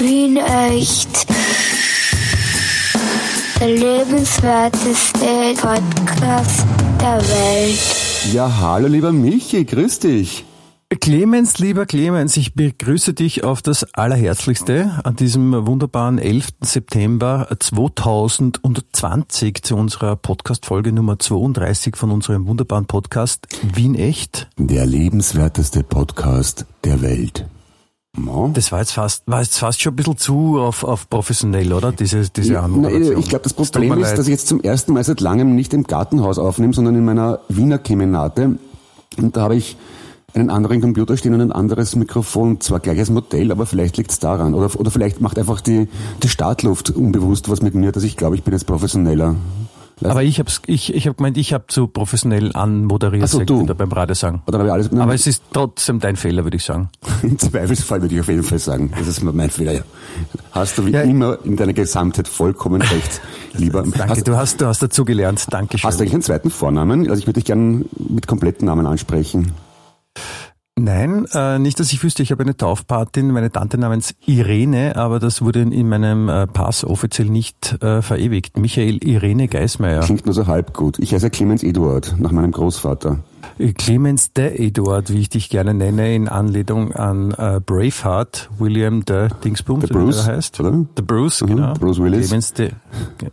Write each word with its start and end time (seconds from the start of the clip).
Wien 0.00 0.36
echt. 0.36 1.26
Der 3.58 3.68
lebenswerteste 3.68 5.54
Podcast 5.56 6.66
der 7.00 7.16
Welt. 7.16 7.78
Ja, 8.32 8.58
hallo 8.60 8.88
lieber 8.88 9.12
Michi, 9.12 9.64
grüß 9.64 10.00
dich. 10.00 10.44
Clemens, 11.00 11.58
lieber 11.58 11.86
Clemens, 11.86 12.36
ich 12.36 12.54
begrüße 12.54 13.14
dich 13.14 13.42
auf 13.42 13.62
das 13.62 13.94
Allerherzlichste 13.94 15.00
an 15.02 15.16
diesem 15.16 15.66
wunderbaren 15.66 16.18
11. 16.18 16.48
September 16.60 17.48
2020 17.58 19.62
zu 19.62 19.76
unserer 19.76 20.16
Podcast-Folge 20.16 20.92
Nummer 20.92 21.18
32 21.18 21.96
von 21.96 22.10
unserem 22.10 22.46
wunderbaren 22.46 22.84
Podcast 22.86 23.46
Wien 23.74 23.94
Echt. 23.94 24.48
Der 24.58 24.84
lebenswerteste 24.84 25.82
Podcast 25.82 26.66
der 26.84 27.00
Welt. 27.00 27.46
No. 28.16 28.50
Das 28.54 28.72
war 28.72 28.80
jetzt 28.80 28.92
fast, 28.92 29.22
war 29.26 29.42
jetzt 29.42 29.58
fast 29.58 29.80
schon 29.80 29.92
ein 29.92 29.96
bisschen 29.96 30.16
zu 30.16 30.58
auf, 30.58 30.84
auf 30.84 31.08
professionell, 31.08 31.72
oder? 31.72 31.92
Diese, 31.92 32.28
diese 32.30 32.54
ja, 32.54 32.62
Anmoderation. 32.62 33.18
Ich 33.18 33.28
glaube, 33.28 33.42
das 33.42 33.54
Problem 33.54 33.92
ist, 33.92 34.08
leid. 34.08 34.18
dass 34.18 34.26
ich 34.26 34.32
jetzt 34.32 34.48
zum 34.48 34.60
ersten 34.62 34.92
Mal 34.92 35.04
seit 35.04 35.20
langem 35.20 35.54
nicht 35.54 35.74
im 35.74 35.84
Gartenhaus 35.84 36.38
aufnehme, 36.38 36.72
sondern 36.72 36.94
in 36.94 37.04
meiner 37.04 37.40
Wiener 37.48 37.78
Kemenate. 37.78 38.58
Und 39.18 39.36
da 39.36 39.42
habe 39.42 39.56
ich 39.56 39.76
einen 40.34 40.50
anderen 40.50 40.80
Computer 40.80 41.16
stehen 41.16 41.34
und 41.34 41.40
ein 41.40 41.52
anderes 41.52 41.96
Mikrofon, 41.96 42.60
zwar 42.60 42.80
gleiches 42.80 43.10
Modell, 43.10 43.50
aber 43.50 43.66
vielleicht 43.66 43.96
liegt 43.96 44.10
es 44.10 44.18
daran. 44.18 44.54
Oder, 44.54 44.78
oder 44.78 44.90
vielleicht 44.90 45.20
macht 45.20 45.38
einfach 45.38 45.60
die, 45.60 45.88
die 46.22 46.28
Startluft 46.28 46.90
unbewusst 46.90 47.48
was 47.48 47.62
mit 47.62 47.74
mir, 47.74 47.92
dass 47.92 48.02
ich 48.02 48.16
glaube, 48.16 48.36
ich 48.36 48.42
bin 48.42 48.52
jetzt 48.52 48.66
professioneller. 48.66 49.36
Aber 50.04 50.22
ich 50.22 50.38
habe 50.38 50.50
ich, 50.66 50.92
ich 50.94 51.06
hab 51.06 51.16
gemeint, 51.16 51.38
ich 51.38 51.54
habe 51.54 51.64
zu 51.68 51.86
professionell 51.86 52.54
anmoderiert 52.54 53.28
so, 53.30 53.42
du. 53.42 53.64
beim 53.64 53.90
ich 53.90 54.32
alles, 54.72 54.92
Aber 54.92 55.14
es 55.14 55.26
ist 55.26 55.42
trotzdem 55.52 56.00
dein 56.00 56.16
Fehler, 56.16 56.44
würde 56.44 56.58
ich 56.58 56.64
sagen. 56.64 56.90
Im 57.22 57.38
Zweifelsfall 57.38 58.02
würde 58.02 58.14
ich 58.14 58.20
auf 58.20 58.28
jeden 58.28 58.42
Fall 58.42 58.58
sagen. 58.58 58.92
Das 58.96 59.08
ist 59.08 59.22
mein 59.22 59.48
Fehler. 59.48 59.72
Ja. 59.72 59.80
Hast 60.52 60.76
du 60.76 60.84
wie 60.84 60.90
ja. 60.90 61.00
immer 61.00 61.38
in 61.44 61.56
deiner 61.56 61.72
Gesamtheit 61.72 62.28
vollkommen 62.28 62.82
recht, 62.82 63.22
lieber. 63.54 63.82
Danke, 63.82 64.08
hast, 64.08 64.28
du 64.28 64.36
hast, 64.36 64.60
du 64.60 64.66
hast 64.66 64.82
dazu 64.82 65.06
gelernt. 65.06 65.46
Dankeschön. 65.50 65.88
Hast 65.88 65.98
du 65.98 66.02
eigentlich 66.02 66.12
einen 66.12 66.22
zweiten 66.22 66.50
Vornamen? 66.50 67.08
Also 67.08 67.20
ich 67.20 67.26
würde 67.26 67.40
dich 67.40 67.46
gerne 67.46 67.86
mit 67.96 68.26
kompletten 68.26 68.66
Namen 68.66 68.86
ansprechen. 68.86 69.52
Nein, 70.78 71.26
äh, 71.32 71.58
nicht, 71.58 71.80
dass 71.80 71.90
ich 71.92 72.02
wüsste. 72.02 72.22
Ich 72.22 72.30
habe 72.30 72.42
eine 72.42 72.54
Taufpatin, 72.54 73.30
meine 73.30 73.50
Tante 73.50 73.78
namens 73.78 74.14
Irene, 74.26 74.94
aber 74.96 75.18
das 75.18 75.40
wurde 75.40 75.62
in 75.62 75.88
meinem 75.88 76.28
äh, 76.28 76.46
Pass 76.46 76.84
offiziell 76.84 77.30
nicht 77.30 77.82
äh, 77.82 78.02
verewigt. 78.02 78.58
Michael 78.58 79.02
Irene 79.02 79.48
Geismeier. 79.48 80.00
Klingt 80.00 80.26
nur 80.26 80.34
so 80.34 80.46
halb 80.46 80.74
gut. 80.74 80.98
Ich 80.98 81.14
heiße 81.14 81.30
Clemens 81.30 81.62
Eduard, 81.62 82.16
nach 82.18 82.30
meinem 82.30 82.52
Großvater. 82.52 83.20
Clemens 83.76 84.32
der 84.32 84.60
Eduard, 84.60 85.12
wie 85.12 85.20
ich 85.20 85.28
dich 85.28 85.48
gerne 85.48 85.74
nenne, 85.74 86.14
in 86.14 86.28
Anlehnung 86.28 86.92
an 86.92 87.32
äh, 87.32 87.60
Braveheart, 87.64 88.50
William 88.58 89.04
der 89.04 89.28
Dingsbums, 89.28 89.86
der 89.86 89.94
Bruce, 89.94 90.26
heißt. 90.26 90.60
Oder? 90.60 90.84
Der 90.96 91.02
Bruce, 91.02 91.42
mhm, 91.42 91.46
genau. 91.48 91.74
Bruce 91.74 91.98
Willis. 91.98 92.28
Clemens 92.28 92.52
de, 92.52 92.70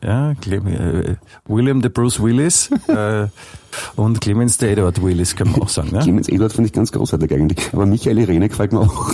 ja, 0.03 0.33
Clem, 0.35 0.67
äh, 0.67 1.15
William 1.47 1.81
der 1.81 1.89
Bruce 1.89 2.21
Willis 2.21 2.69
äh, 2.87 3.27
und 3.95 4.21
Clemens 4.21 4.57
der 4.57 4.71
Eduard 4.71 5.01
Willis, 5.03 5.35
kann 5.35 5.51
man 5.51 5.61
auch 5.61 5.69
sagen. 5.69 5.89
Ne? 5.91 5.99
Clemens 5.99 6.29
Eduard 6.29 6.53
finde 6.53 6.67
ich 6.67 6.73
ganz 6.73 6.91
großartig 6.91 7.33
eigentlich, 7.33 7.73
aber 7.73 7.85
Michael 7.85 8.19
Irene 8.19 8.49
gefällt 8.49 8.73
mir 8.73 8.79
auch. 8.81 9.13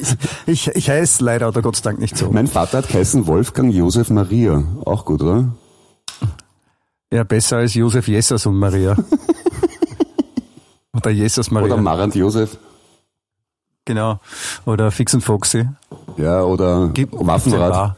ich, 0.00 0.16
ich, 0.46 0.68
ich 0.68 0.90
heiße 0.90 1.24
leider 1.24 1.48
oder 1.48 1.62
Gott 1.62 1.76
sei 1.76 1.82
Dank 1.82 2.00
nicht 2.00 2.16
so. 2.16 2.30
Mein 2.30 2.46
Vater 2.46 2.78
hat 2.78 2.88
geheißen 2.88 3.26
Wolfgang 3.26 3.72
Josef 3.72 4.10
Maria, 4.10 4.62
auch 4.84 5.04
gut, 5.04 5.22
oder? 5.22 5.48
Ja, 7.12 7.24
besser 7.24 7.58
als 7.58 7.74
Josef 7.74 8.08
Jesus 8.08 8.46
und 8.46 8.58
Maria. 8.58 8.96
Oder 10.96 11.10
Jesus 11.10 11.50
Maria. 11.50 11.74
Oder 11.74 11.82
Marant 11.82 12.14
Josef. 12.14 12.56
Genau. 13.84 14.18
Oder 14.64 14.90
Fix 14.90 15.12
und 15.12 15.20
Foxy. 15.20 15.68
Ja, 16.16 16.42
oder 16.42 16.90
Gib, 16.94 17.10
Waffenrad. 17.12 17.96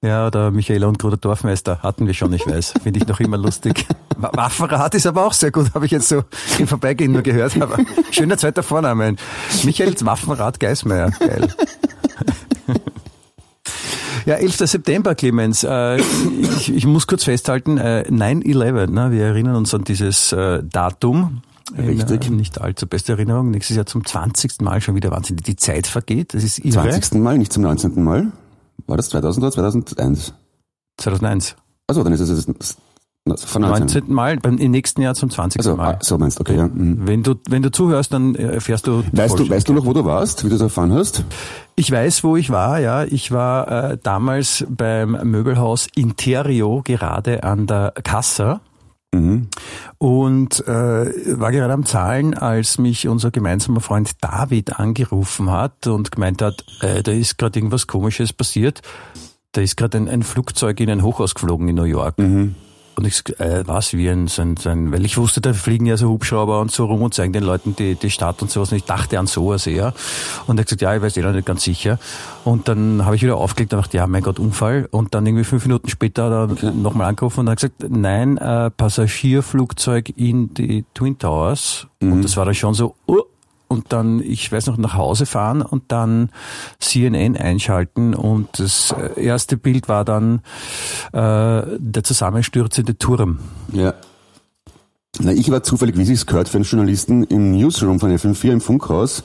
Ja, 0.00 0.26
oder 0.26 0.50
Michaela 0.50 0.86
und 0.86 0.98
Bruder 0.98 1.16
Dorfmeister 1.18 1.82
hatten 1.82 2.06
wir 2.06 2.14
schon, 2.14 2.32
ich 2.32 2.46
weiß. 2.46 2.74
Finde 2.82 3.00
ich 3.00 3.06
noch 3.06 3.20
immer 3.20 3.36
lustig. 3.36 3.86
Waffenrad 4.16 4.94
ist 4.94 5.06
aber 5.06 5.26
auch 5.26 5.32
sehr 5.32 5.50
gut, 5.50 5.74
habe 5.74 5.84
ich 5.84 5.92
jetzt 5.92 6.08
so 6.08 6.24
im 6.58 6.66
Vorbeigehen 6.66 7.12
nur 7.12 7.22
gehört. 7.22 7.60
Aber 7.60 7.78
schöner 8.12 8.38
zweiter 8.38 8.62
Vorname. 8.62 9.16
Michaels 9.62 10.06
Waffenrad 10.06 10.58
Geismeier. 10.58 11.10
Geil. 11.10 11.54
Ja, 14.26 14.34
11. 14.34 14.56
September, 14.56 15.14
Clemens. 15.14 15.64
Äh, 15.64 15.96
ich, 15.98 16.72
ich, 16.74 16.86
muss 16.86 17.06
kurz 17.06 17.24
festhalten, 17.24 17.78
äh, 17.78 18.04
9-11, 18.08 18.90
ne? 18.90 19.10
wir 19.10 19.24
erinnern 19.24 19.56
uns 19.56 19.74
an 19.74 19.84
dieses 19.84 20.32
äh, 20.32 20.62
Datum. 20.62 21.42
Richtig. 21.76 22.26
In, 22.26 22.36
nicht 22.36 22.60
allzu 22.60 22.86
beste 22.86 23.12
Erinnerung. 23.12 23.50
Nächstes 23.50 23.76
Jahr 23.76 23.86
zum 23.86 24.04
20. 24.04 24.60
Mal 24.60 24.80
schon 24.80 24.94
wieder 24.94 25.10
Wahnsinn. 25.10 25.36
Die 25.36 25.56
Zeit 25.56 25.86
vergeht, 25.86 26.34
das 26.34 26.44
ist 26.44 26.58
irre. 26.58 26.90
20. 26.90 27.14
Mal, 27.20 27.38
nicht 27.38 27.52
zum 27.52 27.62
19. 27.62 28.02
Mal? 28.02 28.32
War 28.86 28.96
das 28.96 29.08
2000 29.10 29.44
oder 29.44 29.52
2001? 29.52 30.34
2001. 30.98 31.56
Also 31.86 32.02
dann 32.04 32.12
ist 32.12 32.20
es 32.20 32.76
von 33.36 33.62
19. 33.62 34.12
Mal, 34.12 34.36
beim, 34.38 34.58
im 34.58 34.72
nächsten 34.72 35.00
Jahr 35.00 35.14
zum 35.14 35.30
20. 35.30 35.60
Also, 35.60 35.76
Mal. 35.76 35.98
So 36.02 36.18
meinst 36.18 36.38
du, 36.38 36.40
okay, 36.40 36.56
ja. 36.56 36.66
Mhm. 36.66 37.06
Wenn 37.06 37.22
du, 37.22 37.36
wenn 37.48 37.62
du 37.62 37.70
zuhörst, 37.70 38.12
dann 38.12 38.34
erfährst 38.34 38.88
du. 38.88 39.04
Weißt 39.12 39.38
du, 39.38 39.48
weißt 39.48 39.68
du 39.68 39.74
noch, 39.74 39.86
wo 39.86 39.92
du 39.92 40.04
warst, 40.04 40.44
wie 40.44 40.48
du 40.48 40.54
das 40.54 40.62
erfahren 40.62 40.92
hast? 40.92 41.24
Ich 41.76 41.90
weiß, 41.92 42.24
wo 42.24 42.36
ich 42.36 42.50
war, 42.50 42.80
ja. 42.80 43.04
Ich 43.04 43.30
war 43.30 43.92
äh, 43.92 43.98
damals 44.02 44.66
beim 44.68 45.12
Möbelhaus 45.22 45.86
Interio 45.94 46.82
gerade 46.84 47.44
an 47.44 47.68
der 47.68 47.94
Kassa. 48.02 48.60
Mhm. 49.14 49.48
Und 49.98 50.66
äh, 50.66 51.38
war 51.38 51.52
gerade 51.52 51.72
am 51.72 51.84
Zahlen, 51.84 52.34
als 52.34 52.78
mich 52.78 53.06
unser 53.06 53.30
gemeinsamer 53.30 53.80
Freund 53.80 54.10
David 54.20 54.80
angerufen 54.80 55.50
hat 55.52 55.86
und 55.86 56.10
gemeint 56.10 56.42
hat, 56.42 56.64
äh, 56.80 57.02
da 57.04 57.12
ist 57.12 57.38
gerade 57.38 57.58
irgendwas 57.58 57.86
Komisches 57.86 58.32
passiert. 58.32 58.80
Da 59.52 59.60
ist 59.60 59.76
gerade 59.76 59.98
ein, 59.98 60.08
ein 60.08 60.22
Flugzeug 60.24 60.80
in 60.80 60.90
ein 60.90 61.02
Hochhaus 61.02 61.34
geflogen 61.34 61.68
in 61.68 61.76
New 61.76 61.84
York. 61.84 62.18
Mhm. 62.18 62.56
Und 62.94 63.06
ich 63.06 63.22
äh, 63.40 63.66
was 63.66 63.94
wie 63.94 64.08
ein, 64.08 64.28
so 64.28 64.42
ein, 64.42 64.56
so 64.56 64.68
ein, 64.68 64.92
weil 64.92 65.04
ich 65.04 65.16
wusste, 65.16 65.40
da 65.40 65.52
fliegen 65.52 65.86
ja 65.86 65.96
so 65.96 66.08
Hubschrauber 66.08 66.60
und 66.60 66.70
so 66.70 66.84
rum 66.84 67.02
und 67.02 67.14
zeigen 67.14 67.32
den 67.32 67.42
Leuten 67.42 67.74
die, 67.76 67.94
die 67.94 68.10
Stadt 68.10 68.42
und 68.42 68.50
sowas. 68.50 68.70
Und 68.70 68.78
ich 68.78 68.84
dachte 68.84 69.18
an 69.18 69.26
sowas 69.26 69.66
eher. 69.66 69.94
Und 70.46 70.58
er 70.58 70.60
hat 70.60 70.66
gesagt, 70.66 70.82
ja, 70.82 70.94
ich 70.94 71.02
weiß 71.02 71.16
eh 71.16 71.22
noch 71.22 71.32
nicht 71.32 71.46
ganz 71.46 71.64
sicher. 71.64 71.98
Und 72.44 72.68
dann 72.68 73.04
habe 73.04 73.16
ich 73.16 73.22
wieder 73.22 73.36
aufgelegt 73.36 73.72
und 73.72 73.80
dachte, 73.80 73.96
ja, 73.96 74.06
mein 74.06 74.22
Gott, 74.22 74.38
Unfall. 74.38 74.88
Und 74.90 75.14
dann 75.14 75.26
irgendwie 75.26 75.44
fünf 75.44 75.64
Minuten 75.64 75.88
später 75.88 76.24
hat 76.24 76.32
er 76.32 76.52
okay. 76.52 76.70
nochmal 76.74 77.08
angerufen 77.08 77.40
und 77.40 77.50
hat 77.50 77.56
gesagt, 77.56 77.86
nein, 77.88 78.36
äh, 78.36 78.70
Passagierflugzeug 78.70 80.10
in 80.16 80.52
die 80.54 80.84
Twin 80.94 81.18
Towers. 81.18 81.86
Mhm. 82.00 82.12
Und 82.12 82.22
das 82.22 82.36
war 82.36 82.44
dann 82.44 82.54
schon 82.54 82.74
so, 82.74 82.94
uh, 83.08 83.22
und 83.72 83.92
dann, 83.92 84.20
ich 84.20 84.52
weiß 84.52 84.66
noch, 84.66 84.76
nach 84.76 84.94
Hause 84.94 85.24
fahren 85.26 85.62
und 85.62 85.84
dann 85.88 86.28
CNN 86.78 87.36
einschalten 87.36 88.14
und 88.14 88.48
das 88.58 88.94
erste 89.16 89.56
Bild 89.56 89.88
war 89.88 90.04
dann 90.04 90.42
äh, 91.12 91.62
der 91.78 92.04
zusammenstürzende 92.04 92.98
Turm. 92.98 93.38
Ja. 93.72 93.94
Na, 95.20 95.32
ich 95.32 95.50
war 95.50 95.62
zufällig, 95.62 95.96
wie 95.96 96.04
Sie 96.04 96.12
es 96.12 96.26
gehört, 96.26 96.48
für 96.48 96.58
einen 96.58 96.64
Journalisten 96.64 97.24
im 97.24 97.52
Newsroom 97.52 97.98
von 97.98 98.10
FM4 98.16 98.52
im 98.52 98.60
Funkhaus. 98.60 99.24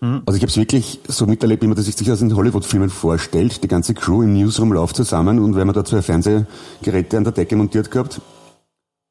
Mhm. 0.00 0.22
Also 0.26 0.36
ich 0.36 0.42
habe 0.42 0.50
es 0.50 0.56
wirklich 0.56 1.00
so 1.06 1.26
miterlebt, 1.26 1.62
wie 1.62 1.66
man 1.66 1.76
sich 1.76 1.96
das 1.96 2.20
in 2.20 2.34
Hollywood-Filmen 2.34 2.90
vorstellt. 2.90 3.62
Die 3.62 3.68
ganze 3.68 3.94
Crew 3.94 4.22
im 4.22 4.34
Newsroom 4.34 4.72
läuft 4.72 4.96
zusammen 4.96 5.38
und 5.38 5.54
wenn 5.54 5.66
man 5.66 5.74
da 5.74 5.84
zwei 5.84 6.02
Fernsehgeräte 6.02 7.16
an 7.18 7.24
der 7.24 7.32
Decke 7.32 7.56
montiert 7.56 7.90
gehabt, 7.90 8.20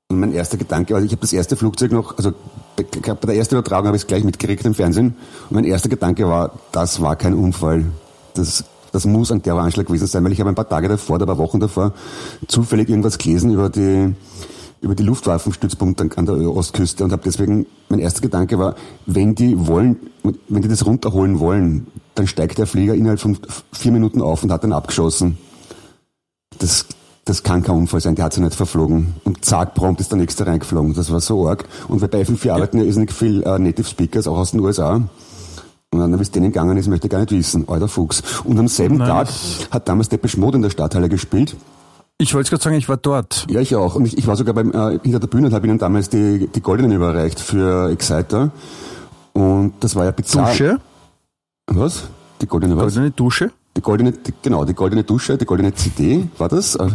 und 0.08 0.20
mein 0.20 0.34
erster 0.34 0.58
Gedanke 0.58 0.94
war, 0.94 1.02
ich 1.02 1.12
habe 1.12 1.22
das 1.22 1.34
erste 1.34 1.56
Flugzeug 1.56 1.92
noch, 1.92 2.18
also 2.18 2.34
bei 2.76 3.28
der 3.28 3.36
ersten 3.36 3.56
Übertragung 3.56 3.88
habe 3.88 3.98
ich 3.98 4.04
es 4.04 4.08
gleich 4.08 4.24
mitgekriegt 4.24 4.66
im 4.66 4.74
Fernsehen. 4.74 5.16
Und 5.50 5.56
mein 5.56 5.64
erster 5.64 5.90
Gedanke 5.90 6.28
war, 6.28 6.52
das 6.72 7.02
war 7.02 7.16
kein 7.16 7.34
Unfall. 7.34 7.86
Das, 8.34 8.66
das 8.92 9.06
muss 9.06 9.32
ein 9.32 9.42
Terroranschlag 9.42 9.86
gewesen 9.86 10.08
sein, 10.08 10.24
weil 10.24 10.32
ich 10.32 10.40
habe 10.40 10.50
ein 10.50 10.56
paar 10.56 10.70
Tage 10.70 10.88
davor, 10.88 11.20
ein 11.20 11.26
paar 11.26 11.38
Wochen 11.38 11.60
davor, 11.60 11.94
zufällig 12.48 12.90
irgendwas 12.90 13.18
gelesen 13.18 13.52
über 13.54 13.70
die, 13.70 14.14
über 14.82 14.96
die 14.96 15.04
Luftwaffenstützpunkte 15.04 16.10
an 16.16 16.26
der 16.26 16.36
Ostküste 16.36 17.04
und 17.04 17.12
habe 17.12 17.22
deswegen, 17.24 17.66
mein 17.90 18.00
erster 18.00 18.22
Gedanke 18.22 18.60
war, 18.60 18.76
wenn 19.06 19.36
die 19.36 19.68
wollen, 19.68 19.98
wenn 20.50 20.62
die 20.62 20.68
das 20.68 20.86
runterholen 20.86 21.40
wollen, 21.40 21.88
dann 22.16 22.28
steigt 22.28 22.58
der 22.58 22.68
Flieger 22.68 22.94
innerhalb 22.94 23.20
von 23.20 23.38
vier 23.72 23.92
Minuten 23.92 24.22
auf 24.22 24.44
und 24.44 24.52
hat 24.52 24.64
dann 24.64 24.74
abgeschossen. 24.74 25.38
Das, 26.60 26.86
das 27.26 27.42
kann 27.42 27.64
kein 27.64 27.76
Unfall 27.76 28.02
sein, 28.02 28.14
der 28.16 28.26
hat 28.26 28.34
sich 28.34 28.44
nicht 28.44 28.56
verflogen. 28.56 29.16
Und 29.24 29.44
zack, 29.44 29.74
prompt 29.74 30.00
ist 30.00 30.12
der 30.12 30.20
nächste 30.20 30.46
reingeflogen. 30.46 30.94
Das 30.94 31.12
war 31.12 31.20
so 31.20 31.48
arg. 31.48 31.66
Und 31.88 32.02
wir 32.02 32.08
bei 32.08 32.22
FM4 32.22 32.52
arbeiten 32.52 32.78
ja 32.78 32.84
irrsinnig 32.84 33.12
viel 33.12 33.42
äh, 33.44 33.58
Native 33.58 33.88
Speakers, 33.88 34.28
auch 34.28 34.38
aus 34.38 34.52
den 34.52 34.60
USA. 34.60 35.02
Und 35.92 36.00
dann, 36.00 36.18
wie 36.18 36.22
es 36.22 36.30
denen 36.30 36.52
gegangen 36.52 36.78
ist, 36.78 36.88
möchte 36.88 37.08
ich 37.08 37.12
gar 37.12 37.20
nicht 37.20 37.32
wissen. 37.32 37.68
Alter 37.68 37.88
Fuchs. 37.88 38.22
Und 38.44 38.60
am 38.60 38.68
selben 38.68 38.98
Nein. 38.98 39.08
Tag 39.08 39.30
hat 39.72 39.88
damals 39.88 40.10
Depeche 40.10 40.40
Mode 40.40 40.58
in 40.58 40.62
der 40.62 40.70
Stadthalle 40.70 41.10
gespielt. 41.10 41.56
Ich 42.18 42.34
wollte 42.36 42.50
gerade 42.50 42.64
sagen, 42.64 42.76
ich 42.76 42.88
war 42.88 42.98
dort. 42.98 43.48
Ja, 43.50 43.60
ich 43.60 43.76
auch. 43.76 43.96
Und 43.96 44.06
ich, 44.06 44.18
ich 44.18 44.28
war 44.28 44.36
sogar 44.36 44.54
beim, 44.54 44.72
äh, 44.72 45.00
hinter 45.02 45.20
der 45.20 45.28
Bühne 45.28 45.48
und 45.48 45.54
habe 45.54 45.66
ihnen 45.68 45.80
damals 45.80 46.10
die, 46.10 46.48
die 46.48 46.62
Goldenen 46.62 46.92
überreicht 46.92 47.40
für 47.40 47.90
Exciter. 47.90 48.52
Und 49.34 49.74
das 49.80 49.96
war 49.96 50.06
ja 50.06 50.12
bizarr. 50.12 50.50
Dusche? 50.50 50.80
Was? 51.68 52.04
Die 52.42 52.48
goldene 52.48 52.78
was? 52.78 52.84
Goldene 52.84 53.12
Dusche? 53.12 53.52
Die 53.78 53.82
goldene, 53.82 54.14
genau, 54.42 54.64
die 54.64 54.74
goldene 54.74 55.04
Dusche, 55.04 55.38
die 55.38 55.46
goldene 55.46 55.74
CD 55.74 56.28
war 56.38 56.48
das, 56.48 56.76
äh, 56.76 56.88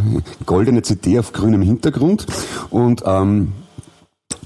goldene 0.46 0.82
CD 0.82 1.18
auf 1.18 1.32
grünem 1.32 1.60
Hintergrund 1.60 2.26
und 2.70 3.02
ähm, 3.04 3.52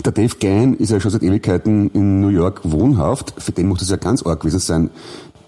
der 0.04 0.12
Dave 0.12 0.34
Gann 0.40 0.74
ist 0.74 0.90
ja 0.90 0.98
schon 0.98 1.12
seit 1.12 1.22
Ewigkeiten 1.22 1.90
in 1.90 2.20
New 2.20 2.28
York 2.28 2.60
wohnhaft. 2.64 3.34
Für 3.38 3.52
den 3.52 3.68
muss 3.68 3.78
das 3.78 3.90
ja 3.90 3.96
ganz 3.96 4.24
arg 4.24 4.40
gewesen 4.40 4.58
sein. 4.58 4.90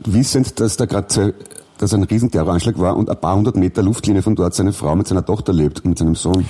wissend, 0.05 0.61
dass 0.61 0.77
da 0.77 0.85
gerade 0.85 1.35
dass 1.79 1.93
ein 1.93 2.05
Riesenterroranschlag 2.05 2.79
war 2.79 2.97
und 2.97 3.11
ein 3.11 3.21
paar 3.21 3.37
hundert 3.37 3.56
Meter 3.56 3.82
Luftlinie 3.82 4.23
von 4.23 4.35
dort 4.35 4.55
seine 4.55 4.73
Frau 4.73 4.97
mit 4.97 5.06
seiner 5.06 5.25
Tochter 5.25 5.53
lebt 5.53 5.81
und 5.81 5.91
mit 5.91 5.99
seinem 5.99 6.15
Sohn. 6.15 6.47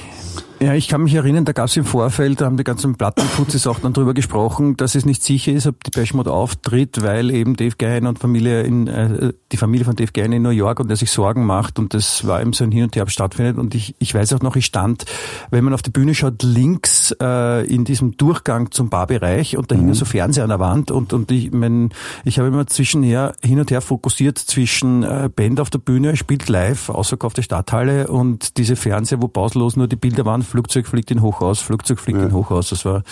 Ja, 0.58 0.72
ich 0.72 0.88
kann 0.88 1.02
mich 1.02 1.12
erinnern, 1.12 1.44
da 1.44 1.52
gab 1.52 1.66
es 1.66 1.76
im 1.76 1.84
Vorfeld, 1.84 2.40
da 2.40 2.46
haben 2.46 2.56
die 2.56 2.64
ganzen 2.64 2.94
Plattenputzes 2.94 3.66
auch 3.66 3.78
dann 3.78 3.92
drüber 3.92 4.14
gesprochen, 4.14 4.74
dass 4.78 4.94
es 4.94 5.04
nicht 5.04 5.22
sicher 5.22 5.52
ist, 5.52 5.66
ob 5.66 5.84
die 5.84 6.16
Mode 6.16 6.32
auftritt, 6.32 7.02
weil 7.02 7.30
eben 7.30 7.56
Dave 7.56 7.76
Gahan 7.76 8.06
und 8.06 8.18
Familie 8.18 8.62
in, 8.62 8.86
äh, 8.86 9.34
die 9.52 9.58
Familie 9.58 9.84
von 9.84 9.96
Dave 9.96 10.12
Gahan 10.12 10.32
in 10.32 10.40
New 10.40 10.48
York 10.48 10.80
und 10.80 10.88
der 10.88 10.96
sich 10.96 11.10
Sorgen 11.10 11.44
macht 11.44 11.78
und 11.78 11.92
das 11.92 12.26
war 12.26 12.40
eben 12.40 12.54
so 12.54 12.64
ein 12.64 12.72
Hin 12.72 12.84
und 12.84 12.96
Her 12.96 13.06
stattfindet 13.06 13.58
und 13.58 13.74
ich, 13.74 13.96
ich 13.98 14.14
weiß 14.14 14.32
auch 14.32 14.40
noch, 14.40 14.56
ich 14.56 14.64
stand, 14.64 15.04
wenn 15.50 15.62
man 15.62 15.74
auf 15.74 15.82
die 15.82 15.90
Bühne 15.90 16.14
schaut, 16.14 16.42
links 16.42 17.14
äh, 17.20 17.66
in 17.66 17.84
diesem 17.84 18.16
Durchgang 18.16 18.70
zum 18.70 18.88
Barbereich 18.88 19.58
und 19.58 19.70
da 19.70 19.76
mhm. 19.76 19.92
so 19.92 20.06
Fernseher 20.06 20.44
an 20.44 20.50
der 20.50 20.60
Wand 20.60 20.90
und, 20.90 21.12
und 21.12 21.30
ich 21.30 21.52
mein, 21.52 21.90
ich 22.24 22.38
habe 22.38 22.48
immer 22.48 22.66
zwischenher 22.66 23.34
hin 23.42 23.60
und 23.60 23.70
her 23.70 23.82
fokussiert 23.82 24.38
zwischen 24.38 25.02
äh, 25.02 25.28
Band 25.34 25.60
auf 25.60 25.68
der 25.68 25.80
Bühne, 25.80 26.16
spielt 26.16 26.48
live, 26.48 26.88
ausverkaufte 26.88 27.42
Stadthalle 27.42 28.08
und 28.08 28.56
diese 28.56 28.74
Fernseher, 28.74 29.20
wo 29.20 29.28
pausenlos 29.28 29.76
nur 29.76 29.86
die 29.86 29.96
Bilder 29.96 30.24
waren 30.24 30.45
Flugzeug 30.46 30.86
fliegt 30.86 31.10
in 31.10 31.22
Hochhaus, 31.22 31.60
Flugzeug 31.60 31.98
fliegt 31.98 32.18
ja. 32.18 32.26
in 32.26 32.32
Hochhaus. 32.32 32.70
Das 32.70 32.84
war 32.84 33.02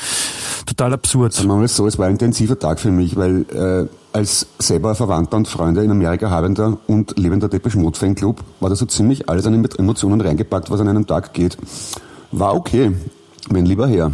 total 0.67 0.95
absurd. 0.95 1.33
Sagen 1.33 1.49
wir 1.49 1.57
mal 1.57 1.69
so, 1.69 1.87
es 1.87 1.99
war 1.99 2.07
ein 2.07 2.13
intensiver 2.13 2.59
Tag 2.59 2.81
für 2.81 2.91
mich, 2.91 3.17
weil 3.17 3.45
äh, 3.53 3.89
als 4.17 4.47
selber 4.59 4.95
Verwandter 4.95 5.37
und 5.37 5.49
Freunde 5.49 5.83
in 5.83 5.91
Amerika 5.91 6.31
habender 6.31 6.79
und 6.87 7.19
lebender 7.19 7.49
Depeche 7.49 7.79
Mode 7.79 7.99
Fanclub 7.99 8.43
war 8.61 8.71
da 8.71 8.77
so 8.77 8.87
ziemlich 8.87 9.29
alles 9.29 9.47
an 9.47 9.65
Emotionen 9.79 10.21
reingepackt, 10.21 10.71
was 10.71 10.81
an 10.81 10.89
einem 10.89 11.07
Tag 11.07 11.33
geht. 11.33 11.59
War 12.31 12.55
okay, 12.55 12.93
wenn 13.51 13.67
lieber 13.67 13.87
her. 13.87 14.13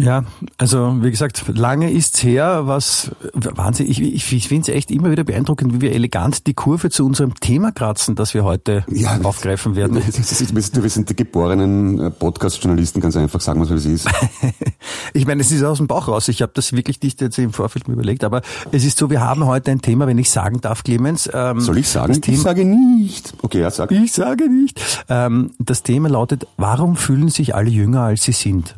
Ja, 0.00 0.24
also 0.56 0.96
wie 1.02 1.10
gesagt, 1.10 1.44
lange 1.48 1.90
ist's 1.90 2.22
her, 2.22 2.62
was 2.66 3.10
Wahnsinn. 3.34 3.90
Ich, 3.90 4.00
ich, 4.00 4.32
ich 4.32 4.48
finde 4.48 4.70
es 4.70 4.76
echt 4.76 4.90
immer 4.90 5.10
wieder 5.10 5.24
beeindruckend, 5.24 5.74
wie 5.74 5.80
wir 5.82 5.92
elegant 5.92 6.46
die 6.46 6.54
Kurve 6.54 6.90
zu 6.90 7.04
unserem 7.04 7.34
Thema 7.34 7.70
kratzen, 7.70 8.14
das 8.14 8.32
wir 8.32 8.44
heute 8.44 8.84
ja, 8.90 9.18
aufgreifen 9.22 9.76
werden. 9.76 9.96
wir 9.96 10.90
sind 10.90 11.10
die 11.10 11.16
geborenen 11.16 11.98
äh, 11.98 12.10
Podcast-Journalisten, 12.10 13.00
ganz 13.00 13.16
einfach 13.16 13.40
sagen, 13.40 13.60
was 13.60 13.70
es 13.70 13.84
ist. 13.84 14.08
ich 15.12 15.26
meine, 15.26 15.42
es 15.42 15.52
ist 15.52 15.62
aus 15.62 15.78
dem 15.78 15.86
Bauch 15.86 16.08
raus. 16.08 16.28
Ich 16.28 16.40
habe 16.40 16.52
das 16.54 16.72
wirklich 16.72 17.00
nicht 17.02 17.20
jetzt 17.20 17.38
im 17.38 17.52
Vorfeld 17.52 17.86
mir 17.86 17.94
überlegt, 17.94 18.24
aber 18.24 18.40
es 18.72 18.84
ist 18.84 18.96
so, 18.96 19.10
wir 19.10 19.20
haben 19.20 19.44
heute 19.44 19.70
ein 19.70 19.82
Thema, 19.82 20.06
wenn 20.06 20.18
ich 20.18 20.30
sagen 20.30 20.60
darf, 20.60 20.82
Clemens. 20.82 21.28
Ähm, 21.32 21.60
Soll 21.60 21.78
ich 21.78 21.88
sagen? 21.88 22.20
Thema, 22.20 22.36
ich 22.36 22.42
sage 22.42 22.64
nicht. 22.64 23.34
Okay, 23.42 23.60
ja, 23.60 23.70
sag. 23.70 23.90
Ich 23.90 24.12
sage 24.12 24.48
nicht. 24.48 24.80
Ähm, 25.08 25.50
das 25.58 25.82
Thema 25.82 26.08
lautet, 26.08 26.46
warum 26.56 26.96
fühlen 26.96 27.28
sich 27.28 27.54
alle 27.54 27.70
jünger, 27.70 28.02
als 28.02 28.22
sie 28.22 28.32
sind? 28.32 28.76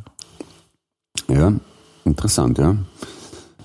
Ja, 1.28 1.52
interessant, 2.04 2.58
ja. 2.58 2.76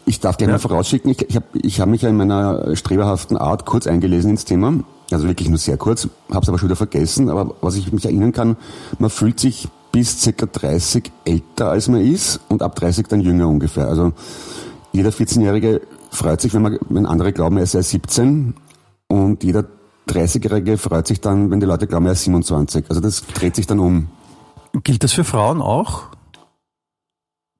Ich 0.05 0.19
darf 0.19 0.37
gleich 0.37 0.47
ja. 0.47 0.53
mal 0.53 0.59
vorausschicken, 0.59 1.11
ich, 1.11 1.29
ich 1.29 1.35
habe 1.35 1.45
ich 1.53 1.81
hab 1.81 1.89
mich 1.89 2.01
ja 2.01 2.09
in 2.09 2.15
meiner 2.15 2.75
streberhaften 2.75 3.35
Art 3.35 3.65
kurz 3.65 3.87
eingelesen 3.87 4.31
ins 4.31 4.45
Thema, 4.45 4.83
also 5.11 5.27
wirklich 5.27 5.49
nur 5.49 5.57
sehr 5.57 5.77
kurz, 5.77 6.07
habe 6.29 6.43
es 6.43 6.49
aber 6.49 6.57
schon 6.57 6.69
wieder 6.69 6.77
vergessen, 6.77 7.29
aber 7.29 7.55
was 7.61 7.75
ich 7.75 7.91
mich 7.91 8.05
erinnern 8.05 8.31
kann, 8.31 8.55
man 8.99 9.09
fühlt 9.09 9.39
sich 9.39 9.67
bis 9.91 10.21
ca. 10.23 10.45
30 10.45 11.11
älter 11.25 11.71
als 11.71 11.87
man 11.87 12.01
ist 12.01 12.39
und 12.49 12.61
ab 12.61 12.75
30 12.75 13.07
dann 13.07 13.21
jünger 13.21 13.47
ungefähr. 13.47 13.87
Also 13.87 14.13
jeder 14.91 15.09
14-Jährige 15.09 15.81
freut 16.11 16.41
sich, 16.41 16.53
wenn, 16.53 16.61
man, 16.61 16.77
wenn 16.89 17.05
andere 17.05 17.33
glauben, 17.33 17.57
er 17.57 17.65
sei 17.65 17.81
17 17.81 18.53
und 19.07 19.43
jeder 19.43 19.65
30-Jährige 20.09 20.77
freut 20.77 21.07
sich 21.07 21.21
dann, 21.21 21.51
wenn 21.51 21.59
die 21.59 21.65
Leute 21.65 21.87
glauben, 21.87 22.05
er 22.05 22.13
ist 22.13 22.23
27. 22.23 22.85
Also 22.89 23.01
das 23.01 23.25
dreht 23.25 23.55
sich 23.55 23.67
dann 23.67 23.79
um. 23.79 24.07
Gilt 24.83 25.03
das 25.03 25.13
für 25.13 25.23
Frauen 25.23 25.61
auch? 25.61 26.03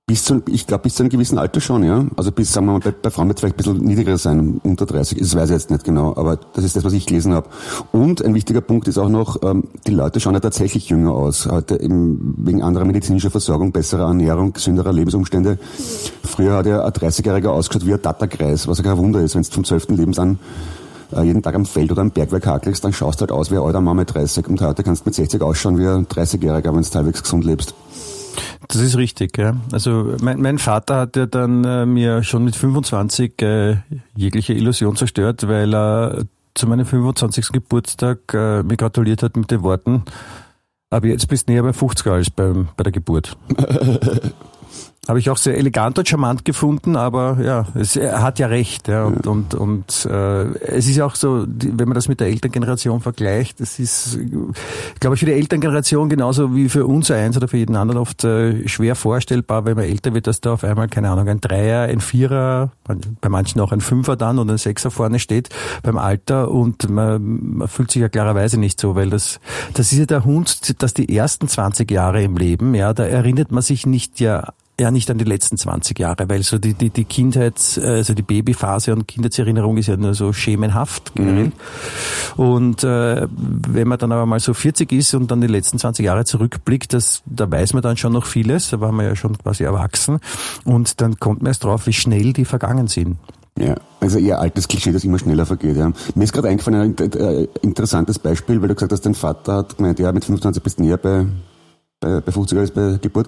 Bis 0.10 0.24
zu, 0.24 0.42
ich 0.48 0.66
glaube, 0.66 0.84
bis 0.84 0.96
zu 0.96 1.04
einem 1.04 1.10
gewissen 1.10 1.38
Alter 1.38 1.60
schon, 1.60 1.84
ja. 1.84 2.06
Also 2.16 2.32
bis, 2.32 2.54
sagen 2.54 2.68
wir 2.68 2.72
mal, 2.72 2.80
bei, 2.80 2.92
bei 2.92 3.10
Frauen 3.10 3.28
wird 3.28 3.40
es 3.40 3.42
vielleicht 3.42 3.56
ein 3.56 3.76
bisschen 3.76 3.86
niedriger 3.86 4.18
sein, 4.18 4.62
unter 4.64 4.86
30. 4.86 5.20
Das 5.20 5.36
weiß 5.36 5.50
ich 5.50 5.56
jetzt 5.56 5.70
nicht 5.70 5.84
genau, 5.84 6.16
aber 6.16 6.38
das 6.38 6.64
ist 6.64 6.78
das, 6.78 6.86
was 6.86 6.94
ich 6.94 7.08
gelesen 7.08 7.34
habe. 7.34 7.50
Und 7.92 8.24
ein 8.24 8.34
wichtiger 8.34 8.62
Punkt 8.62 8.88
ist 8.88 8.98
auch 8.98 9.10
noch, 9.10 9.44
ähm, 9.44 9.66
die 9.86 9.92
Leute 9.92 10.22
schauen 10.22 10.36
ja 10.36 10.40
tatsächlich 10.40 10.88
jünger 10.88 11.12
aus. 11.12 11.48
Heute 11.48 11.82
eben 11.82 12.36
wegen 12.38 12.64
anderer 12.64 12.86
medizinischer 12.86 13.32
Versorgung, 13.32 13.74
besserer 13.74 14.08
Ernährung, 14.08 14.54
gesünderer 14.54 14.94
Lebensumstände. 14.94 15.60
Früher 16.24 16.54
hat 16.54 16.68
ja 16.68 16.86
ein 16.86 16.92
30-Jähriger 16.94 17.50
ausgeschaut 17.50 17.86
wie 17.86 17.94
ein 17.94 18.02
Datterkreis, 18.02 18.66
was 18.66 18.78
ja 18.78 18.86
kein 18.86 18.98
Wunder 18.98 19.20
ist, 19.20 19.36
wenn 19.36 19.44
du 19.44 19.52
vom 19.52 19.66
12. 19.66 19.90
Lebens 19.90 20.20
an 20.20 20.40
äh, 21.14 21.24
jeden 21.24 21.42
Tag 21.42 21.54
am 21.54 21.66
Feld 21.66 21.92
oder 21.92 22.00
am 22.00 22.12
Bergwerk 22.12 22.48
hakelst, 22.48 22.82
dann 22.86 22.94
schaust 22.94 23.20
du 23.20 23.24
halt 23.24 23.34
aus 23.34 23.52
wie 23.52 23.58
ein 23.58 23.62
alter 23.62 23.82
mit 23.82 24.14
30. 24.14 24.48
Und 24.48 24.62
heute 24.62 24.84
kannst 24.84 25.06
du 25.06 25.10
mit 25.10 25.16
60 25.16 25.42
ausschauen 25.42 25.78
wie 25.78 25.86
ein 25.86 26.08
30-Jähriger, 26.08 26.74
wenn 26.74 26.82
du 26.82 26.90
halbwegs 26.94 27.24
gesund 27.24 27.44
lebst. 27.44 27.76
Das 28.68 28.82
ist 28.82 28.98
richtig, 28.98 29.38
ja. 29.38 29.56
Also 29.72 30.16
mein, 30.22 30.42
mein 30.42 30.58
Vater 30.58 30.98
hat 30.98 31.16
ja 31.16 31.26
dann 31.26 31.64
äh, 31.64 31.86
mir 31.86 32.24
schon 32.24 32.44
mit 32.44 32.56
25 32.56 33.42
äh, 33.42 33.78
jegliche 34.16 34.54
Illusion 34.54 34.96
zerstört, 34.96 35.48
weil 35.48 35.74
er 35.74 36.26
zu 36.54 36.68
meinem 36.68 36.86
25. 36.86 37.52
Geburtstag 37.52 38.20
äh, 38.34 38.64
mir 38.64 38.78
gratuliert 38.78 39.24
hat 39.24 39.38
mit 39.38 39.52
den 39.52 39.64
Worten, 39.64 40.04
aber 40.90 41.08
jetzt 41.08 41.28
bist 41.28 41.48
du 41.48 41.54
näher 41.54 41.64
bei 41.64 41.70
50er 41.70 42.12
als 42.12 42.30
beim, 42.30 42.70
bei 42.76 42.84
der 42.84 42.92
Geburt. 42.92 43.38
Habe 45.08 45.20
ich 45.20 45.30
auch 45.30 45.38
sehr 45.38 45.58
elegant 45.58 45.98
und 45.98 46.08
charmant 46.08 46.44
gefunden, 46.44 46.96
aber 46.96 47.38
ja, 47.42 47.66
es, 47.76 47.96
er 47.96 48.22
hat 48.22 48.40
ja 48.40 48.48
recht. 48.48 48.88
Ja, 48.88 49.06
und 49.06 49.28
und, 49.28 49.54
und 49.54 50.06
äh, 50.06 50.44
es 50.60 50.88
ist 50.88 50.98
ja 50.98 51.06
auch 51.06 51.16
so, 51.16 51.46
wenn 51.48 51.88
man 51.88 51.96
das 51.96 52.08
mit 52.08 52.20
der 52.20 52.28
Elterngeneration 52.28 53.02
vergleicht, 53.02 53.60
das 53.60 53.80
ist, 53.80 54.20
glaube 55.00 55.16
ich, 55.16 55.20
für 55.20 55.26
die 55.26 55.34
Elterngeneration 55.34 56.10
genauso 56.10 56.56
wie 56.56 56.70
für 56.70 56.86
uns 56.86 57.12
eins 57.12 57.38
oder 57.38 57.48
für 57.48 57.58
jeden 57.58 57.76
anderen 57.76 58.02
oft 58.02 58.24
äh, 58.24 58.68
schwer 58.68 58.96
vorstellbar, 58.96 59.66
wenn 59.66 59.76
man 59.76 59.86
älter 59.86 60.14
wird, 60.14 60.28
dass 60.28 60.42
da 60.42 60.54
auf 60.54 60.64
einmal, 60.64 60.88
keine 60.88 61.10
Ahnung, 61.10 61.28
ein 61.28 61.40
Dreier, 61.40 61.84
ein 61.84 62.02
Vierer, 62.02 62.72
bei 63.22 63.30
manchen 63.30 63.62
auch 63.62 63.72
ein 63.72 63.82
Fünfer 63.82 64.16
dann 64.16 64.40
und 64.40 64.50
ein 64.50 64.58
Sechser 64.58 64.92
vorne 64.92 65.20
steht 65.20 65.50
beim 65.84 65.98
Alter 65.98 66.52
und 66.52 66.90
man, 66.90 67.58
man 67.58 67.68
fühlt 67.68 67.92
sich 67.92 68.02
ja 68.02 68.10
klarerweise 68.10 68.60
nicht 68.60 68.80
so, 68.80 68.96
weil 68.96 69.10
das, 69.10 69.40
das 69.74 69.92
ist 69.92 70.00
ja 70.00 70.06
der 70.06 70.26
Hund, 70.26 70.82
dass 70.82 70.94
die 70.94 71.16
ersten 71.16 71.48
20 71.48 71.90
Jahre 71.92 72.24
im 72.24 72.38
Leben, 72.38 72.76
ja, 72.76 72.94
da 72.94 73.06
erinnert 73.06 73.52
man 73.52 73.62
sich 73.62 73.86
nicht 73.86 74.20
ja 74.20 74.54
ja 74.80 74.92
nicht 74.92 75.10
an 75.10 75.18
die 75.18 75.26
letzten 75.26 75.58
20 75.58 75.98
Jahre, 75.98 76.30
weil 76.30 76.44
so 76.44 76.58
die, 76.58 76.74
die, 76.74 76.90
die 76.90 77.06
Kindheit, 77.06 77.80
also 77.82 78.14
die 78.14 78.22
Babyphase 78.22 78.94
und 78.94 79.08
Kindheitserinnerung 79.08 79.78
ist 79.78 79.88
ja 79.88 79.98
nur 79.98 80.14
so 80.14 80.34
schemenhaft. 80.34 81.18
Mhm. 81.18 81.52
Und 82.36 82.84
äh, 82.84 83.28
wenn 83.30 83.88
man 83.88 83.98
dann 83.98 84.12
aber 84.12 84.26
mal 84.26 84.40
so 84.40 84.54
40 84.54 84.92
ist 84.92 85.14
und 85.16 85.32
dann 85.32 85.42
die 85.42 85.48
letzten 85.48 85.80
20 85.80 86.06
Jahre 86.06 86.26
zurückblickt, 86.26 86.94
das, 86.94 87.24
da 87.26 87.50
weiß 87.50 87.74
man 87.74 87.82
dann 87.82 87.98
schon 87.98 88.14
noch 88.14 88.26
vieles, 88.26 88.70
da 88.70 88.80
war 88.80 88.92
man 88.92 89.06
ja 89.06 89.16
schon 89.16 89.38
quasi 89.38 89.64
erwachsen 89.64 90.20
und 90.64 91.02
dann 91.02 91.20
kommt 91.20 91.42
man 91.42 91.48
erst 91.48 91.64
drauf, 91.64 91.88
wie 91.88 91.94
schnell 91.94 92.34
die 92.34 92.46
vergangen 92.46 92.88
sind. 92.88 93.18
Ja, 93.58 93.76
also 94.00 94.20
eher 94.20 94.40
altes 94.40 94.68
Klischee, 94.68 94.92
das 94.92 95.04
immer 95.04 95.18
schneller 95.18 95.46
vergeht. 95.46 95.78
Ja. 95.78 95.92
Mir 96.14 96.24
ist 96.24 96.34
gerade 96.34 96.50
eingefallen 96.50 96.96
ein 96.96 97.12
äh, 97.14 97.48
interessantes 97.62 98.20
Beispiel, 98.20 98.62
weil 98.62 98.68
du 98.68 98.76
gesagt 98.76 98.92
hast, 98.92 99.06
dein 99.06 99.16
Vater 99.16 99.56
hat 99.56 99.78
gemeint, 99.78 99.98
ja, 99.98 100.12
mit 100.12 100.26
25 100.26 100.62
bist 100.62 100.78
du 100.78 100.84
näher 100.84 100.98
bei, 100.98 101.26
bei, 102.00 102.22
bei 102.22 102.32
50er 102.32 102.60
als 102.60 102.72
bei 102.72 102.98
Geburt. 103.02 103.28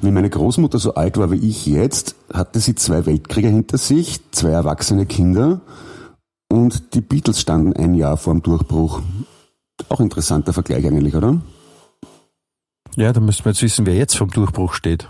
Wie 0.00 0.10
meine 0.10 0.30
Großmutter 0.30 0.78
so 0.78 0.94
alt 0.94 1.16
war 1.16 1.30
wie 1.30 1.48
ich 1.48 1.66
jetzt, 1.66 2.14
hatte 2.32 2.60
sie 2.60 2.74
zwei 2.74 3.06
Weltkriege 3.06 3.48
hinter 3.48 3.78
sich, 3.78 4.20
zwei 4.30 4.50
erwachsene 4.50 5.06
Kinder 5.06 5.60
und 6.50 6.94
die 6.94 7.00
Beatles 7.00 7.40
standen 7.40 7.72
ein 7.74 7.94
Jahr 7.94 8.16
vor 8.16 8.34
dem 8.34 8.42
Durchbruch. 8.42 9.02
Auch 9.88 10.00
interessanter 10.00 10.52
Vergleich 10.52 10.86
eigentlich, 10.86 11.14
oder? 11.14 11.40
Ja, 12.96 13.12
da 13.12 13.20
müssten 13.20 13.44
wir 13.44 13.52
jetzt 13.52 13.62
wissen, 13.62 13.86
wer 13.86 13.94
jetzt 13.94 14.16
vom 14.16 14.30
Durchbruch 14.30 14.72
steht. 14.72 15.08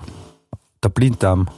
Der 0.82 0.90
Blinddarm. 0.90 1.48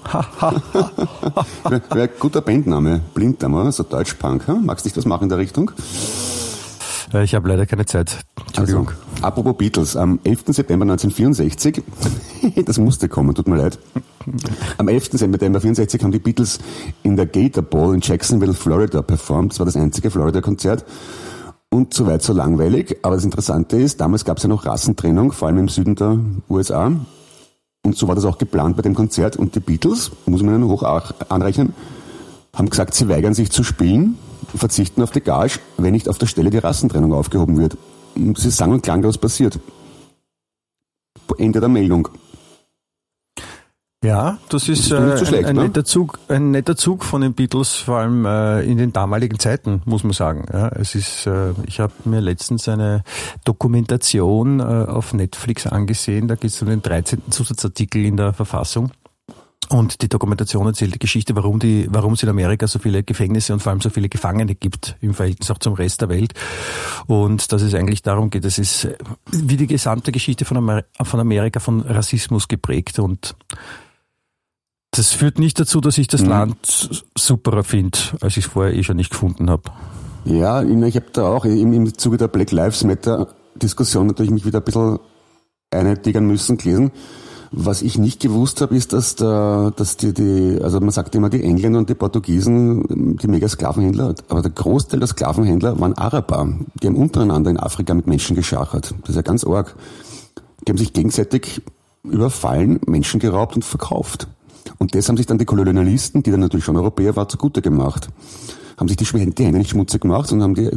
Wäre 1.68 1.82
ein 1.92 2.08
guter 2.18 2.40
Bandname. 2.40 3.00
Blinddarm, 3.14 3.54
oder? 3.54 3.72
So 3.72 3.82
Deutsch-Punk. 3.82 4.48
Magst 4.62 4.84
du 4.84 4.88
nicht 4.88 4.96
was 4.96 5.04
machen 5.04 5.24
in 5.24 5.28
der 5.28 5.38
Richtung? 5.38 5.72
Äh, 7.12 7.24
ich 7.24 7.34
habe 7.34 7.48
leider 7.48 7.66
keine 7.66 7.86
Zeit. 7.86 8.18
Entschuldigung. 8.46 8.88
Also, 8.88 9.26
apropos 9.26 9.56
Beatles, 9.56 9.96
am 9.96 10.18
11. 10.24 10.44
September 10.48 10.84
1964, 10.84 11.82
das 12.64 12.78
musste 12.78 13.08
kommen, 13.08 13.34
tut 13.34 13.48
mir 13.48 13.56
leid. 13.56 13.78
Am 14.78 14.88
11. 14.88 15.04
September 15.12 15.36
1964 15.36 16.02
haben 16.02 16.12
die 16.12 16.18
Beatles 16.18 16.58
in 17.02 17.16
der 17.16 17.26
Gator 17.26 17.62
Ball 17.62 17.94
in 17.94 18.00
Jacksonville, 18.00 18.54
Florida 18.54 19.02
performt. 19.02 19.52
Das 19.52 19.58
war 19.58 19.66
das 19.66 19.76
einzige 19.76 20.10
Florida-Konzert. 20.10 20.84
Und 21.72 21.94
so 21.94 22.06
weit 22.06 22.22
so 22.22 22.32
langweilig. 22.32 22.98
Aber 23.02 23.14
das 23.14 23.24
Interessante 23.24 23.76
ist, 23.76 24.00
damals 24.00 24.24
gab 24.24 24.38
es 24.38 24.42
ja 24.42 24.48
noch 24.48 24.66
Rassentrennung, 24.66 25.32
vor 25.32 25.48
allem 25.48 25.58
im 25.58 25.68
Süden 25.68 25.94
der 25.94 26.18
USA. 26.48 26.92
Und 27.82 27.96
so 27.96 28.08
war 28.08 28.14
das 28.14 28.24
auch 28.24 28.38
geplant 28.38 28.76
bei 28.76 28.82
dem 28.82 28.94
Konzert. 28.94 29.36
Und 29.36 29.54
die 29.54 29.60
Beatles, 29.60 30.10
muss 30.26 30.42
man 30.42 30.56
ihnen 30.56 30.68
hoch 30.68 30.82
anrechnen, 31.28 31.72
haben 32.54 32.70
gesagt, 32.70 32.94
sie 32.94 33.08
weigern 33.08 33.34
sich 33.34 33.50
zu 33.50 33.62
spielen 33.62 34.16
verzichten 34.54 35.02
auf 35.02 35.10
die 35.10 35.20
Gage, 35.20 35.58
wenn 35.76 35.92
nicht 35.92 36.08
auf 36.08 36.18
der 36.18 36.26
Stelle 36.26 36.50
die 36.50 36.58
Rassentrennung 36.58 37.12
aufgehoben 37.12 37.58
wird. 37.58 37.76
Und 38.14 38.38
ist 38.38 38.56
sang- 38.56 38.72
und 38.72 38.82
klanglos 38.82 39.18
passiert. 39.18 39.58
Ende 41.38 41.60
der 41.60 41.68
Meldung. 41.68 42.08
Ja, 44.02 44.38
das 44.48 44.68
ist, 44.68 44.90
das 44.90 45.20
ist 45.20 45.22
äh, 45.22 45.26
schlecht, 45.26 45.44
ein, 45.44 45.50
ein, 45.50 45.56
ne? 45.56 45.62
netter 45.64 45.84
Zug, 45.84 46.18
ein 46.28 46.50
netter 46.50 46.74
Zug 46.74 47.04
von 47.04 47.20
den 47.20 47.34
Beatles, 47.34 47.76
vor 47.76 47.98
allem 47.98 48.24
äh, 48.24 48.62
in 48.62 48.78
den 48.78 48.92
damaligen 48.94 49.38
Zeiten, 49.38 49.82
muss 49.84 50.04
man 50.04 50.14
sagen. 50.14 50.46
Ja, 50.50 50.68
es 50.68 50.94
ist, 50.94 51.26
äh, 51.26 51.52
ich 51.66 51.80
habe 51.80 51.92
mir 52.04 52.20
letztens 52.20 52.66
eine 52.66 53.04
Dokumentation 53.44 54.60
äh, 54.60 54.62
auf 54.62 55.12
Netflix 55.12 55.66
angesehen, 55.66 56.28
da 56.28 56.34
geht 56.34 56.50
es 56.50 56.62
um 56.62 56.68
den 56.68 56.80
13. 56.80 57.30
Zusatzartikel 57.30 58.04
in 58.04 58.16
der 58.16 58.32
Verfassung. 58.32 58.90
Und 59.70 60.02
die 60.02 60.08
Dokumentation 60.08 60.66
erzählt 60.66 60.94
die 60.94 60.98
Geschichte, 60.98 61.36
warum 61.36 61.60
die, 61.60 61.86
warum 61.90 62.14
es 62.14 62.22
in 62.24 62.28
Amerika 62.28 62.66
so 62.66 62.80
viele 62.80 63.04
Gefängnisse 63.04 63.52
und 63.52 63.60
vor 63.62 63.70
allem 63.70 63.80
so 63.80 63.88
viele 63.88 64.08
Gefangene 64.08 64.56
gibt 64.56 64.96
im 65.00 65.14
Verhältnis 65.14 65.48
auch 65.50 65.58
zum 65.58 65.74
Rest 65.74 66.00
der 66.00 66.08
Welt. 66.08 66.34
Und 67.06 67.52
dass 67.52 67.62
es 67.62 67.72
eigentlich 67.74 68.02
darum 68.02 68.30
geht, 68.30 68.44
es 68.44 68.58
ist 68.58 68.88
wie 69.30 69.56
die 69.56 69.68
gesamte 69.68 70.10
Geschichte 70.10 70.44
von, 70.44 70.56
Amer 70.56 70.82
von 71.00 71.20
Amerika 71.20 71.60
von 71.60 71.82
Rassismus 71.82 72.48
geprägt 72.48 72.98
und 72.98 73.36
das 74.90 75.12
führt 75.12 75.38
nicht 75.38 75.60
dazu, 75.60 75.80
dass 75.80 75.98
ich 75.98 76.08
das 76.08 76.22
mhm. 76.22 76.28
Land 76.28 77.00
superer 77.16 77.62
finde, 77.62 77.96
als 78.20 78.36
ich 78.36 78.46
es 78.46 78.50
vorher 78.50 78.74
eh 78.74 78.82
schon 78.82 78.96
nicht 78.96 79.10
gefunden 79.10 79.48
habe. 79.50 79.70
Ja, 80.24 80.62
ich 80.62 80.96
habe 80.96 81.06
da 81.12 81.28
auch 81.28 81.44
im, 81.44 81.72
im 81.72 81.96
Zuge 81.96 82.16
der 82.16 82.26
Black 82.26 82.50
Lives 82.50 82.82
Matter 82.82 83.28
Diskussion 83.54 84.08
natürlich 84.08 84.32
mich 84.32 84.44
wieder 84.44 84.58
ein 84.58 84.64
bisschen 84.64 84.98
einheitigen 85.70 86.26
müssen 86.26 86.58
gelesen. 86.58 86.90
Was 87.52 87.82
ich 87.82 87.98
nicht 87.98 88.20
gewusst 88.20 88.60
habe, 88.60 88.76
ist, 88.76 88.92
dass 88.92 89.16
da, 89.16 89.72
dass 89.74 89.96
die, 89.96 90.14
die, 90.14 90.58
also 90.62 90.78
man 90.78 90.90
sagt 90.90 91.16
immer 91.16 91.30
die 91.30 91.42
Engländer 91.42 91.80
und 91.80 91.90
die 91.90 91.94
Portugiesen, 91.94 93.16
die 93.16 93.26
mega 93.26 93.48
Sklavenhändler, 93.48 94.14
aber 94.28 94.42
der 94.42 94.52
Großteil 94.52 95.00
der 95.00 95.08
Sklavenhändler 95.08 95.80
waren 95.80 95.94
Araber. 95.94 96.48
Die 96.80 96.86
haben 96.86 96.94
untereinander 96.94 97.50
in 97.50 97.58
Afrika 97.58 97.92
mit 97.92 98.06
Menschen 98.06 98.36
geschachert. 98.36 98.94
Das 99.00 99.10
ist 99.10 99.16
ja 99.16 99.22
ganz 99.22 99.44
arg. 99.44 99.74
Die 100.64 100.70
haben 100.70 100.78
sich 100.78 100.92
gegenseitig 100.92 101.60
überfallen, 102.04 102.78
Menschen 102.86 103.18
geraubt 103.18 103.56
und 103.56 103.64
verkauft. 103.64 104.28
Und 104.78 104.94
das 104.94 105.08
haben 105.08 105.16
sich 105.16 105.26
dann 105.26 105.38
die 105.38 105.44
Kolonialisten, 105.44 106.22
die 106.22 106.30
dann 106.30 106.40
natürlich 106.40 106.64
schon 106.64 106.76
Europäer 106.76 107.16
waren, 107.16 107.28
zugute 107.28 107.62
gemacht. 107.62 108.10
Haben 108.76 108.86
sich 108.86 108.96
die, 108.96 109.04
Hände 109.06 109.58
nicht 109.58 109.70
schmutzig 109.70 110.02
gemacht, 110.02 110.28
sondern 110.28 110.50
haben 110.50 110.54
die, 110.54 110.70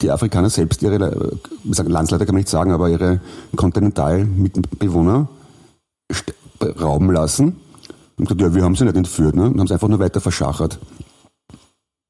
die 0.00 0.10
Afrikaner 0.12 0.48
selbst 0.48 0.80
ihre, 0.82 1.36
Landsleiter 1.64 2.24
kann 2.24 2.34
man 2.34 2.40
nicht 2.40 2.48
sagen, 2.48 2.70
aber 2.70 2.88
ihre 2.88 3.20
Kontinentalmitbewohner 3.56 5.28
rauben 6.80 7.10
lassen. 7.10 7.60
Und 8.18 8.28
gesagt, 8.28 8.40
ja, 8.40 8.54
wir 8.54 8.62
haben 8.62 8.76
sie 8.76 8.84
nicht 8.84 8.96
entführt, 8.96 9.34
ne? 9.34 9.44
Und 9.44 9.58
haben 9.58 9.66
sie 9.66 9.74
einfach 9.74 9.88
nur 9.88 9.98
weiter 9.98 10.20
verschachert. 10.20 10.78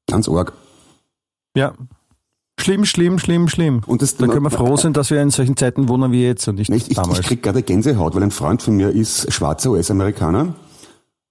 Ganz 0.07 0.27
arg. 0.27 0.53
Ja. 1.55 1.73
Schlimm, 2.59 2.85
schlimm, 2.85 3.17
schlimm, 3.17 3.47
schlimm. 3.47 3.81
Und 3.87 4.01
das, 4.01 4.17
da 4.17 4.27
können 4.27 4.43
wir 4.43 4.51
froh 4.51 4.75
sein, 4.75 4.93
dass 4.93 5.09
wir 5.09 5.21
in 5.21 5.31
solchen 5.31 5.57
Zeiten 5.57 5.87
wohnen 5.87 6.11
wie 6.11 6.23
jetzt 6.23 6.47
und 6.47 6.55
nicht 6.55 6.69
ich, 6.69 6.95
damals. 6.95 7.13
Ich, 7.13 7.19
ich 7.19 7.27
krieg 7.27 7.43
gerade 7.43 7.63
Gänsehaut, 7.63 8.13
weil 8.13 8.23
ein 8.23 8.31
Freund 8.31 8.61
von 8.61 8.75
mir 8.75 8.89
ist 8.89 9.31
schwarzer 9.33 9.71
US-Amerikaner. 9.71 10.53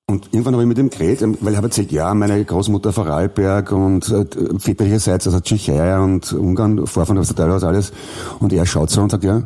Und 0.08 0.28
irgendwann 0.32 0.54
habe 0.54 0.64
ich 0.64 0.68
mit 0.68 0.78
ihm 0.78 0.90
geredet, 0.90 1.38
weil 1.40 1.54
er 1.54 1.58
hat 1.58 1.64
erzählt, 1.64 1.92
ja, 1.92 2.12
meine 2.14 2.44
Großmutter 2.44 2.92
Vorarlberg 2.92 3.70
und 3.70 4.10
äh, 4.10 4.26
väterlicherseits, 4.58 5.28
also 5.28 5.38
Tschechei 5.38 6.00
und 6.00 6.32
Ungarn, 6.32 6.84
Vorfahren, 6.88 7.20
was 7.20 7.28
da 7.28 7.34
teilweise 7.34 7.68
alles. 7.68 7.92
Und 8.40 8.52
er 8.52 8.66
schaut 8.66 8.90
so 8.90 9.02
und 9.02 9.10
sagt, 9.12 9.22
ja, 9.22 9.42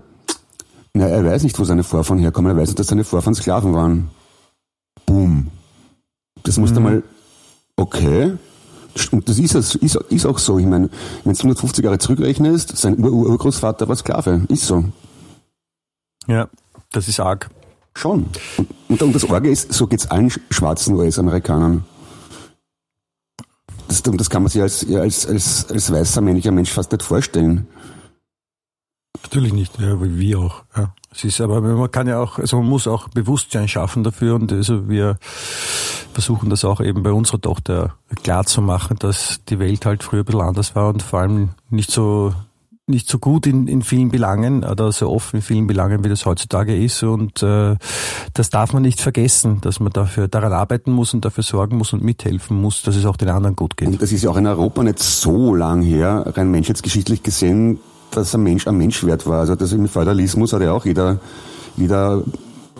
na, 0.94 1.08
er 1.08 1.24
weiß 1.24 1.42
nicht, 1.42 1.58
wo 1.58 1.64
seine 1.64 1.82
Vorfahren 1.82 2.20
herkommen. 2.20 2.52
Er 2.52 2.56
weiß 2.56 2.68
nicht, 2.68 2.78
dass 2.78 2.86
seine 2.86 3.02
Vorfahren 3.02 3.34
Sklaven 3.34 3.74
waren. 3.74 4.10
Boom. 5.06 5.48
Das 6.44 6.56
musst 6.56 6.76
mhm. 6.76 6.82
mal, 6.82 7.02
okay. 7.76 8.34
Und 9.10 9.28
das 9.28 9.40
ist, 9.40 9.54
ist, 9.54 9.96
ist 9.96 10.26
auch 10.26 10.38
so. 10.38 10.58
Ich 10.58 10.66
meine, 10.66 10.88
wenn 11.24 11.32
du 11.32 11.38
150 11.38 11.84
Jahre 11.84 11.98
zurückrechnest, 11.98 12.76
sein 12.76 13.02
Ur 13.02 13.12
Urgroßvater 13.12 13.88
war 13.88 13.96
Sklave. 13.96 14.42
Ist 14.48 14.66
so. 14.66 14.84
Ja, 16.28 16.48
das 16.92 17.08
ist 17.08 17.18
arg. 17.18 17.50
Schon. 17.96 18.26
Und, 18.88 19.02
und 19.02 19.14
das 19.14 19.28
Orge 19.28 19.50
ist, 19.50 19.72
so 19.72 19.88
geht's 19.88 20.06
allen 20.10 20.30
schwarzen 20.50 20.94
US-Amerikanern. 20.94 21.84
Das, 23.88 24.02
das 24.02 24.30
kann 24.30 24.42
man 24.42 24.50
sich 24.50 24.62
als, 24.62 24.86
als, 24.88 25.26
als, 25.26 25.70
als 25.70 25.92
weißer 25.92 26.20
männlicher 26.20 26.52
Mensch 26.52 26.70
fast 26.70 26.92
nicht 26.92 27.02
vorstellen. 27.02 27.66
Natürlich 29.24 29.54
nicht, 29.54 29.80
ja, 29.80 29.96
wie 30.00 30.36
auch. 30.36 30.62
Ja. 30.76 30.92
Es 31.10 31.24
ist 31.24 31.40
aber 31.40 31.60
man 31.60 31.90
kann 31.90 32.08
ja 32.08 32.20
auch, 32.20 32.38
also 32.38 32.58
man 32.58 32.68
muss 32.68 32.86
auch 32.86 33.08
Bewusstsein 33.08 33.68
schaffen 33.68 34.04
dafür 34.04 34.34
und 34.34 34.52
also 34.52 34.88
wir 34.88 35.16
versuchen 36.12 36.50
das 36.50 36.64
auch 36.64 36.80
eben 36.80 37.02
bei 37.02 37.12
unserer 37.12 37.40
Tochter 37.40 37.94
klar 38.22 38.44
zu 38.44 38.60
machen, 38.60 38.98
dass 38.98 39.40
die 39.48 39.58
Welt 39.58 39.86
halt 39.86 40.02
früher 40.02 40.22
ein 40.22 40.24
bisschen 40.26 40.40
anders 40.40 40.74
war 40.74 40.88
und 40.88 41.02
vor 41.02 41.20
allem 41.20 41.50
nicht 41.70 41.90
so 41.90 42.34
nicht 42.86 43.08
so 43.08 43.18
gut 43.18 43.46
in, 43.46 43.66
in 43.66 43.80
vielen 43.80 44.10
Belangen 44.10 44.62
oder 44.62 44.92
so 44.92 45.08
offen 45.08 45.36
in 45.36 45.42
vielen 45.42 45.66
Belangen, 45.66 46.04
wie 46.04 46.10
das 46.10 46.26
heutzutage 46.26 46.76
ist. 46.76 47.02
Und 47.02 47.42
äh, 47.42 47.76
das 48.34 48.50
darf 48.50 48.74
man 48.74 48.82
nicht 48.82 49.00
vergessen, 49.00 49.62
dass 49.62 49.80
man 49.80 49.90
dafür 49.90 50.28
daran 50.28 50.52
arbeiten 50.52 50.92
muss 50.92 51.14
und 51.14 51.24
dafür 51.24 51.44
sorgen 51.44 51.78
muss 51.78 51.94
und 51.94 52.04
mithelfen 52.04 52.60
muss, 52.60 52.82
dass 52.82 52.96
es 52.96 53.06
auch 53.06 53.16
den 53.16 53.30
anderen 53.30 53.56
gut 53.56 53.78
geht. 53.78 53.88
Und 53.88 54.02
das 54.02 54.12
ist 54.12 54.24
ja 54.24 54.28
auch 54.28 54.36
in 54.36 54.46
Europa 54.46 54.82
nicht 54.82 54.98
so 54.98 55.54
lang 55.54 55.80
her, 55.80 56.24
rein 56.36 56.50
menschheitsgeschichtlich 56.50 57.22
gesehen, 57.22 57.78
dass 58.16 58.34
ein 58.34 58.42
Mensch 58.42 58.66
ein 58.66 58.76
Mensch 58.76 59.04
wert 59.04 59.26
war. 59.26 59.40
Also 59.40 59.54
das 59.54 59.72
im 59.72 59.88
Feudalismus 59.88 60.52
hat 60.52 60.62
ja 60.62 60.72
auch 60.72 60.84
jeder, 60.84 61.18
jeder 61.76 62.22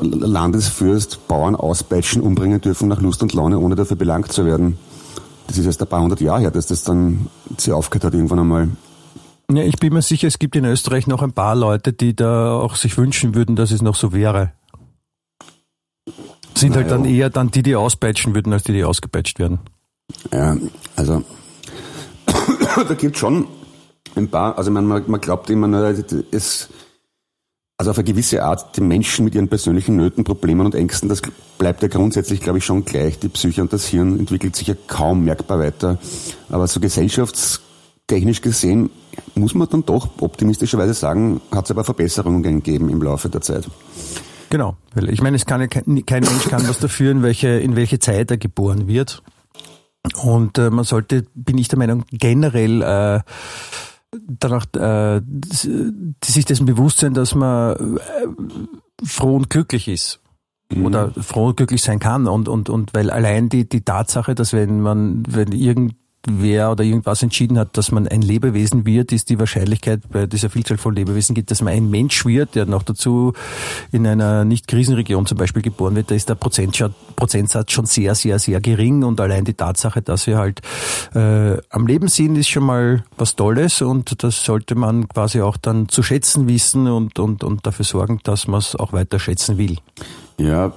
Landesfürst 0.00 1.28
Bauern 1.28 1.54
auspeitschen, 1.54 2.22
umbringen 2.22 2.60
dürfen 2.60 2.88
nach 2.88 3.00
Lust 3.00 3.22
und 3.22 3.32
Laune, 3.32 3.58
ohne 3.58 3.74
dafür 3.74 3.96
belangt 3.96 4.32
zu 4.32 4.44
werden. 4.44 4.78
Das 5.46 5.58
ist 5.58 5.66
erst 5.66 5.82
ein 5.82 5.88
paar 5.88 6.00
hundert 6.00 6.20
Jahre 6.20 6.40
her, 6.40 6.50
dass 6.50 6.66
das 6.66 6.84
dann 6.84 7.28
sich 7.56 7.72
aufgehört 7.72 8.04
hat 8.04 8.14
irgendwann 8.14 8.40
einmal. 8.40 8.68
Ja, 9.50 9.62
ich 9.62 9.76
bin 9.76 9.92
mir 9.92 10.02
sicher, 10.02 10.26
es 10.26 10.38
gibt 10.38 10.56
in 10.56 10.64
Österreich 10.64 11.06
noch 11.06 11.22
ein 11.22 11.32
paar 11.32 11.54
Leute, 11.54 11.92
die 11.92 12.16
da 12.16 12.54
auch 12.54 12.76
sich 12.76 12.96
wünschen 12.96 13.34
würden, 13.34 13.56
dass 13.56 13.70
es 13.70 13.82
noch 13.82 13.94
so 13.94 14.12
wäre. 14.12 14.52
Sind 16.54 16.70
Na 16.70 16.76
halt 16.76 16.90
dann 16.90 17.04
eher 17.04 17.30
dann 17.30 17.50
die, 17.50 17.62
die 17.62 17.76
auspeitschen 17.76 18.34
würden, 18.34 18.52
als 18.52 18.62
die, 18.62 18.72
die 18.72 18.84
ausgepeitscht 18.84 19.38
werden. 19.38 19.60
Ja, 20.32 20.56
also 20.96 21.22
da 22.88 22.94
gibt 22.94 23.18
schon 23.18 23.46
ein 24.16 24.28
paar, 24.28 24.56
also 24.58 24.70
man, 24.70 24.86
man 24.86 25.20
glaubt 25.20 25.50
immer, 25.50 25.68
es, 26.30 26.68
also 27.76 27.90
auf 27.90 27.98
eine 27.98 28.04
gewisse 28.04 28.44
Art, 28.44 28.76
die 28.76 28.80
Menschen 28.80 29.24
mit 29.24 29.34
ihren 29.34 29.48
persönlichen 29.48 29.96
Nöten, 29.96 30.24
Problemen 30.24 30.66
und 30.66 30.74
Ängsten, 30.74 31.08
das 31.08 31.22
bleibt 31.58 31.82
ja 31.82 31.88
grundsätzlich, 31.88 32.40
glaube 32.40 32.58
ich, 32.58 32.64
schon 32.64 32.84
gleich. 32.84 33.18
Die 33.18 33.28
Psyche 33.28 33.62
und 33.62 33.72
das 33.72 33.86
Hirn 33.86 34.18
entwickelt 34.18 34.54
sich 34.56 34.68
ja 34.68 34.74
kaum 34.86 35.24
merkbar 35.24 35.58
weiter. 35.58 35.98
Aber 36.48 36.66
so 36.66 36.80
gesellschaftstechnisch 36.80 38.42
gesehen 38.42 38.90
muss 39.34 39.54
man 39.54 39.68
dann 39.68 39.84
doch 39.84 40.08
optimistischerweise 40.20 40.94
sagen, 40.94 41.40
hat 41.50 41.64
es 41.64 41.70
aber 41.70 41.84
Verbesserungen 41.84 42.42
gegeben 42.42 42.88
im 42.90 43.02
Laufe 43.02 43.28
der 43.28 43.40
Zeit. 43.40 43.68
Genau, 44.50 44.76
ich 44.94 45.20
meine, 45.20 45.36
es 45.36 45.46
kann 45.46 45.60
ja 45.60 45.66
kein, 45.66 46.06
kein 46.06 46.22
Mensch 46.22 46.44
kann 46.48 46.68
was 46.68 46.78
dafür, 46.78 47.10
in 47.10 47.22
welche, 47.22 47.48
in 47.48 47.74
welche 47.74 47.98
Zeit 47.98 48.30
er 48.30 48.36
geboren 48.36 48.86
wird. 48.86 49.22
Und 50.22 50.58
äh, 50.58 50.70
man 50.70 50.84
sollte, 50.84 51.24
bin 51.34 51.58
ich 51.58 51.68
der 51.68 51.78
Meinung, 51.78 52.04
generell 52.12 52.82
äh, 52.82 53.20
danach 54.26 54.66
äh, 54.74 55.20
sich 56.24 56.44
dessen 56.44 56.66
bewusst 56.66 56.98
sein, 56.98 57.14
dass 57.14 57.34
man 57.34 57.96
äh, 57.96 58.00
froh 59.04 59.36
und 59.36 59.50
glücklich 59.50 59.88
ist 59.88 60.20
mhm. 60.72 60.86
oder 60.86 61.10
froh 61.10 61.48
und 61.48 61.56
glücklich 61.56 61.82
sein 61.82 61.98
kann 61.98 62.26
und 62.26 62.48
und 62.48 62.68
und 62.68 62.94
weil 62.94 63.10
allein 63.10 63.48
die 63.48 63.68
die 63.68 63.82
Tatsache, 63.82 64.34
dass 64.34 64.52
wenn 64.52 64.80
man 64.80 65.22
wenn 65.28 65.52
irgend 65.52 65.94
wer 66.26 66.70
oder 66.70 66.84
irgendwas 66.84 67.22
entschieden 67.22 67.58
hat, 67.58 67.76
dass 67.76 67.92
man 67.92 68.08
ein 68.08 68.22
Lebewesen 68.22 68.86
wird, 68.86 69.12
ist 69.12 69.30
die 69.30 69.38
Wahrscheinlichkeit 69.38 70.00
bei 70.10 70.26
dieser 70.26 70.50
Vielzahl 70.50 70.78
von 70.78 70.94
Lebewesen 70.94 71.34
gibt, 71.34 71.50
dass 71.50 71.62
man 71.62 71.72
ein 71.72 71.90
Mensch 71.90 72.24
wird, 72.24 72.54
der 72.54 72.66
noch 72.66 72.82
dazu 72.82 73.32
in 73.92 74.06
einer 74.06 74.44
Nicht-Krisenregion 74.44 75.26
zum 75.26 75.38
Beispiel 75.38 75.62
geboren 75.62 75.96
wird, 75.96 76.10
da 76.10 76.14
ist 76.14 76.28
der 76.28 76.34
Prozentsatz 76.34 77.72
schon 77.72 77.86
sehr, 77.86 78.14
sehr, 78.14 78.38
sehr 78.38 78.60
gering 78.60 79.04
und 79.04 79.20
allein 79.20 79.44
die 79.44 79.54
Tatsache, 79.54 80.02
dass 80.02 80.26
wir 80.26 80.38
halt 80.38 80.60
äh, 81.14 81.58
am 81.70 81.86
Leben 81.86 82.08
sind, 82.08 82.36
ist 82.36 82.48
schon 82.48 82.64
mal 82.64 83.04
was 83.16 83.36
Tolles 83.36 83.82
und 83.82 84.22
das 84.22 84.44
sollte 84.44 84.74
man 84.74 85.08
quasi 85.08 85.40
auch 85.40 85.56
dann 85.56 85.88
zu 85.88 86.02
schätzen 86.02 86.48
wissen 86.48 86.86
und, 86.88 87.18
und, 87.18 87.44
und 87.44 87.66
dafür 87.66 87.84
sorgen, 87.84 88.20
dass 88.24 88.46
man 88.46 88.58
es 88.58 88.76
auch 88.76 88.92
weiter 88.92 89.18
schätzen 89.18 89.58
will. 89.58 89.78
Ja, 90.38 90.72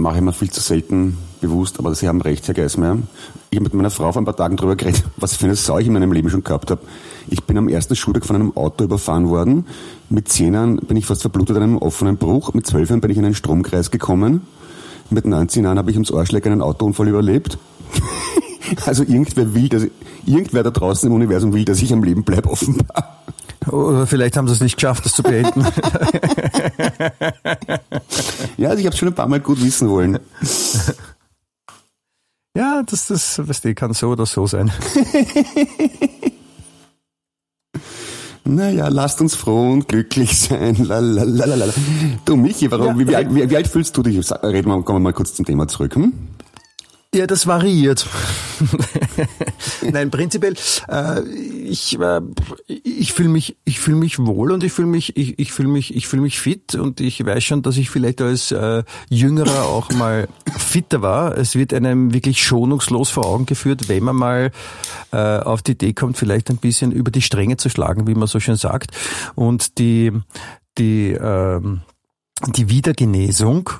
mache 0.00 0.16
ich 0.16 0.22
mir 0.22 0.32
viel 0.32 0.50
zu 0.50 0.60
selten 0.60 1.16
bewusst, 1.40 1.78
aber 1.78 1.94
Sie 1.94 2.08
haben 2.08 2.20
recht, 2.20 2.46
Herr 2.46 2.54
Geismeier. 2.54 2.98
Ich 3.50 3.56
habe 3.56 3.64
mit 3.64 3.74
meiner 3.74 3.90
Frau 3.90 4.12
vor 4.12 4.22
ein 4.22 4.24
paar 4.24 4.36
Tagen 4.36 4.56
darüber 4.56 4.76
geredet, 4.76 5.04
was 5.16 5.36
für 5.36 5.46
eine 5.46 5.56
Sau 5.56 5.78
ich 5.78 5.86
in 5.86 5.92
meinem 5.92 6.12
Leben 6.12 6.30
schon 6.30 6.44
gehabt 6.44 6.70
habe. 6.70 6.82
Ich 7.28 7.44
bin 7.44 7.56
am 7.58 7.68
ersten 7.68 7.96
Schultag 7.96 8.26
von 8.26 8.36
einem 8.36 8.56
Auto 8.56 8.84
überfahren 8.84 9.28
worden. 9.28 9.66
Mit 10.08 10.28
zehn 10.28 10.54
Jahren 10.54 10.76
bin 10.76 10.96
ich 10.96 11.06
fast 11.06 11.22
verblutet 11.22 11.56
an 11.56 11.62
einem 11.62 11.78
offenen 11.78 12.16
Bruch. 12.16 12.54
Mit 12.54 12.66
zwölf 12.66 12.88
Jahren 12.88 13.00
bin 13.00 13.10
ich 13.10 13.18
in 13.18 13.24
einen 13.24 13.34
Stromkreis 13.34 13.90
gekommen. 13.90 14.42
Mit 15.10 15.26
19 15.26 15.64
Jahren 15.64 15.78
habe 15.78 15.90
ich 15.90 15.96
ums 15.96 16.12
Arschleck 16.12 16.46
einen 16.46 16.62
Autounfall 16.62 17.08
überlebt. 17.08 17.58
also 18.86 19.02
irgendwer 19.02 19.54
will, 19.54 19.68
dass, 19.68 19.86
irgendwer 20.24 20.62
da 20.62 20.70
draußen 20.70 21.08
im 21.08 21.14
Universum 21.14 21.52
will, 21.52 21.64
dass 21.64 21.82
ich 21.82 21.92
am 21.92 22.04
Leben 22.04 22.22
bleibe, 22.22 22.48
offenbar. 22.50 23.22
Oder 23.66 24.06
vielleicht 24.06 24.36
haben 24.36 24.48
sie 24.48 24.54
es 24.54 24.60
nicht 24.60 24.76
geschafft, 24.76 25.04
das 25.04 25.14
zu 25.14 25.22
beenden. 25.22 25.60
ja, 28.56 28.70
also 28.70 28.80
ich 28.80 28.86
habe 28.86 28.94
es 28.94 28.98
schon 28.98 29.08
ein 29.08 29.14
paar 29.14 29.28
Mal 29.28 29.40
gut 29.40 29.62
wissen 29.62 29.88
wollen. 29.90 30.18
Ja, 32.56 32.82
das, 32.84 33.06
das, 33.06 33.46
weißt 33.46 33.64
du, 33.64 33.74
kann 33.74 33.92
so 33.92 34.08
oder 34.08 34.26
so 34.26 34.46
sein. 34.46 34.72
Naja, 38.50 38.88
lasst 38.88 39.20
uns 39.20 39.36
froh 39.36 39.70
und 39.70 39.86
glücklich 39.86 40.40
sein. 40.40 40.74
Lalalala. 40.74 41.72
Du, 42.24 42.34
Michi, 42.36 42.68
warum, 42.70 42.98
ja, 42.98 43.20
wie, 43.20 43.36
wie, 43.36 43.50
wie, 43.50 43.56
alt 43.56 43.68
fühlst 43.68 43.96
du 43.96 44.02
dich? 44.02 44.16
Reden 44.42 44.68
wir, 44.68 44.82
kommen 44.82 44.96
wir 44.96 45.00
mal 45.00 45.12
kurz 45.12 45.34
zum 45.34 45.44
Thema 45.44 45.68
zurück. 45.68 45.94
Hm? 45.94 46.12
Ja, 47.12 47.26
das 47.26 47.48
variiert. 47.48 48.06
Nein, 49.82 50.12
prinzipiell, 50.12 50.54
äh, 50.88 51.22
ich, 51.22 51.98
äh, 51.98 52.20
ich 52.68 53.12
fühle 53.12 53.30
mich, 53.30 53.56
ich 53.64 53.80
fühle 53.80 53.96
mich 53.96 54.20
wohl 54.20 54.52
und 54.52 54.62
ich 54.62 54.72
fühle 54.72 54.86
mich, 54.86 55.16
ich, 55.16 55.36
ich 55.36 55.52
fühle 55.52 55.70
mich, 55.70 55.96
ich 55.96 56.06
fühle 56.06 56.22
mich 56.22 56.38
fit 56.38 56.76
und 56.76 57.00
ich 57.00 57.26
weiß 57.26 57.42
schon, 57.42 57.62
dass 57.62 57.78
ich 57.78 57.90
vielleicht 57.90 58.20
als 58.20 58.52
äh, 58.52 58.84
Jüngerer 59.08 59.64
auch 59.64 59.90
mal 59.90 60.28
fitter 60.56 61.02
war. 61.02 61.36
Es 61.36 61.56
wird 61.56 61.74
einem 61.74 62.14
wirklich 62.14 62.44
schonungslos 62.44 63.10
vor 63.10 63.26
Augen 63.26 63.46
geführt, 63.46 63.88
wenn 63.88 64.04
man 64.04 64.14
mal 64.14 64.52
äh, 65.10 65.16
auf 65.16 65.62
die 65.62 65.72
Idee 65.72 65.94
kommt, 65.94 66.16
vielleicht 66.16 66.48
ein 66.48 66.58
bisschen 66.58 66.92
über 66.92 67.10
die 67.10 67.22
Stränge 67.22 67.56
zu 67.56 67.70
schlagen, 67.70 68.06
wie 68.06 68.14
man 68.14 68.28
so 68.28 68.38
schön 68.38 68.54
sagt. 68.54 68.92
Und 69.34 69.78
die, 69.78 70.12
die, 70.78 71.10
ähm, 71.10 71.80
die 72.54 72.68
Wiedergenesung, 72.68 73.70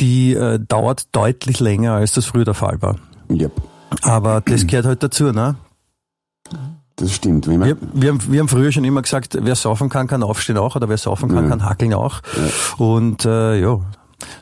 die 0.00 0.34
äh, 0.34 0.58
dauert 0.58 1.14
deutlich 1.14 1.60
länger, 1.60 1.92
als 1.94 2.12
das 2.12 2.26
früher 2.26 2.44
der 2.44 2.54
Fall 2.54 2.80
war. 2.82 2.96
Yep. 3.30 3.52
Aber 4.02 4.40
das 4.40 4.66
gehört 4.66 4.86
halt 4.86 5.02
dazu, 5.02 5.32
ne? 5.32 5.56
Das 6.96 7.14
stimmt. 7.14 7.46
Wir, 7.48 7.76
wir, 7.94 8.10
haben, 8.10 8.20
wir 8.28 8.40
haben 8.40 8.48
früher 8.48 8.72
schon 8.72 8.84
immer 8.84 9.02
gesagt, 9.02 9.38
wer 9.40 9.54
saufen 9.54 9.88
kann, 9.88 10.06
kann 10.06 10.22
aufstehen 10.22 10.58
auch, 10.58 10.76
oder 10.76 10.88
wer 10.88 10.98
saufen 10.98 11.28
kann, 11.28 11.44
ja. 11.44 11.50
kann 11.50 11.64
hackeln 11.64 11.94
auch. 11.94 12.20
Ja. 12.36 12.84
Und 12.84 13.24
äh, 13.24 13.60
ja, 13.60 13.80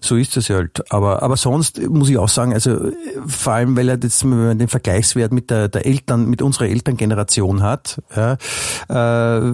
so 0.00 0.16
ist 0.16 0.36
es 0.36 0.50
halt. 0.50 0.92
Aber, 0.92 1.22
aber 1.22 1.36
sonst 1.36 1.80
muss 1.88 2.08
ich 2.08 2.18
auch 2.18 2.28
sagen, 2.28 2.52
also 2.52 2.90
vor 3.26 3.52
allem, 3.52 3.76
weil 3.76 3.88
er 3.88 3.98
jetzt 4.02 4.22
den 4.22 4.68
Vergleichswert 4.68 5.32
mit 5.32 5.50
der, 5.50 5.68
der 5.68 5.86
Eltern, 5.86 6.26
mit 6.28 6.42
unserer 6.42 6.66
Elterngeneration 6.66 7.62
hat, 7.62 8.02
ja, 8.14 8.32
äh, 8.88 9.52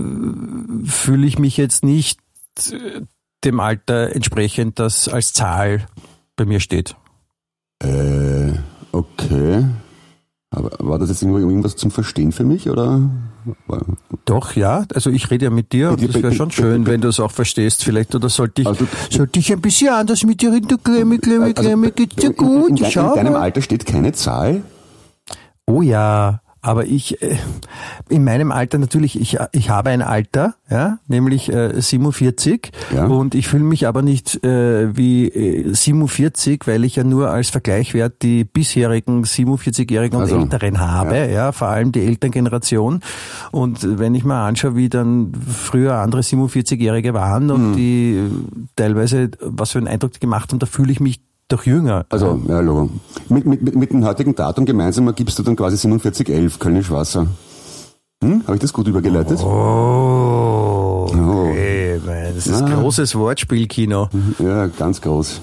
fühle 0.87 1.27
ich 1.27 1.39
mich 1.39 1.57
jetzt 1.57 1.85
nicht 1.85 2.21
dem 3.45 3.61
Alter 3.61 4.15
entsprechend, 4.15 4.79
das 4.79 5.09
als 5.09 5.33
Zahl 5.33 5.87
bei 6.37 6.45
mir 6.45 6.61
steht. 6.61 6.97
Äh, 7.83 8.53
okay. 8.93 9.65
Aber 10.51 10.71
war 10.79 10.99
das 10.99 11.09
jetzt 11.09 11.23
irgendwas 11.23 11.75
zum 11.75 11.91
Verstehen 11.91 12.31
für 12.31 12.45
mich 12.45 12.71
oder? 12.71 13.01
Doch, 14.25 14.55
ja. 14.55 14.87
Also 14.95 15.11
ich 15.11 15.31
rede 15.31 15.47
ja 15.47 15.51
mit 15.51 15.73
dir 15.73 15.91
und 15.91 16.03
das 16.03 16.15
wäre 16.15 16.33
schon 16.33 16.51
schön, 16.53 16.87
wenn 16.87 17.01
du 17.01 17.09
es 17.09 17.19
auch 17.19 17.33
verstehst. 17.33 17.85
Vielleicht 17.85 18.15
oder 18.15 18.29
sollte 18.29 18.63
ich, 18.63 18.69
also, 18.69 18.87
sollte 19.11 19.39
ich 19.41 19.53
ein 19.53 19.61
bisschen 19.61 19.89
anders 19.89 20.23
mit 20.23 20.41
dir 20.41 20.53
reden? 20.53 20.69
Du 20.69 20.79
Klemme, 20.79 21.19
Klemme, 21.19 21.55
Klemme, 21.55 21.91
geht's 21.91 22.17
dir 22.17 22.33
gut? 22.33 22.71
In, 22.71 22.77
in, 22.77 22.85
in 22.85 22.93
deinem 22.93 23.35
Alter 23.35 23.63
steht 23.63 23.85
keine 23.85 24.13
Zahl? 24.13 24.63
Oh 25.67 25.83
ja. 25.83 26.41
Aber 26.65 26.87
ich, 26.87 27.21
äh, 27.21 27.37
in 28.09 28.25
meinem 28.25 28.51
Alter 28.51 28.79
natürlich, 28.79 29.21
ich, 29.21 29.37
ich 29.53 29.69
habe 29.69 29.91
ein 29.91 30.01
Alter, 30.01 30.55
ja, 30.71 30.99
nämlich 31.09 31.53
äh, 31.53 31.79
47 31.79 32.73
ja. 32.95 33.05
und 33.05 33.35
ich 33.35 33.49
fühle 33.49 33.65
mich 33.65 33.87
aber 33.87 34.01
nicht 34.01 34.43
äh, 34.43 34.97
wie 34.97 35.29
äh, 35.29 35.75
47, 35.75 36.67
weil 36.67 36.85
ich 36.85 36.97
ja 36.97 37.05
nur 37.05 37.29
als 37.29 37.51
Vergleichwert 37.51 38.23
die 38.23 38.45
bisherigen 38.45 39.25
47-Jährigen 39.25 40.17
und 40.17 40.23
also, 40.23 40.41
Älteren 40.41 40.81
habe, 40.81 41.17
ja. 41.17 41.27
ja, 41.27 41.53
vor 41.53 41.69
allem 41.69 41.93
die 41.93 42.01
Elterngeneration. 42.01 43.01
Und 43.53 43.99
wenn 43.99 44.15
ich 44.15 44.25
mal 44.25 44.49
anschaue, 44.49 44.75
wie 44.75 44.89
dann 44.89 45.35
früher 45.47 45.97
andere 45.97 46.23
47-Jährige 46.23 47.13
waren 47.13 47.51
und 47.51 47.73
hm. 47.73 47.77
die 47.77 48.23
teilweise, 48.75 49.33
was 49.41 49.73
für 49.73 49.79
einen 49.79 49.89
Eindruck 49.89 50.13
die 50.13 50.21
gemacht 50.21 50.51
haben, 50.51 50.61
da 50.61 50.67
fühle 50.67 50.93
ich 50.93 51.01
mich 51.01 51.21
doch 51.49 51.65
jünger. 51.65 52.07
Also, 52.09 52.41
ja, 52.49 52.61
Logo. 52.61 52.91
Mit, 53.29 53.47
mit, 53.47 53.63
mit, 53.63 53.75
mit 53.77 53.91
dem 53.93 54.05
heutigen 54.05 54.35
Datum 54.35 54.65
gemeinsam 54.65 55.13
gibst 55.15 55.39
du 55.39 55.43
dann 55.43 55.57
quasi 55.57 55.77
4711 55.77 56.59
Kölnisch 56.59 56.91
Wasser. 56.91 57.27
Hm? 58.23 58.43
Habe 58.45 58.57
ich 58.57 58.61
das 58.61 58.73
gut 58.73 58.89
übergeleitet? 58.89 59.41
Oh, 59.43 61.07
okay. 61.09 61.21
Oh. 61.21 61.45
Das 62.35 62.47
ist 62.49 62.61
ja. 62.61 62.67
großes 62.67 63.15
Wortspielkino. 63.15 64.09
Ja, 64.39 64.67
ganz 64.67 65.01
groß. 65.01 65.41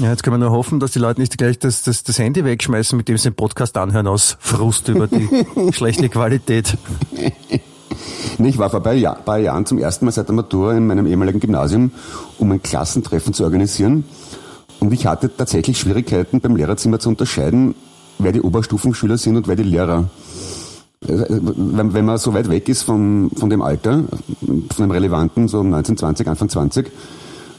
Ja, 0.00 0.10
jetzt 0.10 0.22
können 0.22 0.34
wir 0.34 0.46
nur 0.46 0.56
hoffen, 0.56 0.80
dass 0.80 0.90
die 0.90 0.98
Leute 0.98 1.20
nicht 1.20 1.38
gleich 1.38 1.58
das, 1.58 1.82
das, 1.82 2.02
das 2.02 2.18
Handy 2.18 2.44
wegschmeißen, 2.44 2.96
mit 2.96 3.08
dem 3.08 3.16
sie 3.16 3.30
den 3.30 3.36
Podcast 3.36 3.76
anhören, 3.78 4.06
aus 4.06 4.36
Frust 4.38 4.88
über 4.88 5.06
die 5.06 5.28
schlechte 5.72 6.08
Qualität. 6.08 6.76
Ich 8.38 8.58
war 8.58 8.68
vor 8.68 8.84
ein 8.86 9.24
paar 9.24 9.38
Jahren 9.38 9.64
zum 9.64 9.78
ersten 9.78 10.04
Mal 10.04 10.12
seit 10.12 10.28
der 10.28 10.34
Matura 10.34 10.76
in 10.76 10.86
meinem 10.86 11.06
ehemaligen 11.06 11.40
Gymnasium, 11.40 11.90
um 12.38 12.52
ein 12.52 12.62
Klassentreffen 12.62 13.32
zu 13.32 13.44
organisieren. 13.44 14.04
Und 14.80 14.92
ich 14.92 15.06
hatte 15.06 15.34
tatsächlich 15.34 15.78
Schwierigkeiten 15.78 16.40
beim 16.40 16.56
Lehrerzimmer 16.56 16.98
zu 16.98 17.08
unterscheiden, 17.08 17.74
wer 18.18 18.32
die 18.32 18.42
Oberstufenschüler 18.42 19.18
sind 19.18 19.36
und 19.36 19.48
wer 19.48 19.56
die 19.56 19.62
Lehrer. 19.62 20.10
Also, 21.08 21.24
wenn, 21.28 21.94
wenn 21.94 22.04
man 22.04 22.18
so 22.18 22.34
weit 22.34 22.48
weg 22.48 22.68
ist 22.68 22.82
von, 22.82 23.30
von 23.36 23.50
dem 23.50 23.62
Alter, 23.62 24.04
von 24.40 24.84
dem 24.84 24.90
relevanten, 24.90 25.48
so 25.48 25.62
19, 25.62 25.96
20, 25.96 26.28
Anfang 26.28 26.48
20, 26.48 26.90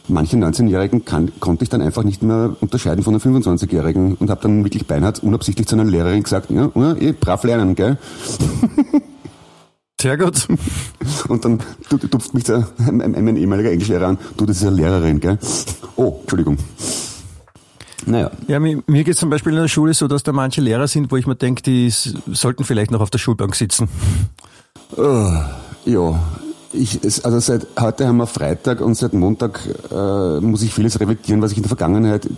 manche 0.08 0.38
19-Jährigen 0.38 1.04
konnte 1.06 1.64
ich 1.64 1.70
dann 1.70 1.82
einfach 1.82 2.04
nicht 2.04 2.24
mehr 2.24 2.56
unterscheiden 2.62 3.04
von 3.04 3.18
den 3.18 3.22
25-Jährigen 3.22 4.16
und 4.16 4.30
habe 4.30 4.42
dann 4.42 4.64
wirklich 4.64 4.88
beinhart 4.88 5.22
unabsichtlich 5.24 5.68
zu 5.68 5.76
einer 5.76 5.86
Lehrerin 5.86 6.24
gesagt, 6.24 6.50
ja, 6.50 6.72
ja 6.74 6.96
eh, 6.96 7.12
brav 7.14 7.44
lernen, 7.44 7.76
gell? 7.76 7.98
Sehr 10.00 10.18
gut. 10.18 10.48
Und 11.28 11.44
dann 11.44 11.60
tupft 11.90 12.34
mich 12.34 12.44
der, 12.44 12.68
mein 12.78 13.36
ehemaliger 13.36 13.72
Englischlehrer 13.72 14.08
an, 14.08 14.18
du, 14.38 14.46
das 14.46 14.58
ist 14.58 14.68
eine 14.68 14.76
Lehrerin, 14.76 15.20
gell? 15.20 15.40
Oh, 15.96 16.18
Entschuldigung. 16.22 16.58
Naja. 18.08 18.32
Ja, 18.48 18.60
mir, 18.60 18.82
mir 18.88 19.04
geht 19.04 19.18
zum 19.18 19.30
Beispiel 19.30 19.54
in 19.54 19.60
der 19.60 19.68
Schule 19.68 19.94
so, 19.94 20.08
dass 20.08 20.24
da 20.24 20.32
manche 20.32 20.62
Lehrer 20.62 20.88
sind, 20.88 21.12
wo 21.12 21.18
ich 21.18 21.28
mir 21.28 21.36
denke, 21.36 21.62
die 21.62 21.90
sollten 21.90 22.64
vielleicht 22.64 22.90
noch 22.90 23.02
auf 23.02 23.10
der 23.10 23.20
Schulbank 23.20 23.54
sitzen. 23.54 23.90
Oh, 24.96 25.30
ja, 25.86 26.20
ich, 26.72 27.02
also 27.26 27.40
seit 27.40 27.68
heute 27.80 28.08
haben 28.08 28.18
wir 28.18 28.28
Freitag 28.28 28.80
und 28.80 28.96
seit 28.96 29.14
Montag 29.14 29.60
äh, 29.92 30.40
muss 30.40 30.62
ich 30.62 30.74
vieles 30.74 31.00
reflektieren, 31.00 31.42
was 31.42 31.52
ich 31.52 31.58
in 31.58 31.64
der 31.64 31.70
Vergangenheit 31.70 32.30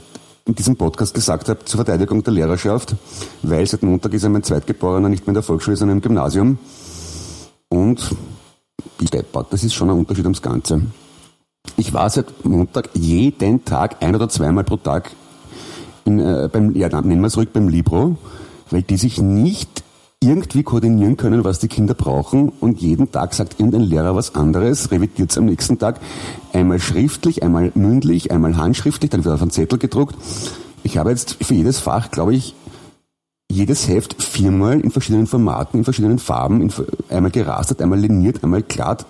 in 0.46 0.56
diesem 0.56 0.76
Podcast 0.76 1.14
gesagt 1.14 1.50
habe 1.50 1.64
zur 1.66 1.78
Verteidigung 1.78 2.24
der 2.24 2.34
Lehrerschaft, 2.34 2.96
weil 3.44 3.68
seit 3.68 3.84
Montag 3.84 4.14
ist 4.14 4.24
ja 4.24 4.30
mein 4.30 4.42
Zweitgeborener 4.42 5.10
nicht 5.10 5.28
mehr 5.28 5.30
in 5.30 5.34
der 5.36 5.44
Volksschule, 5.44 5.78
sondern 5.78 5.98
im 5.98 6.02
Gymnasium. 6.02 6.58
Und 7.70 8.16
ich 9.00 9.12
deppert, 9.12 9.54
das 9.54 9.64
ist 9.64 9.76
schon 9.76 9.92
ein 9.92 9.98
Unterschied 9.98 10.26
ums 10.26 10.42
Ganze. 10.42 10.82
Ich 11.78 11.94
war 11.94 12.10
seit 12.10 12.44
Montag 12.44 12.90
jeden 12.94 13.64
Tag 13.64 13.98
ein 14.02 14.16
oder 14.16 14.30
zweimal 14.30 14.64
pro 14.64 14.78
Tag 14.78 15.12
in, 16.06 16.20
äh, 16.20 16.50
beim, 16.52 16.76
ja, 16.76 16.90
nennen 16.90 17.22
wir 17.22 17.28
es 17.28 17.38
ruhig 17.38 17.50
beim 17.50 17.68
Libro, 17.68 18.18
weil 18.70 18.82
die 18.82 18.98
sich 18.98 19.22
nicht 19.22 19.84
irgendwie 20.22 20.64
koordinieren 20.64 21.16
können, 21.16 21.46
was 21.46 21.60
die 21.60 21.70
Kinder 21.70 21.94
brauchen 21.94 22.50
und 22.60 22.82
jeden 22.82 23.12
Tag 23.12 23.34
sagt 23.34 23.60
irgendein 23.60 23.84
Lehrer 23.84 24.16
was 24.16 24.36
anderes, 24.36 24.92
revidiert 24.92 25.32
es 25.32 25.38
am 25.38 25.46
nächsten 25.46 25.80
Tag 25.80 26.02
einmal 26.52 26.80
schriftlich, 26.80 27.42
einmal 27.42 27.72
mündlich, 27.76 28.32
einmal 28.32 28.58
handschriftlich, 28.58 29.12
dann 29.12 29.24
wird 29.24 29.36
auf 29.36 29.42
einen 29.42 29.52
Zettel 29.52 29.80
gedruckt. 29.80 30.16
Ich 30.84 30.98
habe 30.98 31.12
jetzt 31.12 31.38
für 31.42 31.54
jedes 31.54 31.80
Fach, 31.80 32.12
glaube 32.12 32.36
ich, 32.36 32.54
jedes 33.50 33.88
Heft 33.88 34.22
viermal 34.22 34.82
in 34.82 34.92
verschiedenen 34.92 35.26
Formaten, 35.26 35.80
in 35.80 35.84
verschiedenen 35.84 36.20
Farben, 36.20 36.62
in, 36.62 36.72
einmal 37.10 37.32
gerastert, 37.32 37.82
einmal 37.82 38.00
liniert, 38.00 38.44
einmal 38.44 38.62
glatt. 38.62 39.06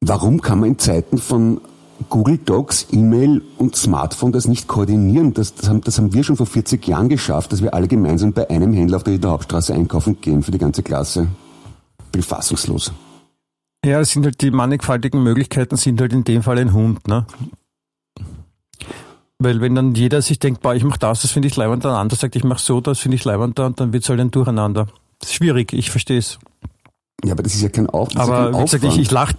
Warum 0.00 0.42
kann 0.42 0.60
man 0.60 0.70
in 0.70 0.78
Zeiten 0.78 1.18
von 1.18 1.60
Google 2.08 2.38
Docs, 2.38 2.88
E-Mail 2.92 3.42
und 3.58 3.76
Smartphone 3.76 4.32
das 4.32 4.46
nicht 4.46 4.68
koordinieren. 4.68 5.34
Das, 5.34 5.54
das, 5.54 5.68
haben, 5.68 5.80
das 5.80 5.98
haben 5.98 6.12
wir 6.12 6.24
schon 6.24 6.36
vor 6.36 6.46
40 6.46 6.86
Jahren 6.86 7.08
geschafft, 7.08 7.52
dass 7.52 7.62
wir 7.62 7.74
alle 7.74 7.88
gemeinsam 7.88 8.32
bei 8.32 8.48
einem 8.50 8.72
Händler 8.72 8.96
auf 8.98 9.04
der 9.04 9.18
Hauptstraße 9.22 9.74
einkaufen 9.74 10.20
gehen 10.20 10.42
für 10.42 10.50
die 10.50 10.58
ganze 10.58 10.82
Klasse. 10.82 11.28
Bin 12.12 12.22
fassungslos. 12.22 12.92
Ja, 13.84 14.00
es 14.00 14.10
sind 14.10 14.24
halt 14.24 14.40
die 14.40 14.50
mannigfaltigen 14.50 15.22
Möglichkeiten 15.22 15.76
sind 15.76 16.00
halt 16.00 16.12
in 16.12 16.24
dem 16.24 16.42
Fall 16.42 16.58
ein 16.58 16.72
Hund, 16.72 17.06
ne? 17.06 17.26
Weil 19.38 19.60
wenn 19.60 19.74
dann 19.74 19.94
jeder 19.94 20.22
sich 20.22 20.38
denkt, 20.38 20.62
boah, 20.62 20.74
ich 20.74 20.84
mach 20.84 20.96
das, 20.96 21.22
das 21.22 21.32
finde 21.32 21.48
ich 21.48 21.56
leibend, 21.56 21.84
der 21.84 21.92
andere 21.92 22.18
sagt, 22.18 22.34
ich 22.34 22.44
mach 22.44 22.58
so, 22.58 22.80
das 22.80 22.98
finde 22.98 23.16
ich 23.16 23.24
leibend, 23.24 23.58
und 23.60 23.78
dann 23.78 23.92
wird 23.92 24.04
es 24.04 24.08
halt 24.08 24.20
ein 24.20 24.30
Durcheinander. 24.30 24.86
Das 25.18 25.30
ist 25.30 25.34
schwierig, 25.34 25.72
ich 25.72 25.90
verstehe 25.90 26.18
es. 26.18 26.38
Ja, 27.24 27.32
aber 27.32 27.42
das 27.42 27.54
ist 27.54 27.62
ja 27.62 27.68
kein, 27.68 27.88
Auf 27.88 28.16
aber, 28.16 28.38
ja 28.38 28.44
kein 28.44 28.54
Aufwand. 28.54 28.72
wie 28.72 28.76
gesagt, 28.78 28.94
ich, 28.94 29.02
ich 29.02 29.10
lach, 29.10 29.32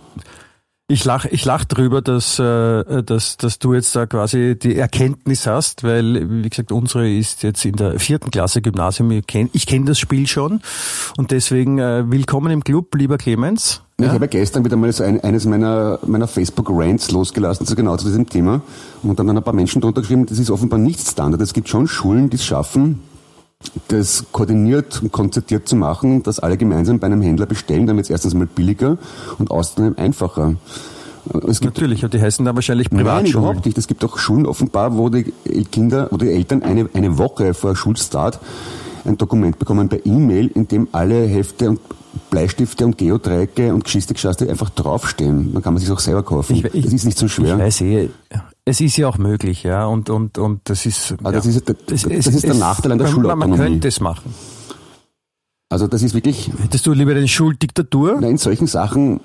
ich 0.88 1.04
lach, 1.04 1.26
ich 1.26 1.44
lach 1.46 1.66
drüber, 1.66 2.02
dass, 2.04 2.38
äh, 2.38 3.04
dass, 3.04 3.38
dass 3.38 3.58
du 3.58 3.74
jetzt 3.74 3.96
da 3.96 4.06
quasi 4.06 4.56
die 4.58 4.76
Erkenntnis 4.76 5.48
hast, 5.48 5.84
weil, 5.84 6.44
wie 6.44 6.48
gesagt, 6.48 6.72
unsere 6.72 7.10
ist 7.10 7.42
jetzt 7.42 7.66
in 7.66 7.76
der 7.76 8.00
vierten 8.00 8.30
Klasse 8.30 8.62
Gymnasium. 8.62 9.10
Ich 9.10 9.26
kenne 9.26 9.50
ich 9.54 9.66
kenn 9.66 9.86
das 9.88 9.98
Spiel 9.98 10.28
schon 10.28 10.62
und 11.18 11.32
deswegen 11.32 11.80
äh, 11.80 12.04
willkommen 12.08 12.52
im 12.52 12.64
Club, 12.64 12.94
lieber 12.94 13.18
Clemens. 13.18 13.82
Ja? 14.00 14.08
Ich 14.08 14.12
habe 14.14 14.28
gestern 14.28 14.64
wieder 14.64 14.78
mal 14.78 14.92
so 14.92 15.04
ein, 15.04 15.22
eines 15.22 15.46
meiner, 15.46 15.98
meiner 16.06 16.28
Facebook-Rants 16.28 17.10
losgelassen, 17.10 17.66
so 17.66 17.74
genau 17.76 17.98
zu 17.98 18.06
diesem 18.06 18.30
Thema 18.30 18.62
und 19.02 19.18
dann 19.18 19.28
ein 19.28 19.44
paar 19.44 19.56
Menschen 19.56 19.82
drunter 19.82 20.02
geschrieben, 20.02 20.28
das 20.28 20.38
ist 20.38 20.52
offenbar 20.52 20.78
nicht 20.78 21.00
Standard. 21.00 21.42
Es 21.42 21.54
gibt 21.54 21.68
schon 21.68 21.88
Schulen, 21.88 22.30
die 22.30 22.36
es 22.36 22.46
schaffen, 22.46 23.00
das 23.88 24.26
koordiniert 24.32 25.02
und 25.02 25.12
konzertiert 25.12 25.68
zu 25.68 25.76
machen, 25.76 26.24
dass 26.24 26.40
alle 26.40 26.58
gemeinsam 26.58 27.00
bei 27.00 27.08
einem 27.08 27.22
Händler 27.22 27.46
bestellen, 27.46 27.88
damit 27.88 28.06
es 28.06 28.10
erstens 28.10 28.34
mal 28.34 28.48
billiger 28.48 28.98
und 29.38 29.52
außerdem 29.52 29.96
einfacher. 29.98 30.56
Es 31.48 31.60
gibt, 31.60 31.76
Natürlich, 31.76 32.06
die 32.08 32.22
heißen 32.22 32.46
da 32.46 32.54
wahrscheinlich 32.54 32.90
Privatschulen. 32.90 33.24
Nein, 33.24 33.32
überhaupt 33.32 33.66
nicht. 33.66 33.78
Es 33.78 33.88
gibt 33.88 34.04
auch 34.06 34.18
Schulen 34.18 34.46
offenbar, 34.46 34.96
wo 34.96 35.10
die 35.10 35.34
Kinder 35.72 36.12
oder 36.12 36.26
die 36.26 36.32
Eltern 36.32 36.62
eine, 36.62 36.88
eine 36.94 37.18
Woche 37.18 37.54
vor 37.54 37.76
Schulstart 37.76 38.40
ein 39.06 39.18
Dokument 39.18 39.58
bekommen 39.58 39.90
per 39.90 40.06
E-Mail, 40.06 40.48
in 40.48 40.68
dem 40.68 40.88
alle 40.92 41.26
Hefte 41.26 41.72
und 41.72 41.80
Bleistifte 42.30 42.86
und 42.86 42.98
Geodreiecke 42.98 43.74
und 43.74 43.84
Geschichte 43.84 44.14
einfach 44.50 44.70
draufstehen. 44.70 45.54
Man 45.54 45.64
kann 45.64 45.74
man 45.74 45.82
sich 45.82 45.92
auch 45.92 46.00
selber 46.00 46.24
kaufen. 46.24 46.56
Ich, 46.56 46.66
ich, 46.66 46.84
das 46.84 46.94
ist 46.94 47.06
nicht 47.06 47.18
so 47.18 47.28
schwer. 47.28 47.56
Ich 47.56 47.60
weiß 47.60 47.82
eh, 47.82 48.10
es 48.66 48.82
ist 48.82 48.98
ja 48.98 49.08
auch 49.08 49.20
möglich, 49.20 49.64
ja, 49.64 49.86
und, 49.86 50.10
und, 50.10 50.40
und 50.40 50.62
das 50.66 50.88
ist. 50.88 51.12
Ja, 51.24 51.32
das 51.32 51.46
ist, 51.46 51.70
das, 51.70 51.76
das, 51.86 52.02
das 52.02 52.28
ist 52.28 52.44
der 52.44 52.56
Nachteil 52.56 52.92
an 52.92 52.98
der 52.98 53.08
Schulautonomie. 53.08 53.58
Man 53.58 53.60
könnte 53.60 53.88
es 53.88 54.00
machen. 54.00 54.34
Also 55.70 55.88
das 55.88 56.02
ist 56.02 56.16
wirklich. 56.16 56.52
Hättest 56.60 56.86
du 56.86 56.94
lieber 56.94 57.12
eine 57.12 57.28
Schuldiktatur? 57.28 58.20
Nein, 58.20 58.32
in 58.32 58.38
solchen 58.38 58.66
Sachen, 58.66 59.20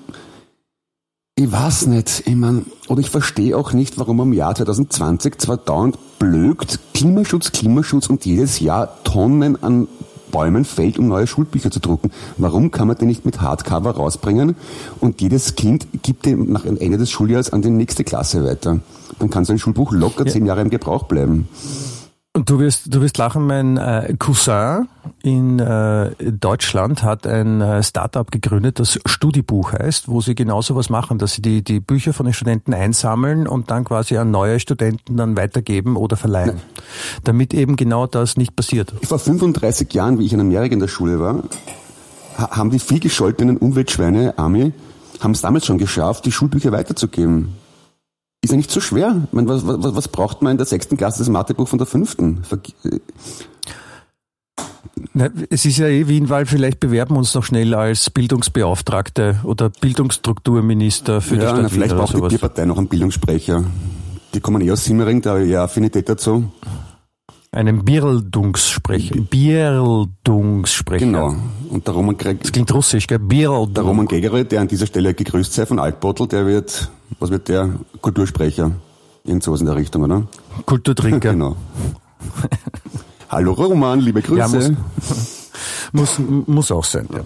ich 1.35 1.51
weiß 1.51 1.87
nicht, 1.87 2.23
ich 2.27 2.35
mein, 2.35 2.65
oder 2.87 2.99
ich 2.99 3.09
verstehe 3.09 3.57
auch 3.57 3.73
nicht, 3.73 3.97
warum 3.97 4.19
im 4.19 4.33
Jahr 4.33 4.53
2020 4.53 5.39
zwar 5.39 5.57
dauernd 5.57 5.97
blökt 6.19 6.79
Klimaschutz, 6.93 7.51
Klimaschutz 7.51 8.07
und 8.07 8.25
jedes 8.25 8.59
Jahr 8.59 9.03
Tonnen 9.03 9.61
an 9.63 9.87
Bäumen 10.31 10.65
fällt, 10.65 10.99
um 10.99 11.07
neue 11.07 11.27
Schulbücher 11.27 11.71
zu 11.71 11.79
drucken. 11.79 12.11
Warum 12.37 12.71
kann 12.71 12.87
man 12.87 12.97
den 12.97 13.07
nicht 13.07 13.25
mit 13.25 13.41
Hardcover 13.41 13.91
rausbringen 13.91 14.55
und 14.99 15.21
jedes 15.21 15.55
Kind 15.55 15.87
gibt 16.03 16.25
den 16.25 16.51
nach 16.51 16.65
Ende 16.65 16.97
des 16.97 17.09
Schuljahres 17.09 17.51
an 17.51 17.61
die 17.61 17.69
nächste 17.69 18.03
Klasse 18.03 18.43
weiter? 18.45 18.79
Dann 19.19 19.29
kann 19.29 19.45
so 19.45 19.53
ein 19.53 19.59
Schulbuch 19.59 19.91
locker 19.91 20.25
ja. 20.25 20.31
zehn 20.31 20.45
Jahre 20.45 20.61
im 20.61 20.69
Gebrauch 20.69 21.03
bleiben. 21.03 21.47
Und 22.33 22.49
du 22.49 22.59
wirst, 22.59 22.93
du 22.93 23.01
wirst 23.01 23.17
lachen, 23.17 23.45
mein 23.45 23.75
äh, 23.75 24.15
Cousin 24.17 24.87
in 25.21 25.59
äh, 25.59 26.11
Deutschland 26.31 27.03
hat 27.03 27.27
ein 27.27 27.59
äh, 27.59 27.83
Startup 27.83 28.31
gegründet, 28.31 28.79
das 28.79 28.99
Studibuch 29.05 29.73
heißt, 29.73 30.07
wo 30.07 30.21
sie 30.21 30.33
genau 30.33 30.61
so 30.61 30.77
was 30.77 30.89
machen, 30.89 31.17
dass 31.17 31.33
sie 31.33 31.41
die, 31.41 31.61
die 31.61 31.81
Bücher 31.81 32.13
von 32.13 32.25
den 32.25 32.33
Studenten 32.33 32.73
einsammeln 32.73 33.47
und 33.47 33.69
dann 33.69 33.83
quasi 33.83 34.15
an 34.15 34.31
neue 34.31 34.61
Studenten 34.61 35.17
dann 35.17 35.35
weitergeben 35.35 35.97
oder 35.97 36.15
verleihen. 36.15 36.55
Nein. 36.55 36.61
Damit 37.25 37.53
eben 37.53 37.75
genau 37.75 38.07
das 38.07 38.37
nicht 38.37 38.55
passiert. 38.55 38.93
Vor 39.03 39.19
35 39.19 39.93
Jahren, 39.93 40.17
wie 40.17 40.25
ich 40.25 40.31
in 40.31 40.39
Amerika 40.39 40.73
in 40.73 40.79
der 40.79 40.87
Schule 40.87 41.19
war, 41.19 41.43
haben 42.37 42.69
die 42.69 42.79
viel 42.79 43.01
gescholtenen 43.01 43.57
Umweltschweine, 43.57 44.37
Army, 44.37 44.71
haben 45.19 45.31
es 45.31 45.41
damals 45.41 45.65
schon 45.65 45.77
geschafft, 45.77 46.25
die 46.25 46.31
Schulbücher 46.31 46.71
weiterzugeben. 46.71 47.49
Ist 48.43 48.51
ja 48.51 48.57
nicht 48.57 48.71
so 48.71 48.81
schwer. 48.81 49.21
Ich 49.27 49.33
meine, 49.33 49.47
was, 49.47 49.65
was, 49.65 49.95
was 49.95 50.07
braucht 50.07 50.41
man 50.41 50.51
in 50.51 50.57
der 50.57 50.65
sechsten 50.65 50.97
Klasse 50.97 51.19
das 51.19 51.29
Mathebuch 51.29 51.67
von 51.67 51.77
der 51.77 51.85
fünften? 51.85 52.41
Na, 55.13 55.29
es 55.49 55.65
ist 55.65 55.77
ja 55.77 55.87
eh 55.87 56.07
Wienwahl, 56.07 56.47
vielleicht 56.47 56.79
bewerben 56.79 57.15
wir 57.15 57.19
uns 57.19 57.35
noch 57.35 57.43
schnell 57.43 57.75
als 57.75 58.09
Bildungsbeauftragte 58.09 59.39
oder 59.43 59.69
Bildungsstrukturminister 59.69 61.21
für 61.21 61.35
ja, 61.35 61.41
die 61.41 61.47
Stadt 61.47 61.61
na, 61.61 61.69
vielleicht 61.69 61.95
braucht 61.95 62.15
die 62.15 62.21
Bierpartei 62.21 62.65
noch 62.65 62.77
einen 62.77 62.87
Bildungssprecher. 62.87 63.63
Die 64.33 64.39
kommen 64.39 64.61
eh 64.61 64.71
aus 64.71 64.85
Simmering, 64.85 65.21
da 65.21 65.31
habe 65.31 65.43
ich 65.43 65.51
ja 65.51 65.63
Affinität 65.63 66.09
dazu. 66.09 66.51
Einen 67.53 67.83
Bildungssprecher. 67.83 69.15
Bildungssprecher. 69.29 71.05
Genau. 71.05 71.35
Und 71.69 71.85
der 71.85 71.93
Roman 71.93 72.17
Gregor. 72.17 72.39
Das 72.43 72.53
klingt 72.53 72.73
russisch, 72.73 73.07
gell? 73.07 73.19
Bildung. 73.19 73.73
Der 73.73 73.83
Roman 73.83 74.07
Gregor, 74.07 74.45
der 74.45 74.61
an 74.61 74.69
dieser 74.69 74.87
Stelle 74.87 75.13
gegrüßt 75.13 75.51
sei 75.51 75.65
von 75.65 75.77
Altbottel, 75.77 76.27
der 76.27 76.45
wird, 76.45 76.89
was 77.19 77.29
wird 77.29 77.49
der? 77.49 77.69
Kultursprecher. 77.99 78.71
Irgend 79.25 79.43
sowas 79.43 79.59
in 79.59 79.65
der 79.65 79.75
Richtung, 79.75 80.03
oder? 80.03 80.23
Kulturtrinker. 80.65 81.31
genau. 81.33 81.57
Hallo 83.27 83.51
Roman, 83.51 83.99
liebe 83.99 84.21
Grüße. 84.21 84.39
Ja, 84.39 84.47
muss, 84.47 84.71
muss, 85.91 86.19
muss 86.47 86.71
auch 86.71 86.85
sein, 86.85 87.09
ja. 87.13 87.25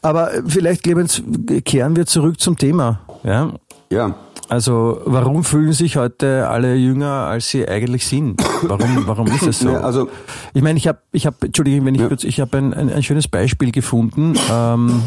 Aber 0.00 0.30
vielleicht, 0.46 0.84
Clemens, 0.84 1.22
kehren 1.66 1.96
wir 1.96 2.06
zurück 2.06 2.40
zum 2.40 2.56
Thema, 2.56 3.00
ja? 3.24 3.52
Ja. 3.90 4.14
Also 4.48 5.02
warum 5.04 5.44
fühlen 5.44 5.72
sich 5.74 5.98
heute 5.98 6.48
alle 6.48 6.76
jünger, 6.76 7.26
als 7.26 7.50
sie 7.50 7.68
eigentlich 7.68 8.06
sind? 8.06 8.40
Warum, 8.62 9.06
warum 9.06 9.26
ist 9.28 9.42
es 9.42 9.60
so? 9.60 9.70
Ja, 9.72 9.80
also 9.80 10.08
ich 10.54 10.62
meine, 10.62 10.78
ich 10.78 10.86
habe, 10.86 10.98
ich 11.12 11.26
habe, 11.26 11.46
Entschuldigung, 11.46 11.86
wenn 11.86 11.94
ich 11.94 12.00
ja. 12.00 12.08
kurz, 12.08 12.24
ich 12.24 12.40
habe 12.40 12.58
ein, 12.58 12.74
ein, 12.74 12.92
ein, 12.92 13.02
schönes 13.02 13.28
Beispiel 13.28 13.72
gefunden. 13.72 14.34
Ähm, 14.50 15.02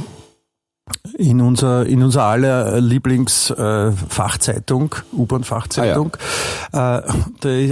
in 1.17 1.41
unser 1.41 1.85
in 1.85 2.01
unser 2.03 2.23
aller 2.23 2.81
Lieblingsfachzeitung, 2.81 4.95
äh, 4.95 5.15
U-Bahn-Fachzeitung, 5.15 6.17
ah, 6.71 6.73
ja. 6.73 6.99
äh, 6.99 7.03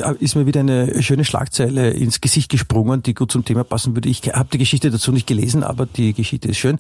da 0.02 0.12
ist 0.12 0.36
mir 0.36 0.46
wieder 0.46 0.60
eine 0.60 1.02
schöne 1.02 1.26
Schlagzeile 1.26 1.90
ins 1.92 2.22
Gesicht 2.22 2.50
gesprungen, 2.50 3.02
die 3.04 3.16
gut 3.16 3.32
zum 3.32 3.44
Thema 3.44 3.64
passen 3.64 3.96
würde. 3.96 4.10
Ich 4.10 4.22
habe 4.34 4.50
die 4.54 4.60
Geschichte 4.60 4.92
dazu 4.92 5.12
nicht 5.12 5.28
gelesen, 5.28 5.64
aber 5.64 5.86
die 5.86 6.14
Geschichte 6.14 6.50
ist 6.50 6.58
schön. 6.58 6.78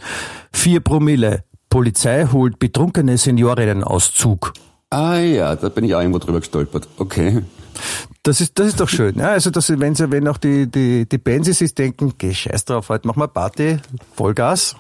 Vier 0.52 0.80
Promille. 0.80 1.44
Polizei 1.70 2.28
holt 2.32 2.60
betrunkene 2.60 3.18
Seniorinnen 3.18 3.84
aus 3.84 4.14
Zug. 4.14 4.54
Ah 4.90 5.18
ja, 5.18 5.56
da 5.56 5.70
bin 5.70 5.84
ich 5.84 5.94
auch 5.96 6.00
irgendwo 6.00 6.20
drüber 6.20 6.40
gestolpert. 6.40 6.88
Okay. 6.98 7.44
Das 8.24 8.42
ist, 8.42 8.58
das 8.58 8.68
ist 8.68 8.80
doch 8.80 8.90
schön. 8.90 9.16
Ja, 9.20 9.30
also, 9.30 9.50
dass, 9.50 9.70
wenn, 9.70 9.96
sie, 9.96 10.12
wenn 10.12 10.28
auch 10.28 10.38
die, 10.38 10.68
die, 10.68 11.08
die 11.08 11.18
Benzis 11.18 11.60
sich 11.60 11.76
denken, 11.76 12.14
geh 12.18 12.34
scheiß 12.34 12.66
drauf, 12.66 12.90
heute 12.90 13.08
machen 13.08 13.22
wir 13.22 13.28
Party, 13.28 13.78
Vollgas. 14.16 14.76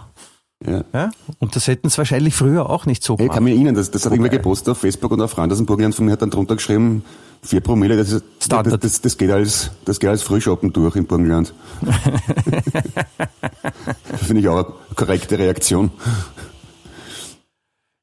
Ja. 0.65 0.84
ja. 0.93 1.12
Und 1.39 1.56
das 1.56 1.67
hätten 1.67 1.89
sie 1.89 1.98
wahrscheinlich 1.98 2.34
früher 2.34 2.70
auch 2.70 2.86
nicht 2.86 3.04
so 3.04 3.15
gemacht. 3.15 3.32
Ich 3.32 3.36
kann 3.36 3.43
mir 3.43 3.52
erinnern, 3.52 3.76
das, 3.76 3.91
das 3.91 4.06
hat 4.06 4.12
irgendwer 4.12 4.32
gepostet 4.32 4.70
auf 4.70 4.80
Facebook 4.80 5.12
und 5.12 5.22
auf 5.22 5.38
Randersenburg 5.38 5.80
und 5.82 5.93
von 5.93 6.06
mir 6.06 6.13
hat 6.13 6.22
dann 6.22 6.32
drunter 6.32 6.56
geschrieben, 6.56 7.04
vier 7.43 7.62
Promille, 7.62 7.96
das, 7.96 8.12
ist, 8.12 8.26
das, 8.50 8.80
das, 8.80 9.02
das, 9.02 9.17
geht 9.17 9.30
als, 9.30 9.72
das 9.86 10.00
geht 10.00 10.10
als 10.10 10.24
Frühschoppen 10.24 10.74
durch 10.74 10.96
im 10.96 11.06
Burgenland. 11.06 11.54
Finde 14.15 14.41
ich 14.41 14.48
auch 14.48 14.65
eine 14.65 14.74
korrekte 14.96 15.38
Reaktion. 15.38 15.91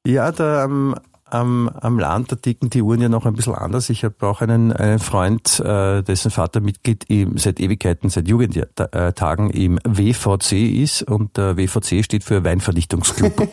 Ja, 0.07 0.31
da 0.31 0.65
am, 0.65 0.95
am, 1.25 1.69
am 1.69 1.99
Land, 1.99 2.33
da 2.33 2.37
ticken 2.37 2.71
die 2.71 2.83
Uhren 2.83 3.01
ja 3.01 3.09
noch 3.09 3.27
ein 3.27 3.35
bisschen 3.35 3.55
anders. 3.55 3.91
Ich 3.91 4.05
habe 4.05 4.15
auch 4.27 4.41
einen, 4.41 4.73
einen 4.73 4.99
Freund, 4.99 5.61
äh, 5.61 6.03
dessen 6.03 6.31
Vater 6.31 6.61
Mitglied 6.61 7.05
im, 7.09 7.39
seit 7.39 7.61
Ewigkeiten, 7.61 8.11
seit 8.11 8.29
Jugendtagen 8.29 9.51
im 9.51 9.79
WVC 9.85 10.53
ist 10.53 11.03
und 11.03 11.37
der 11.37 11.57
WVC 11.57 12.05
steht 12.05 12.25
für 12.25 12.45
Weinvernichtungsclub. 12.45 13.49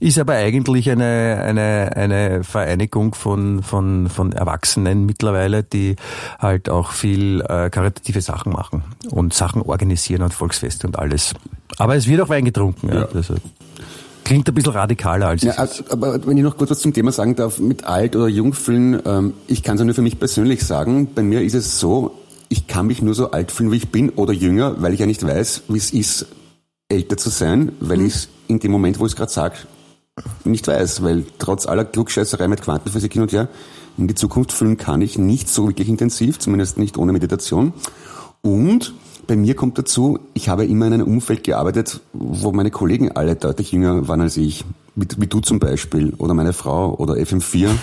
ist 0.00 0.18
aber 0.18 0.34
eigentlich 0.34 0.90
eine, 0.90 1.40
eine, 1.44 1.92
eine 1.96 2.44
Vereinigung 2.44 3.14
von, 3.14 3.62
von, 3.62 4.08
von 4.08 4.32
Erwachsenen 4.32 5.06
mittlerweile, 5.06 5.62
die 5.62 5.96
halt 6.38 6.68
auch 6.68 6.92
viel 6.92 7.40
äh, 7.42 7.70
karitative 7.70 8.20
Sachen 8.20 8.52
machen 8.52 8.84
und 9.10 9.32
Sachen 9.32 9.62
organisieren 9.62 10.22
und 10.22 10.34
Volksfeste 10.34 10.86
und 10.86 10.98
alles. 10.98 11.34
Aber 11.78 11.96
es 11.96 12.06
wird 12.06 12.20
auch 12.20 12.28
Wein 12.28 12.44
getrunken. 12.44 12.88
Ja. 12.88 12.94
Ja. 12.94 13.08
Also, 13.14 13.34
Klingt 14.24 14.48
ein 14.48 14.54
bisschen 14.54 14.72
radikaler 14.72 15.28
als 15.28 15.42
ja, 15.42 15.52
also, 15.52 15.84
Aber 15.90 16.26
wenn 16.26 16.36
ich 16.36 16.42
noch 16.42 16.56
kurz 16.56 16.70
was 16.70 16.80
zum 16.80 16.94
Thema 16.94 17.12
sagen 17.12 17.36
darf, 17.36 17.58
mit 17.58 17.84
alt 17.84 18.16
oder 18.16 18.28
jung 18.28 18.54
fühlen, 18.54 19.00
ähm, 19.04 19.34
ich 19.46 19.62
kann 19.62 19.76
es 19.76 19.80
ja 19.80 19.84
nur 19.84 19.94
für 19.94 20.02
mich 20.02 20.18
persönlich 20.18 20.64
sagen, 20.64 21.10
bei 21.14 21.22
mir 21.22 21.42
ist 21.42 21.54
es 21.54 21.78
so, 21.78 22.18
ich 22.48 22.66
kann 22.66 22.86
mich 22.86 23.02
nur 23.02 23.14
so 23.14 23.30
alt 23.30 23.52
fühlen, 23.52 23.70
wie 23.70 23.76
ich 23.76 23.90
bin 23.90 24.10
oder 24.10 24.32
jünger, 24.32 24.80
weil 24.80 24.94
ich 24.94 25.00
ja 25.00 25.06
nicht 25.06 25.26
weiß, 25.26 25.64
wie 25.68 25.78
es 25.78 25.92
ist, 25.92 26.26
älter 26.88 27.16
zu 27.16 27.28
sein, 27.28 27.72
weil 27.80 27.98
mhm. 27.98 28.06
ich 28.06 28.14
es 28.14 28.28
in 28.48 28.60
dem 28.60 28.72
Moment, 28.72 28.98
wo 28.98 29.06
ich 29.06 29.12
es 29.12 29.16
gerade 29.16 29.32
sage, 29.32 29.56
nicht 30.44 30.68
weiß, 30.68 31.02
weil 31.02 31.24
trotz 31.38 31.66
aller 31.66 31.84
Klugscheißerei 31.84 32.48
mit 32.48 32.62
Quantenphysik 32.62 33.12
hin 33.12 33.22
und 33.22 33.32
her, 33.32 33.48
in 33.96 34.08
die 34.08 34.14
Zukunft 34.14 34.52
fühlen 34.52 34.76
kann 34.76 35.02
ich 35.02 35.18
nicht 35.18 35.48
so 35.48 35.68
wirklich 35.68 35.88
intensiv, 35.88 36.38
zumindest 36.38 36.78
nicht 36.78 36.96
ohne 36.96 37.12
Meditation. 37.12 37.72
Und 38.42 38.94
bei 39.26 39.36
mir 39.36 39.54
kommt 39.54 39.78
dazu, 39.78 40.18
ich 40.34 40.48
habe 40.48 40.64
immer 40.64 40.86
in 40.86 40.94
einem 40.94 41.06
Umfeld 41.06 41.44
gearbeitet, 41.44 42.00
wo 42.12 42.52
meine 42.52 42.70
Kollegen 42.70 43.12
alle 43.12 43.36
deutlich 43.36 43.72
jünger 43.72 44.08
waren 44.08 44.20
als 44.20 44.36
ich. 44.36 44.64
Wie, 44.96 45.06
wie 45.16 45.26
du 45.26 45.40
zum 45.40 45.58
Beispiel 45.58 46.14
oder 46.18 46.34
meine 46.34 46.52
Frau 46.52 46.94
oder 46.94 47.14
FM4. 47.14 47.68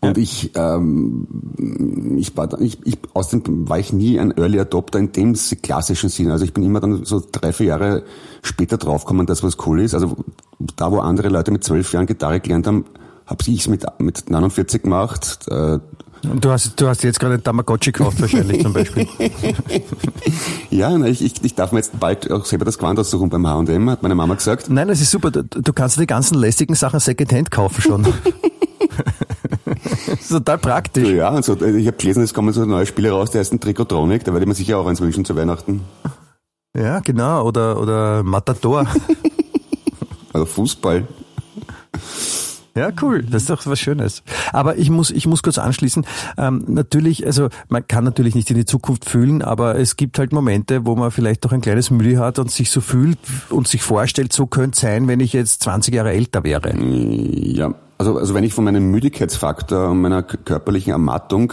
Und 0.00 0.16
ja. 0.16 0.22
ich, 0.22 0.50
ähm, 0.56 2.16
ich 2.18 2.36
war, 2.36 2.60
ich, 2.60 2.84
ich, 2.84 2.98
außerdem 3.14 3.68
war 3.68 3.78
ich 3.78 3.92
nie 3.92 4.18
ein 4.18 4.36
Early 4.36 4.58
Adopter 4.58 4.98
in 4.98 5.12
dem 5.12 5.34
klassischen 5.62 6.08
Sinn. 6.10 6.30
Also 6.30 6.44
ich 6.44 6.52
bin 6.52 6.64
immer 6.64 6.80
dann 6.80 7.04
so 7.04 7.22
drei, 7.30 7.52
vier 7.52 7.66
Jahre 7.66 8.02
später 8.42 8.78
draufgekommen, 8.78 9.26
dass 9.26 9.44
was 9.44 9.58
cool 9.64 9.80
ist. 9.80 9.94
Also 9.94 10.16
da, 10.58 10.90
wo 10.90 10.98
andere 10.98 11.28
Leute 11.28 11.52
mit 11.52 11.62
zwölf 11.62 11.92
Jahren 11.92 12.06
Gitarre 12.06 12.40
gelernt 12.40 12.66
haben, 12.66 12.84
habe 13.26 13.44
ich 13.46 13.60
es 13.60 13.68
mit, 13.68 13.86
mit 13.98 14.28
49 14.28 14.82
gemacht. 14.82 15.46
Äh, 15.48 15.78
Du 16.22 16.50
hast, 16.50 16.80
du 16.80 16.86
hast 16.86 17.02
jetzt 17.02 17.18
gerade 17.18 17.34
ein 17.34 17.42
Tamagotchi 17.42 17.90
gekauft 17.90 18.20
wahrscheinlich 18.20 18.62
zum 18.62 18.72
Beispiel. 18.72 19.08
ja, 20.70 20.96
na, 20.96 21.06
ich, 21.06 21.22
ich, 21.22 21.42
ich 21.42 21.54
darf 21.54 21.72
mir 21.72 21.78
jetzt 21.78 21.98
bald 21.98 22.30
auch 22.30 22.44
selber 22.44 22.64
das 22.64 22.78
Gewand 22.78 22.98
aussuchen 22.98 23.28
beim 23.28 23.46
H&M, 23.46 23.90
hat 23.90 24.02
meine 24.02 24.14
Mama 24.14 24.34
gesagt. 24.34 24.70
Nein, 24.70 24.88
das 24.88 25.00
ist 25.00 25.10
super. 25.10 25.32
Du, 25.32 25.42
du 25.42 25.72
kannst 25.72 25.98
die 25.98 26.06
ganzen 26.06 26.36
lästigen 26.38 26.74
Sachen 26.74 27.00
Secondhand 27.00 27.50
kaufen 27.50 27.82
schon. 27.82 28.06
total 30.32 30.58
praktisch. 30.58 31.08
Ja, 31.08 31.30
und 31.30 31.44
so, 31.44 31.54
ich 31.54 31.86
habe 31.86 31.96
gelesen, 31.96 32.22
es 32.22 32.34
kommen 32.34 32.52
so 32.52 32.64
neue 32.64 32.86
Spiele 32.86 33.10
raus, 33.10 33.30
der 33.30 33.40
heißt 33.40 33.52
ein 33.52 33.60
Trikotronic, 33.60 34.24
da 34.24 34.32
werde 34.32 34.44
ich 34.44 34.48
mir 34.48 34.54
sicher 34.54 34.78
auch 34.78 34.86
eins 34.86 35.00
wünschen 35.00 35.24
zu 35.24 35.36
Weihnachten. 35.36 35.82
Ja, 36.76 37.00
genau, 37.00 37.46
oder, 37.46 37.78
oder 37.80 38.22
Matador. 38.22 38.86
oder 40.34 40.46
Fußball. 40.46 41.06
Ja, 42.74 42.90
cool. 43.02 43.22
Das 43.22 43.42
ist 43.42 43.50
doch 43.50 43.66
was 43.66 43.80
Schönes. 43.80 44.22
Aber 44.52 44.76
ich 44.78 44.88
muss, 44.88 45.10
ich 45.10 45.26
muss 45.26 45.42
kurz 45.42 45.58
anschließen. 45.58 46.06
Ähm, 46.38 46.64
natürlich, 46.68 47.26
also 47.26 47.48
man 47.68 47.86
kann 47.86 48.04
natürlich 48.04 48.34
nicht 48.34 48.50
in 48.50 48.56
die 48.56 48.64
Zukunft 48.64 49.04
fühlen, 49.04 49.42
aber 49.42 49.78
es 49.78 49.96
gibt 49.96 50.18
halt 50.18 50.32
Momente, 50.32 50.86
wo 50.86 50.96
man 50.96 51.10
vielleicht 51.10 51.44
doch 51.44 51.52
ein 51.52 51.60
kleines 51.60 51.90
Mühe 51.90 52.18
hat 52.18 52.38
und 52.38 52.50
sich 52.50 52.70
so 52.70 52.80
fühlt 52.80 53.18
und 53.50 53.68
sich 53.68 53.82
vorstellt, 53.82 54.32
so 54.32 54.46
könnte 54.46 54.76
es 54.76 54.80
sein, 54.80 55.06
wenn 55.06 55.20
ich 55.20 55.34
jetzt 55.34 55.62
20 55.62 55.94
Jahre 55.94 56.12
älter 56.12 56.44
wäre. 56.44 56.74
Ja, 56.78 57.74
also, 57.98 58.18
also 58.18 58.34
wenn 58.34 58.44
ich 58.44 58.54
von 58.54 58.64
meinem 58.64 58.90
Müdigkeitsfaktor 58.90 59.90
und 59.90 60.00
meiner 60.00 60.22
körperlichen 60.22 60.92
Ermattung 60.92 61.52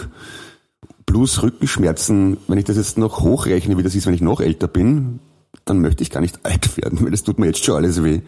plus 1.05 1.43
Rückenschmerzen, 1.43 2.37
wenn 2.47 2.57
ich 2.57 2.65
das 2.65 2.77
jetzt 2.77 2.97
noch 2.97 3.21
hochrechne, 3.21 3.77
wie 3.77 3.83
das 3.83 3.95
ist, 3.95 4.05
wenn 4.07 4.13
ich 4.13 4.21
noch 4.21 4.39
älter 4.39 4.67
bin, 4.67 5.19
dann 5.65 5.81
möchte 5.81 6.01
ich 6.01 6.11
gar 6.11 6.21
nicht 6.21 6.39
alt 6.45 6.77
werden, 6.77 7.03
weil 7.03 7.11
das 7.11 7.23
tut 7.23 7.39
mir 7.39 7.47
jetzt 7.47 7.63
schon 7.63 7.75
alles 7.75 8.03
weh. 8.03 8.21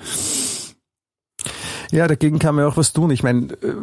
Ja, 1.92 2.08
dagegen 2.08 2.40
kann 2.40 2.56
man 2.56 2.66
auch 2.66 2.78
was 2.78 2.94
tun. 2.94 3.12
Ich 3.12 3.22
meine, 3.22 3.48
äh, 3.48 3.76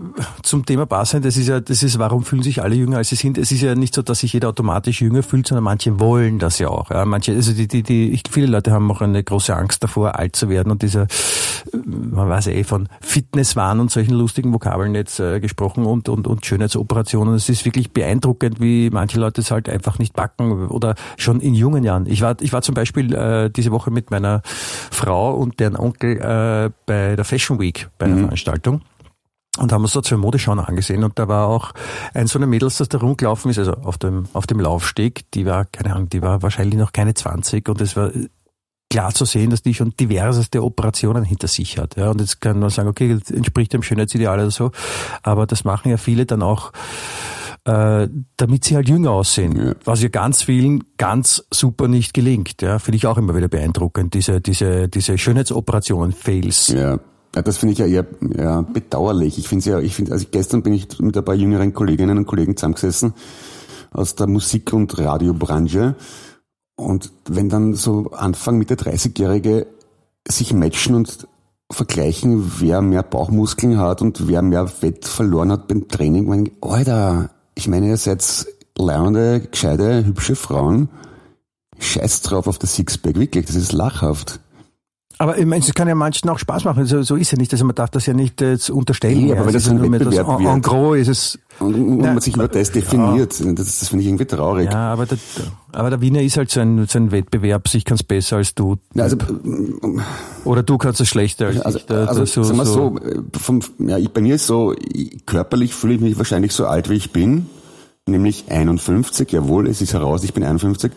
zum 0.42 0.64
Thema 0.64 0.86
Barsein, 0.86 1.20
das 1.20 1.36
ist 1.36 1.48
ja, 1.48 1.60
das 1.60 1.82
ist, 1.82 1.98
warum 1.98 2.24
fühlen 2.24 2.42
sich 2.42 2.62
alle 2.62 2.74
jünger, 2.74 2.96
als 2.96 3.10
sie 3.10 3.16
sind? 3.16 3.36
Es 3.36 3.52
ist 3.52 3.60
ja 3.60 3.74
nicht 3.74 3.94
so, 3.94 4.00
dass 4.00 4.20
sich 4.20 4.32
jeder 4.32 4.48
automatisch 4.48 5.02
jünger 5.02 5.22
fühlt, 5.22 5.46
sondern 5.46 5.64
manche 5.64 6.00
wollen 6.00 6.38
das 6.38 6.58
ja 6.58 6.68
auch. 6.68 6.90
Ja, 6.90 7.04
manche, 7.04 7.34
also 7.34 7.52
die, 7.52 7.68
die, 7.68 7.82
die, 7.82 8.10
ich, 8.10 8.22
viele 8.30 8.46
Leute 8.46 8.72
haben 8.72 8.90
auch 8.90 9.02
eine 9.02 9.22
große 9.22 9.54
Angst 9.54 9.84
davor, 9.84 10.18
alt 10.18 10.36
zu 10.36 10.48
werden 10.48 10.72
und 10.72 10.80
dieser, 10.80 11.06
man 11.84 12.30
weiß 12.30 12.46
eh 12.46 12.64
von 12.64 12.88
Fitnesswahn 13.02 13.78
und 13.78 13.90
solchen 13.90 14.14
lustigen 14.14 14.54
Vokabeln 14.54 14.94
jetzt 14.94 15.20
äh, 15.20 15.38
gesprochen 15.38 15.84
und, 15.84 16.08
und, 16.08 16.26
und 16.26 16.46
Schönheitsoperationen. 16.46 17.34
Es 17.34 17.50
ist 17.50 17.66
wirklich 17.66 17.92
beeindruckend, 17.92 18.58
wie 18.58 18.88
manche 18.88 19.20
Leute 19.20 19.42
es 19.42 19.50
halt 19.50 19.68
einfach 19.68 19.98
nicht 19.98 20.14
backen 20.14 20.68
oder 20.68 20.94
schon 21.18 21.40
in 21.40 21.54
jungen 21.54 21.84
Jahren. 21.84 22.06
Ich 22.06 22.22
war, 22.22 22.36
ich 22.40 22.54
war 22.54 22.62
zum 22.62 22.74
Beispiel 22.74 23.14
äh, 23.14 23.50
diese 23.50 23.70
Woche 23.70 23.90
mit 23.90 24.10
meiner 24.10 24.40
Frau 24.44 25.34
und 25.34 25.60
deren 25.60 25.76
Onkel 25.76 26.16
äh, 26.16 26.70
bei 26.86 27.14
der 27.14 27.24
Fashion 27.26 27.58
Week 27.58 27.88
bei 27.98 28.06
einer 28.06 28.16
mhm. 28.16 28.22
Veranstaltung 28.22 28.82
und 29.58 29.72
haben 29.72 29.82
uns 29.82 29.92
da 29.92 30.02
zwei 30.02 30.16
Modeschauen 30.16 30.60
angesehen 30.60 31.04
und 31.04 31.18
da 31.18 31.28
war 31.28 31.48
auch 31.48 31.72
ein 32.14 32.26
so 32.26 32.38
eine 32.38 32.46
Mädels, 32.46 32.78
das 32.78 32.88
da 32.88 32.98
rumgelaufen 32.98 33.50
ist, 33.50 33.58
also 33.58 33.72
auf 33.72 33.98
dem, 33.98 34.26
auf 34.32 34.46
dem 34.46 34.60
Laufsteg, 34.60 35.30
die 35.32 35.46
war, 35.46 35.64
keine 35.64 35.94
Ahnung, 35.94 36.08
die 36.08 36.22
war 36.22 36.42
wahrscheinlich 36.42 36.78
noch 36.78 36.92
keine 36.92 37.14
20 37.14 37.68
und 37.68 37.80
es 37.80 37.96
war 37.96 38.10
klar 38.90 39.12
zu 39.12 39.24
sehen, 39.24 39.50
dass 39.50 39.62
die 39.62 39.74
schon 39.74 39.94
diverseste 39.98 40.62
Operationen 40.62 41.22
hinter 41.22 41.48
sich 41.48 41.76
hat. 41.76 41.96
Ja, 41.96 42.10
und 42.10 42.20
jetzt 42.20 42.40
kann 42.40 42.58
man 42.58 42.70
sagen, 42.70 42.88
okay, 42.88 43.18
entspricht 43.30 43.72
dem 43.74 43.82
Schönheitsideal 43.82 44.38
oder 44.38 44.50
so, 44.50 44.70
aber 45.22 45.46
das 45.46 45.64
machen 45.64 45.90
ja 45.90 45.98
viele 45.98 46.24
dann 46.24 46.42
auch 46.42 46.72
äh, 47.64 48.08
damit 48.38 48.64
sie 48.64 48.76
halt 48.76 48.88
jünger 48.88 49.10
aussehen, 49.10 49.56
ja. 49.56 49.74
was 49.84 50.00
ja 50.00 50.08
ganz 50.08 50.42
vielen 50.42 50.84
ganz 50.96 51.44
super 51.50 51.86
nicht 51.86 52.14
gelingt. 52.14 52.62
Ja, 52.62 52.78
finde 52.78 52.96
ich 52.96 53.06
auch 53.06 53.18
immer 53.18 53.36
wieder 53.36 53.48
beeindruckend, 53.48 54.14
diese, 54.14 54.40
diese, 54.40 54.88
diese 54.88 55.18
Schönheitsoperationen, 55.18 56.12
Fails. 56.12 56.68
Ja. 56.68 56.98
Ja, 57.34 57.42
das 57.42 57.58
finde 57.58 57.72
ich 57.72 57.78
ja 57.78 57.86
eher 57.86 58.06
ja, 58.36 58.62
bedauerlich. 58.62 59.38
Ich 59.38 59.48
finde 59.48 59.70
ja, 59.70 59.78
ich 59.80 59.94
finde, 59.94 60.12
also 60.12 60.26
gestern 60.30 60.62
bin 60.62 60.72
ich 60.72 60.98
mit 60.98 61.16
ein 61.16 61.24
paar 61.24 61.34
jüngeren 61.34 61.74
Kolleginnen 61.74 62.18
und 62.18 62.26
Kollegen 62.26 62.56
zusammengesessen 62.56 63.12
aus 63.90 64.14
der 64.14 64.26
Musik- 64.26 64.72
und 64.72 64.96
Radiobranche. 64.98 65.94
Und 66.76 67.12
wenn 67.28 67.48
dann 67.48 67.74
so 67.74 68.10
Anfang 68.12 68.58
Mitte 68.58 68.76
30-Jährige 68.76 69.66
sich 70.26 70.52
matchen 70.52 70.94
und 70.94 71.26
vergleichen, 71.70 72.52
wer 72.60 72.80
mehr 72.80 73.02
Bauchmuskeln 73.02 73.78
hat 73.78 74.00
und 74.00 74.28
wer 74.28 74.42
mehr 74.42 74.66
Fett 74.66 75.04
verloren 75.04 75.52
hat 75.52 75.68
beim 75.68 75.88
Training, 75.88 76.26
meine 76.26 76.50
Alter, 76.60 77.30
ich 77.54 77.68
meine, 77.68 77.88
ihr 77.88 77.96
seid 77.96 78.46
lernende, 78.76 79.40
gescheite, 79.40 80.04
hübsche 80.06 80.36
Frauen. 80.36 80.88
Scheiß 81.80 82.22
drauf 82.22 82.46
auf 82.46 82.58
das 82.58 82.74
Sixpack, 82.74 83.16
wirklich, 83.16 83.46
das 83.46 83.56
ist 83.56 83.72
lachhaft. 83.72 84.40
Aber 85.20 85.36
ich 85.36 85.46
meine, 85.46 85.64
es 85.64 85.74
kann 85.74 85.88
ja 85.88 85.96
manchen 85.96 86.28
auch 86.30 86.38
Spaß 86.38 86.64
machen. 86.64 86.86
So, 86.86 87.02
so 87.02 87.16
ist 87.16 87.32
ja 87.32 87.38
nicht. 87.38 87.52
Also 87.52 87.64
man 87.64 87.74
darf 87.74 87.90
das 87.90 88.06
ja 88.06 88.14
nicht 88.14 88.40
äh, 88.40 88.56
unterstellen. 88.70 89.26
Ja, 89.26 89.36
aber 89.36 89.46
wenn 89.46 89.52
das 89.52 89.68
ein 89.68 89.82
Wettbewerb 89.82 90.26
das, 90.26 90.38
en, 90.38 90.46
en 90.46 90.62
gros 90.62 90.96
ist 90.96 91.08
es. 91.08 91.38
Und, 91.58 91.74
und 91.74 91.98
na, 91.98 92.12
man 92.12 92.20
sich 92.20 92.36
über 92.36 92.46
das 92.46 92.70
definiert, 92.70 93.40
ja. 93.40 93.52
das, 93.52 93.80
das 93.80 93.88
finde 93.88 94.02
ich 94.02 94.08
irgendwie 94.08 94.26
traurig. 94.26 94.70
Ja, 94.70 94.92
aber 94.92 95.06
der, 95.06 95.18
aber 95.72 95.90
der 95.90 96.00
Wiener 96.00 96.22
ist 96.22 96.36
halt 96.36 96.52
so 96.52 96.60
ein, 96.60 96.86
so 96.86 97.00
ein 97.00 97.10
Wettbewerb. 97.10 97.68
Ich 97.74 97.84
kann 97.84 97.96
es 97.96 98.04
besser 98.04 98.36
als 98.36 98.54
du. 98.54 98.76
Ja, 98.94 99.04
also, 99.04 99.16
Oder 100.44 100.62
du 100.62 100.78
kannst 100.78 101.00
es 101.00 101.08
schlechter 101.08 101.48
als 101.48 101.60
also, 101.62 101.78
ich. 101.78 101.86
Da, 101.86 102.04
also, 102.04 102.24
so, 102.24 102.44
sagen 102.44 102.58
wir 102.58 102.64
so, 102.64 102.96
so 103.34 103.40
vom, 103.40 103.60
ja, 103.78 103.98
bei 104.14 104.20
mir 104.20 104.36
ist 104.36 104.46
so, 104.46 104.72
körperlich 105.26 105.74
fühle 105.74 105.94
ich 105.94 106.00
mich 106.00 106.16
wahrscheinlich 106.16 106.52
so 106.52 106.66
alt, 106.66 106.88
wie 106.90 106.94
ich 106.94 107.12
bin 107.12 107.46
nämlich 108.08 108.46
51. 108.48 109.30
Jawohl, 109.30 109.68
es 109.68 109.80
ist 109.80 109.92
heraus, 109.92 110.24
ich 110.24 110.34
bin 110.34 110.42
51. 110.42 110.92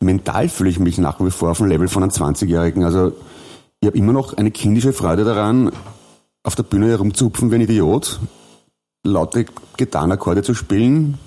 Mental 0.00 0.48
fühle 0.48 0.70
ich 0.70 0.78
mich 0.78 0.98
nach 0.98 1.20
wie 1.20 1.30
vor 1.30 1.50
auf 1.50 1.58
dem 1.58 1.66
Level 1.66 1.88
von 1.88 2.02
einem 2.02 2.12
20-Jährigen. 2.12 2.84
Also 2.84 3.12
ich 3.82 3.86
habe 3.88 3.98
immer 3.98 4.12
noch 4.12 4.34
eine 4.34 4.52
kindische 4.52 4.92
Freude 4.92 5.24
daran, 5.24 5.72
auf 6.44 6.54
der 6.54 6.62
Bühne 6.62 6.86
herumzuhupfen 6.88 7.50
wie 7.50 7.56
ein 7.56 7.60
Idiot, 7.62 8.20
laute 9.04 9.44
Gitarrenakkorde 9.76 10.44
zu 10.44 10.54
spielen 10.54 11.18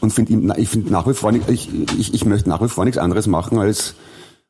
und 0.00 0.12
finde 0.12 0.54
ich 0.58 0.68
finde 0.68 0.92
nach 0.92 1.06
wie 1.08 1.14
vor 1.14 1.32
ich, 1.32 1.70
ich, 1.98 2.12
ich 2.12 2.24
möchte 2.26 2.50
nach 2.50 2.60
wie 2.60 2.68
vor 2.68 2.84
nichts 2.84 2.98
anderes 2.98 3.26
machen 3.26 3.58
als 3.58 3.94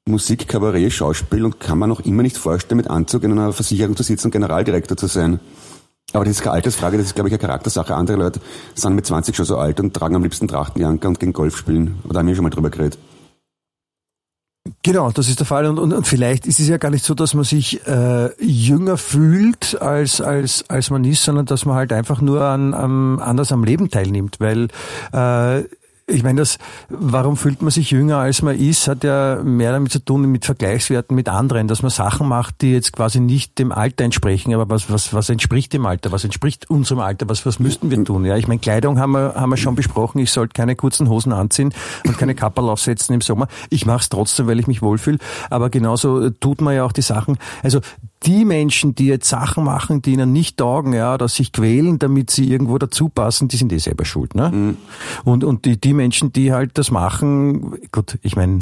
Musik, 0.05 0.48
Kabarett, 0.48 0.92
Schauspiel 0.92 1.44
und 1.44 1.61
kann 1.61 1.79
man 1.79 1.88
noch 1.88 2.01
immer 2.01 2.25
nicht 2.25 2.37
vorstellen, 2.37 2.79
mit 2.79 2.90
Anzug 2.90 3.22
in 3.22 3.31
einer 3.31 3.53
Versicherung 3.53 3.94
zu 3.94 4.03
sitzen 4.03 4.27
und 4.27 4.33
Generaldirektor 4.33 4.96
zu 4.96 5.07
sein. 5.07 5.38
Aber 6.12 6.25
das 6.25 6.33
ist 6.33 6.42
keine 6.42 6.55
Altersfrage, 6.55 6.96
das 6.96 7.07
ist, 7.07 7.14
glaube 7.14 7.29
ich, 7.29 7.33
eine 7.33 7.40
Charaktersache. 7.40 7.94
Andere 7.94 8.16
Leute 8.16 8.40
sind 8.75 8.96
mit 8.96 9.07
20 9.07 9.37
schon 9.37 9.46
so 9.46 9.57
alt 9.57 9.79
und 9.79 9.94
tragen 9.94 10.16
am 10.16 10.25
liebsten 10.25 10.48
Trachtenjanker 10.48 11.07
und 11.07 11.20
gehen 11.20 11.33
Golf 11.33 11.57
spielen. 11.57 12.01
Da 12.11 12.18
haben 12.18 12.27
wir 12.27 12.35
schon 12.35 12.42
mal 12.42 12.51
drüber 12.51 12.70
geredet. 12.70 12.98
Genau, 14.85 15.11
das 15.11 15.29
ist 15.29 15.40
der 15.40 15.46
Fall. 15.46 15.66
Und, 15.66 15.79
und, 15.79 15.92
und 15.92 16.07
vielleicht 16.07 16.46
ist 16.46 16.61
es 16.61 16.68
ja 16.68 16.77
gar 16.77 16.90
nicht 16.90 17.05
so, 17.05 17.14
dass 17.14 17.35
man 17.35 17.42
sich 17.44 17.85
äh, 17.87 18.31
jünger 18.44 18.96
fühlt, 18.96 19.81
als, 19.81 20.20
als, 20.20 20.64
als 20.68 20.90
man 20.90 21.05
ist, 21.05 21.25
sondern 21.25 21.46
dass 21.46 21.64
man 21.64 21.75
halt 21.75 21.92
einfach 21.92 22.20
nur 22.20 22.42
an, 22.42 22.72
an, 22.72 23.18
anders 23.18 23.51
am 23.51 23.64
Leben 23.64 23.90
teilnimmt. 23.90 24.38
Weil 24.38 24.68
äh, 25.12 25.64
ich 26.07 26.23
meine, 26.23 26.41
das, 26.41 26.59
warum 26.88 27.37
fühlt 27.37 27.62
man 27.62 27.71
sich 27.71 27.91
jünger 27.91 28.19
als 28.19 28.43
man 28.43 28.59
ist, 28.59 28.88
hat 28.88 29.05
ja 29.05 29.41
mehr 29.43 29.73
damit 29.73 29.93
zu 29.93 29.99
tun 29.99 30.23
mit 30.31 30.45
Vergleichswerten 30.45 31.15
mit 31.15 31.29
anderen, 31.29 31.69
dass 31.69 31.83
man 31.83 31.91
Sachen 31.91 32.29
macht, 32.29 32.61
die 32.61 32.73
jetzt 32.73 32.93
quasi 32.93 33.21
nicht 33.21 33.59
dem 33.59 33.73
Alter 33.73 34.05
entsprechen, 34.05 34.53
aber 34.53 34.69
was, 34.69 34.91
was, 34.91 35.15
was 35.15 35.29
entspricht 35.29 35.73
dem 35.73 35.87
Alter, 35.87 36.12
was 36.12 36.25
entspricht 36.25 36.69
unserem 36.71 37.01
Alter, 37.01 37.29
was, 37.29 37.47
was 37.47 37.59
müssten 37.59 37.91
wir 37.91 38.05
tun? 38.05 38.25
Ja, 38.25 38.37
ich 38.37 38.49
meine, 38.49 38.61
Kleidung 38.61 38.99
haben 38.99 39.12
wir, 39.12 39.35
haben 39.35 39.51
wir 39.51 39.57
schon 39.57 39.75
besprochen, 39.75 40.19
ich 40.19 40.33
sollte 40.33 40.55
keine 40.55 40.77
kurzen 40.77 41.09
Hosen 41.09 41.33
anziehen 41.33 41.73
und 42.07 42.19
keine 42.19 42.35
Kapperl 42.35 42.69
aufsetzen 42.69 43.15
im 43.15 43.21
Sommer. 43.21 43.49
Ich 43.71 43.87
mache 43.87 44.01
es 44.01 44.09
trotzdem, 44.09 44.47
weil 44.47 44.59
ich 44.59 44.67
mich 44.67 44.83
wohlfühle, 44.83 45.19
aber 45.51 45.71
genauso 45.71 46.31
tut 46.31 46.61
man 46.61 46.75
ja 46.75 46.85
auch 46.85 46.93
die 46.93 47.03
Sachen, 47.03 47.38
also 47.62 47.81
die 48.25 48.45
Menschen, 48.45 48.95
die 48.95 49.07
jetzt 49.07 49.29
Sachen 49.29 49.65
machen, 49.65 50.03
die 50.03 50.13
ihnen 50.13 50.33
nicht 50.33 50.57
taugen, 50.57 50.93
ja, 50.93 51.15
oder 51.15 51.29
sich 51.29 51.53
quälen, 51.53 51.99
damit 51.99 52.31
sie 52.31 52.51
irgendwo 52.51 52.79
dazu 52.79 53.09
passen, 53.09 53.49
die 53.49 53.57
sind 53.57 53.73
eh 53.73 53.79
selber 53.79 54.05
schuld. 54.05 54.35
Ne? 54.35 54.51
Mhm. 54.51 54.77
Und, 55.25 55.45
und 55.45 55.65
die, 55.65 55.81
die 55.81 55.95
Menschen, 55.95 56.33
die 56.33 56.53
halt 56.53 56.79
das 56.79 56.91
machen, 56.91 57.77
gut, 57.91 58.19
ich 58.23 58.37
meine, 58.37 58.61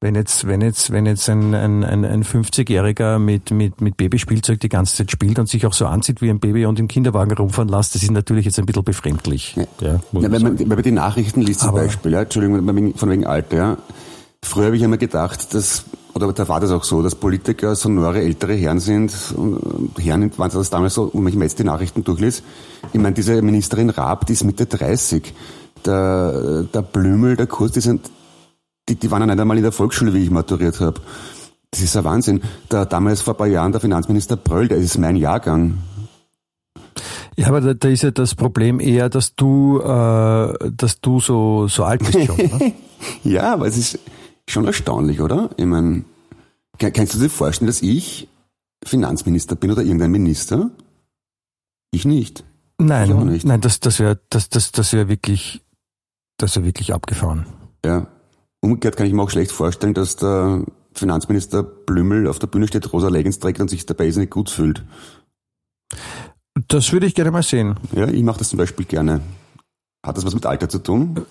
wenn 0.00 0.14
jetzt, 0.14 0.46
wenn 0.46 0.60
jetzt, 0.60 0.92
wenn 0.92 1.06
jetzt 1.06 1.30
ein, 1.30 1.54
ein, 1.54 1.82
ein 1.82 2.24
50-Jähriger 2.24 3.18
mit, 3.18 3.50
mit, 3.50 3.80
mit 3.80 3.96
Babyspielzeug 3.96 4.60
die 4.60 4.68
ganze 4.68 4.96
Zeit 4.96 5.10
spielt 5.10 5.38
und 5.38 5.48
sich 5.48 5.64
auch 5.66 5.72
so 5.72 5.86
anzieht 5.86 6.20
wie 6.20 6.28
ein 6.28 6.40
Baby 6.40 6.66
und 6.66 6.78
im 6.78 6.88
Kinderwagen 6.88 7.32
rumfahren 7.32 7.70
lässt, 7.70 7.94
das 7.94 8.02
ist 8.02 8.10
natürlich 8.10 8.44
jetzt 8.44 8.58
ein 8.58 8.66
bisschen 8.66 8.84
befremdlich. 8.84 9.56
Ja. 9.56 9.64
Ja, 9.80 9.88
ja, 9.94 10.00
wenn, 10.12 10.42
man, 10.42 10.58
wenn 10.58 10.68
man 10.68 10.82
die 10.82 10.90
Nachrichten 10.90 11.40
liest 11.40 11.60
zum 11.60 11.70
Aber 11.70 11.80
Beispiel, 11.80 12.12
ja, 12.12 12.22
Entschuldigung, 12.22 12.94
von 12.96 13.10
wegen 13.10 13.26
Alter, 13.26 13.56
ja. 13.56 13.78
Früher 14.42 14.66
habe 14.66 14.76
ich 14.76 14.82
immer 14.82 14.98
gedacht, 14.98 15.54
dass 15.54 15.86
oder 16.14 16.32
da 16.32 16.48
war 16.48 16.60
das 16.60 16.70
auch 16.70 16.84
so, 16.84 17.02
dass 17.02 17.16
Politiker 17.16 17.74
sonore 17.74 18.22
ältere 18.22 18.54
Herren 18.54 18.78
sind. 18.78 19.12
Und 19.36 19.92
Herren 19.98 20.30
waren 20.38 20.50
das 20.50 20.70
damals 20.70 20.94
so, 20.94 21.10
wenn 21.12 21.26
ich 21.26 21.34
mir 21.34 21.44
jetzt 21.44 21.58
die 21.58 21.64
Nachrichten 21.64 22.04
durchlese. 22.04 22.42
Ich 22.92 23.00
meine, 23.00 23.14
diese 23.14 23.42
Ministerin 23.42 23.90
Raab, 23.90 24.26
die 24.26 24.34
ist 24.34 24.44
Mitte 24.44 24.66
30. 24.66 25.34
Der, 25.84 26.62
der 26.62 26.82
Blümel, 26.82 27.36
der 27.36 27.48
Kurs, 27.48 27.72
die 27.72 27.80
sind, 27.80 28.10
die, 28.88 28.94
die 28.94 29.10
waren 29.10 29.22
ja 29.22 29.26
nicht 29.26 29.40
einmal 29.40 29.56
in 29.56 29.64
der 29.64 29.72
Volksschule, 29.72 30.14
wie 30.14 30.22
ich 30.22 30.30
maturiert 30.30 30.80
habe. 30.80 31.00
Das 31.72 31.82
ist 31.82 31.96
ein 31.96 32.04
Wahnsinn. 32.04 32.42
Der, 32.70 32.86
damals 32.86 33.20
vor 33.20 33.34
ein 33.34 33.38
paar 33.38 33.46
Jahren 33.48 33.72
der 33.72 33.80
Finanzminister 33.80 34.36
Bröll, 34.36 34.68
der 34.68 34.78
ist 34.78 34.96
mein 34.98 35.16
Jahrgang. 35.16 35.78
Ja, 37.36 37.48
aber 37.48 37.60
da, 37.60 37.74
da 37.74 37.88
ist 37.88 38.04
ja 38.04 38.12
das 38.12 38.36
Problem 38.36 38.78
eher, 38.78 39.08
dass 39.08 39.34
du, 39.34 39.80
äh, 39.80 40.70
dass 40.70 41.00
du 41.00 41.18
so, 41.18 41.66
so 41.66 41.82
alt 41.82 42.00
bist 42.00 42.24
schon. 42.24 42.36
Ne? 42.36 42.72
ja, 43.24 43.54
aber 43.54 43.66
es 43.66 43.76
ist, 43.76 43.98
Schon 44.48 44.66
erstaunlich, 44.66 45.20
oder? 45.20 45.50
Ich 45.56 45.66
meine, 45.66 46.04
kannst 46.78 47.14
du 47.14 47.18
dir 47.18 47.30
vorstellen, 47.30 47.66
dass 47.66 47.82
ich 47.82 48.28
Finanzminister 48.84 49.56
bin 49.56 49.70
oder 49.70 49.82
irgendein 49.82 50.10
Minister? 50.10 50.70
Ich 51.90 52.04
nicht. 52.04 52.44
Nein, 52.78 53.10
ich 53.10 53.16
nicht. 53.16 53.46
nein, 53.46 53.60
das, 53.60 53.80
das 53.80 54.00
wäre, 54.00 54.20
das, 54.30 54.48
das, 54.48 54.72
das 54.72 54.92
wäre 54.92 55.08
wirklich, 55.08 55.62
das 56.38 56.56
wäre 56.56 56.66
wirklich 56.66 56.92
abgefahren. 56.92 57.46
Ja. 57.84 58.06
Umgekehrt 58.60 58.96
kann 58.96 59.06
ich 59.06 59.12
mir 59.12 59.22
auch 59.22 59.30
schlecht 59.30 59.52
vorstellen, 59.52 59.94
dass 59.94 60.16
der 60.16 60.64
Finanzminister 60.94 61.62
Blümel 61.62 62.26
auf 62.26 62.38
der 62.38 62.46
Bühne 62.46 62.66
steht, 62.66 62.92
rosa 62.92 63.08
Leggings 63.08 63.38
trägt 63.38 63.60
und 63.60 63.68
sich 63.68 63.86
dabei 63.86 64.08
nicht 64.08 64.30
gut 64.30 64.50
fühlt. 64.50 64.82
Das 66.68 66.92
würde 66.92 67.06
ich 67.06 67.14
gerne 67.14 67.30
mal 67.30 67.42
sehen. 67.42 67.74
Ja, 67.92 68.08
ich 68.08 68.22
mache 68.22 68.38
das 68.38 68.48
zum 68.48 68.58
Beispiel 68.58 68.86
gerne. 68.86 69.20
Hat 70.04 70.16
das 70.16 70.24
was 70.24 70.34
mit 70.34 70.46
Alter 70.46 70.68
zu 70.68 70.78
tun? 70.78 71.26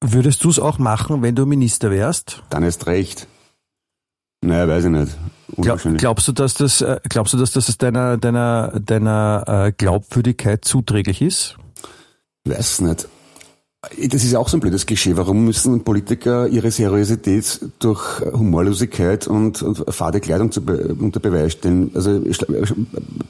Würdest 0.00 0.44
du 0.44 0.50
es 0.50 0.58
auch 0.58 0.78
machen, 0.78 1.22
wenn 1.22 1.34
du 1.34 1.44
Minister 1.44 1.90
wärst? 1.90 2.42
Dann 2.50 2.62
ist 2.62 2.86
recht. 2.86 3.26
Naja, 4.40 4.68
weiß 4.68 4.84
ich 4.84 4.90
nicht. 4.90 5.18
Glaub, 5.56 5.80
glaubst 5.96 6.28
du, 6.28 6.32
dass 6.32 6.54
das, 6.54 6.80
äh, 6.82 7.00
glaubst 7.08 7.32
du, 7.32 7.38
dass 7.38 7.52
das 7.52 7.78
deiner, 7.78 8.16
deiner, 8.16 8.78
deiner 8.78 9.44
äh, 9.46 9.72
Glaubwürdigkeit 9.72 10.64
zuträglich 10.64 11.22
ist? 11.22 11.56
Weiß 12.44 12.80
nicht. 12.82 13.08
Das 14.10 14.24
ist 14.24 14.32
ja 14.32 14.38
auch 14.38 14.48
so 14.48 14.56
ein 14.56 14.60
blödes 14.60 14.86
Klischee. 14.86 15.16
Warum 15.16 15.44
müssen 15.44 15.82
Politiker 15.82 16.46
ihre 16.48 16.70
Seriosität 16.70 17.60
durch 17.78 18.20
Humorlosigkeit 18.20 19.26
und, 19.26 19.62
und 19.62 19.84
fade 19.88 20.20
Kleidung 20.20 20.52
zu 20.52 20.64
be 20.64 20.94
unter 20.98 21.20
Beweis 21.20 21.52
stellen? 21.52 21.90
Also 21.94 22.20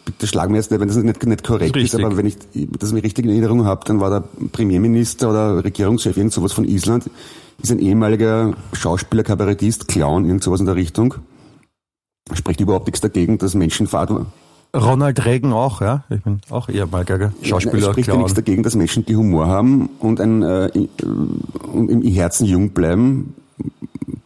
bitte 0.04 0.26
schlagen 0.26 0.52
mir 0.52 0.58
jetzt 0.58 0.70
nicht, 0.70 0.80
wenn 0.80 0.88
das 0.88 0.96
nicht, 0.96 1.24
nicht 1.24 1.44
korrekt 1.44 1.76
richtig. 1.76 1.94
ist, 1.94 2.04
aber 2.04 2.16
wenn 2.16 2.26
ich 2.26 2.36
das 2.78 2.92
mir 2.92 3.02
richtig 3.02 3.24
in 3.24 3.30
Erinnerung 3.30 3.64
habe, 3.64 3.84
dann 3.86 4.00
war 4.00 4.10
der 4.10 4.24
Premierminister 4.52 5.30
oder 5.30 5.64
Regierungschef 5.64 6.16
irgend 6.16 6.32
sowas 6.32 6.52
von 6.52 6.64
Island, 6.64 7.10
ist 7.62 7.72
ein 7.72 7.78
ehemaliger 7.78 8.54
Schauspieler, 8.72 9.22
Kabarettist, 9.22 9.88
Clown, 9.88 10.24
irgend 10.24 10.42
sowas 10.42 10.60
in 10.60 10.66
der 10.66 10.76
Richtung. 10.76 11.14
Spricht 12.32 12.60
überhaupt 12.60 12.86
nichts 12.86 13.00
dagegen, 13.00 13.38
dass 13.38 13.54
Menschen 13.54 13.86
fad 13.86 14.10
Ronald 14.74 15.24
Reagan 15.24 15.52
auch, 15.52 15.80
ja. 15.80 16.04
Ich 16.10 16.22
bin 16.22 16.40
auch 16.50 16.68
ehemaliger 16.68 17.32
Schauspieler. 17.42 17.78
Es 17.78 17.92
spricht 17.92 18.08
ja 18.08 18.16
nichts 18.16 18.34
dagegen, 18.34 18.62
dass 18.62 18.74
Menschen, 18.74 19.04
die 19.06 19.16
Humor 19.16 19.46
haben 19.46 19.88
und 19.98 20.20
ein, 20.20 20.42
äh, 20.42 20.66
im 21.72 22.02
Herzen 22.02 22.44
jung 22.44 22.70
bleiben, 22.70 23.34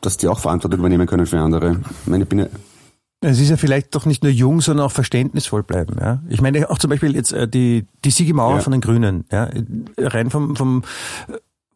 dass 0.00 0.16
die 0.16 0.28
auch 0.28 0.40
Verantwortung 0.40 0.81
übernehmen 0.81 1.07
können 1.07 1.26
für 1.26 1.38
andere. 1.38 1.81
Ich 2.02 2.07
meine, 2.09 2.24
ich 2.24 2.28
bin 2.28 2.40
ja 2.40 2.46
es 3.24 3.38
ist 3.38 3.50
ja 3.50 3.57
vielleicht 3.57 3.94
doch 3.94 4.05
nicht 4.05 4.24
nur 4.24 4.33
jung, 4.33 4.61
sondern 4.61 4.85
auch 4.85 4.90
verständnisvoll 4.90 5.62
bleiben. 5.62 5.96
Ja? 6.00 6.20
Ich 6.28 6.40
meine 6.40 6.68
auch 6.68 6.78
zum 6.78 6.90
Beispiel 6.90 7.14
jetzt 7.14 7.33
äh, 7.33 7.46
die 7.46 7.87
die 8.05 8.11
Sigi 8.11 8.33
Mauer 8.33 8.57
ja. 8.57 8.61
von 8.61 8.72
den 8.72 8.81
Grünen. 8.81 9.24
Ja? 9.31 9.48
Rein 9.96 10.28
vom 10.31 10.57
vom 10.57 10.83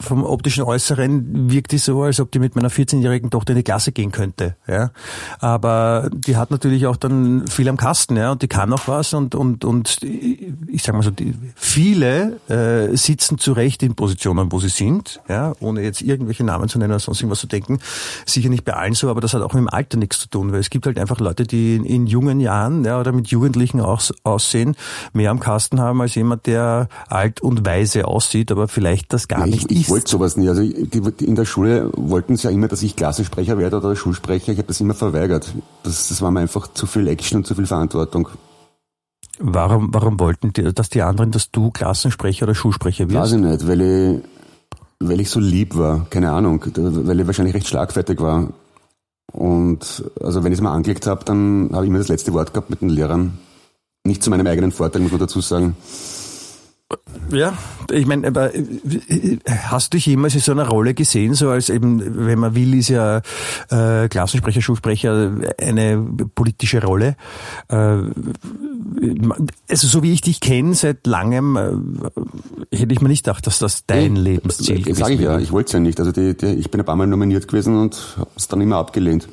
vom 0.00 0.24
optischen 0.24 0.62
Äußeren 0.62 1.50
wirkt 1.50 1.72
die 1.72 1.78
so, 1.78 2.02
als 2.02 2.20
ob 2.20 2.30
die 2.30 2.38
mit 2.38 2.54
meiner 2.54 2.70
14-jährigen 2.70 3.30
Tochter 3.30 3.52
in 3.52 3.56
die 3.56 3.62
Klasse 3.62 3.92
gehen 3.92 4.12
könnte. 4.12 4.56
Ja. 4.66 4.90
Aber 5.38 6.11
die 6.12 6.37
hat 6.37 6.50
natürlich 6.50 6.87
auch 6.87 6.96
dann 6.96 7.46
viel 7.48 7.68
am 7.68 7.78
Kasten, 7.78 8.16
ja, 8.16 8.32
und 8.32 8.42
die 8.42 8.48
kann 8.48 8.72
auch 8.72 8.88
was 8.88 9.14
und 9.14 9.35
und 9.35 9.64
und 9.64 9.98
ich 10.02 10.82
sag 10.82 10.94
mal 10.94 11.02
so, 11.02 11.11
die, 11.11 11.35
viele 11.54 12.38
äh, 12.48 12.94
sitzen 12.96 13.38
zu 13.38 13.52
Recht 13.52 13.82
in 13.82 13.94
Positionen, 13.94 14.52
wo 14.52 14.61
sie 14.61 14.68
sind, 14.68 15.20
ja, 15.28 15.54
ohne 15.61 15.82
jetzt 15.82 16.02
irgendwelche 16.02 16.44
Namen 16.44 16.68
zu 16.68 16.78
nennen 16.78 16.92
oder 16.92 17.00
sonst 17.00 17.20
irgendwas 17.20 17.40
zu 17.40 17.46
denken. 17.46 17.78
Sicher 18.26 18.50
nicht 18.50 18.64
bei 18.64 18.74
allen 18.74 18.94
so, 18.94 19.09
aber 19.09 19.22
das 19.22 19.32
hat 19.32 19.42
auch 19.42 19.54
mit 19.54 19.62
dem 19.62 19.68
Alter 19.68 19.96
nichts 19.96 20.20
zu 20.20 20.28
tun, 20.28 20.52
weil 20.52 20.61
es 20.61 20.68
gibt 20.68 20.87
halt 20.87 20.98
einfach 20.98 21.20
Leute, 21.20 21.44
die 21.44 21.76
in, 21.76 21.85
in 21.85 22.06
jungen 22.06 22.40
Jahren 22.40 22.85
ja, 22.85 23.00
oder 23.00 23.12
mit 23.12 23.28
Jugendlichen 23.28 23.80
aus, 23.80 24.12
aussehen, 24.24 24.76
mehr 25.14 25.30
am 25.30 25.40
Kasten 25.40 25.80
haben 25.80 26.02
als 26.02 26.14
jemand, 26.14 26.46
der 26.46 26.88
alt 27.09 27.40
und 27.40 27.64
weise 27.64 28.06
aussieht, 28.06 28.52
aber 28.52 28.68
vielleicht 28.68 29.12
das 29.14 29.26
gar 29.28 29.40
ja, 29.40 29.46
nicht 29.46 29.70
ich, 29.70 29.80
ist. 29.82 29.86
Ich 29.87 29.92
wollte 29.92 30.11
sowas 30.11 30.37
nie. 30.37 30.49
Also 30.49 30.62
in 30.62 31.35
der 31.37 31.44
Schule 31.44 31.90
wollten 31.94 32.37
sie 32.37 32.49
ja 32.49 32.51
immer, 32.51 32.66
dass 32.66 32.83
ich 32.83 32.96
Klassensprecher 32.96 33.57
werde 33.57 33.77
oder 33.77 33.94
Schulsprecher. 33.94 34.53
Ich 34.53 34.59
habe 34.59 34.66
das 34.66 34.81
immer 34.81 34.94
verweigert. 34.94 35.55
Das, 35.85 36.09
das 36.09 36.20
war 36.22 36.33
mir 36.33 36.40
einfach 36.40 36.66
zu 36.72 36.87
viel 36.87 37.07
Action 37.07 37.38
und 37.38 37.46
zu 37.46 37.55
viel 37.55 37.66
Verantwortung. 37.66 38.29
Warum, 39.38 39.94
warum 39.94 40.18
wollten 40.18 40.53
die, 40.53 40.75
dass 40.75 40.88
die 40.88 41.03
anderen, 41.03 41.31
dass 41.31 41.53
du 41.53 41.70
Klassensprecher 41.70 42.46
oder 42.46 42.55
Schulsprecher 42.55 43.09
wirst? 43.11 43.16
Weiß 43.16 43.33
ich 43.33 43.38
nicht, 43.38 43.68
weil 43.68 43.81
ich, 43.81 44.22
weil 44.99 45.20
ich 45.20 45.31
so 45.31 45.38
lieb 45.38 45.77
war. 45.77 46.07
Keine 46.11 46.33
Ahnung. 46.33 46.64
Weil 46.75 47.20
ich 47.20 47.27
wahrscheinlich 47.27 47.55
recht 47.55 47.68
schlagfertig 47.68 48.20
war. 48.20 48.49
Und 49.33 50.05
also 50.20 50.42
wenn 50.42 50.53
ich 50.53 50.59
es 50.59 50.62
mal 50.62 50.72
angelegt 50.72 51.07
habe, 51.07 51.25
dann 51.25 51.70
habe 51.72 51.85
ich 51.85 51.90
immer 51.90 51.99
das 51.99 52.09
letzte 52.09 52.33
Wort 52.33 52.53
gehabt 52.53 52.70
mit 52.70 52.81
den 52.81 52.88
Lehrern. 52.88 53.38
Nicht 54.05 54.22
zu 54.22 54.31
meinem 54.31 54.46
eigenen 54.46 54.72
Vorteil, 54.72 55.03
muss 55.03 55.12
man 55.12 55.20
dazu 55.20 55.40
sagen. 55.40 55.77
Ja, 57.33 57.59
ich 57.90 58.07
meine, 58.07 58.29
aber 58.29 58.55
äh, 58.55 59.38
hast 59.49 59.92
du 59.92 59.96
dich 59.96 60.07
jemals 60.07 60.37
in 60.37 60.40
so 60.40 60.53
einer 60.53 60.68
Rolle 60.68 60.94
gesehen, 60.94 61.35
so 61.35 61.51
als 61.51 61.68
eben, 61.68 62.27
wenn 62.27 62.38
man 62.38 62.55
will, 62.55 62.75
ist 62.75 62.88
ja 62.88 63.22
äh, 63.70 64.09
Klassensprecher, 64.09 64.62
Schulsprecher 64.62 65.33
eine 65.61 65.99
politische 66.35 66.85
Rolle. 66.85 67.16
Äh, 67.68 67.99
also 69.68 69.87
so 69.88 70.05
wie 70.05 70.12
ich 70.12 70.20
dich 70.20 70.38
kenne 70.38 70.75
seit 70.75 71.07
langem, 71.09 71.57
äh, 71.57 72.77
hätte 72.77 72.92
ich 72.92 73.01
mir 73.01 73.09
nicht 73.09 73.25
gedacht, 73.25 73.46
dass 73.49 73.59
das 73.59 73.85
dein 73.87 74.12
nee, 74.12 74.20
Lebensziel 74.20 74.87
ist. 74.87 74.99
Sag 74.99 75.11
ich 75.11 75.20
ja, 75.20 75.40
ich 75.40 75.51
wollte 75.51 75.66
es 75.66 75.72
ja 75.72 75.81
nicht. 75.81 75.99
Also 75.99 76.12
die, 76.12 76.37
die, 76.37 76.46
ich 76.46 76.70
bin 76.70 76.81
ein 76.81 76.87
paar 76.87 76.96
Mal 76.96 77.09
nominiert 77.09 77.49
gewesen 77.49 77.77
und 77.77 78.14
habe 78.16 78.31
es 78.37 78.46
dann 78.46 78.61
immer 78.61 78.77
abgelehnt. 78.77 79.29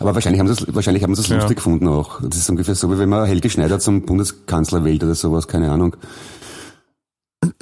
Aber 0.00 0.14
wahrscheinlich 0.14 0.40
haben 0.40 0.48
sie 0.48 0.64
es, 0.64 0.74
wahrscheinlich 0.74 1.02
haben 1.02 1.14
sie 1.14 1.20
es 1.20 1.28
ja. 1.28 1.36
lustig 1.36 1.56
gefunden 1.56 1.86
auch. 1.88 2.20
Das 2.22 2.38
ist 2.38 2.48
ungefähr 2.48 2.74
so, 2.74 2.90
wie 2.90 2.98
wenn 2.98 3.10
man 3.10 3.26
Helge 3.26 3.50
Schneider 3.50 3.78
zum 3.78 4.02
Bundeskanzler 4.02 4.84
wählt 4.84 5.04
oder 5.04 5.14
sowas, 5.14 5.46
keine 5.46 5.70
Ahnung. 5.70 5.96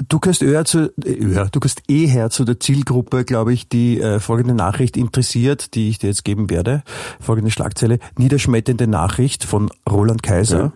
Du 0.09 0.19
gehörst 0.19 0.43
eher 0.43 0.65
zu, 0.65 0.93
ja, 1.05 1.45
du 1.47 1.61
gehörst 1.61 1.83
eher 1.89 2.31
zu 2.31 2.45
der 2.45 2.59
Zielgruppe, 2.59 3.25
glaube 3.25 3.53
ich, 3.53 3.69
die 3.69 4.01
äh, 4.01 4.19
folgende 4.19 4.55
Nachricht 4.55 4.97
interessiert, 4.97 5.75
die 5.75 5.91
ich 5.91 5.99
dir 5.99 6.09
jetzt 6.09 6.25
geben 6.25 6.49
werde. 6.49 6.83
Folgende 7.21 7.51
Schlagzeile. 7.51 7.99
Niederschmetternde 8.17 8.87
Nachricht 8.87 9.45
von 9.45 9.71
Roland 9.89 10.23
Kaiser. 10.23 10.59
Ja. 10.59 10.73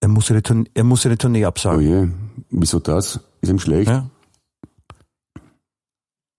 Er 0.00 0.08
muss 0.08 0.30
eine, 0.30 0.42
Tournee, 0.42 0.70
er 0.74 0.84
muss 0.84 1.04
eine 1.04 1.18
Tournee 1.18 1.44
absagen. 1.44 1.78
Oh 1.78 1.82
je. 1.82 2.08
Wieso 2.50 2.78
das? 2.78 3.20
Ist 3.40 3.50
ihm 3.50 3.58
schlecht? 3.58 3.90
Ja. 3.90 4.08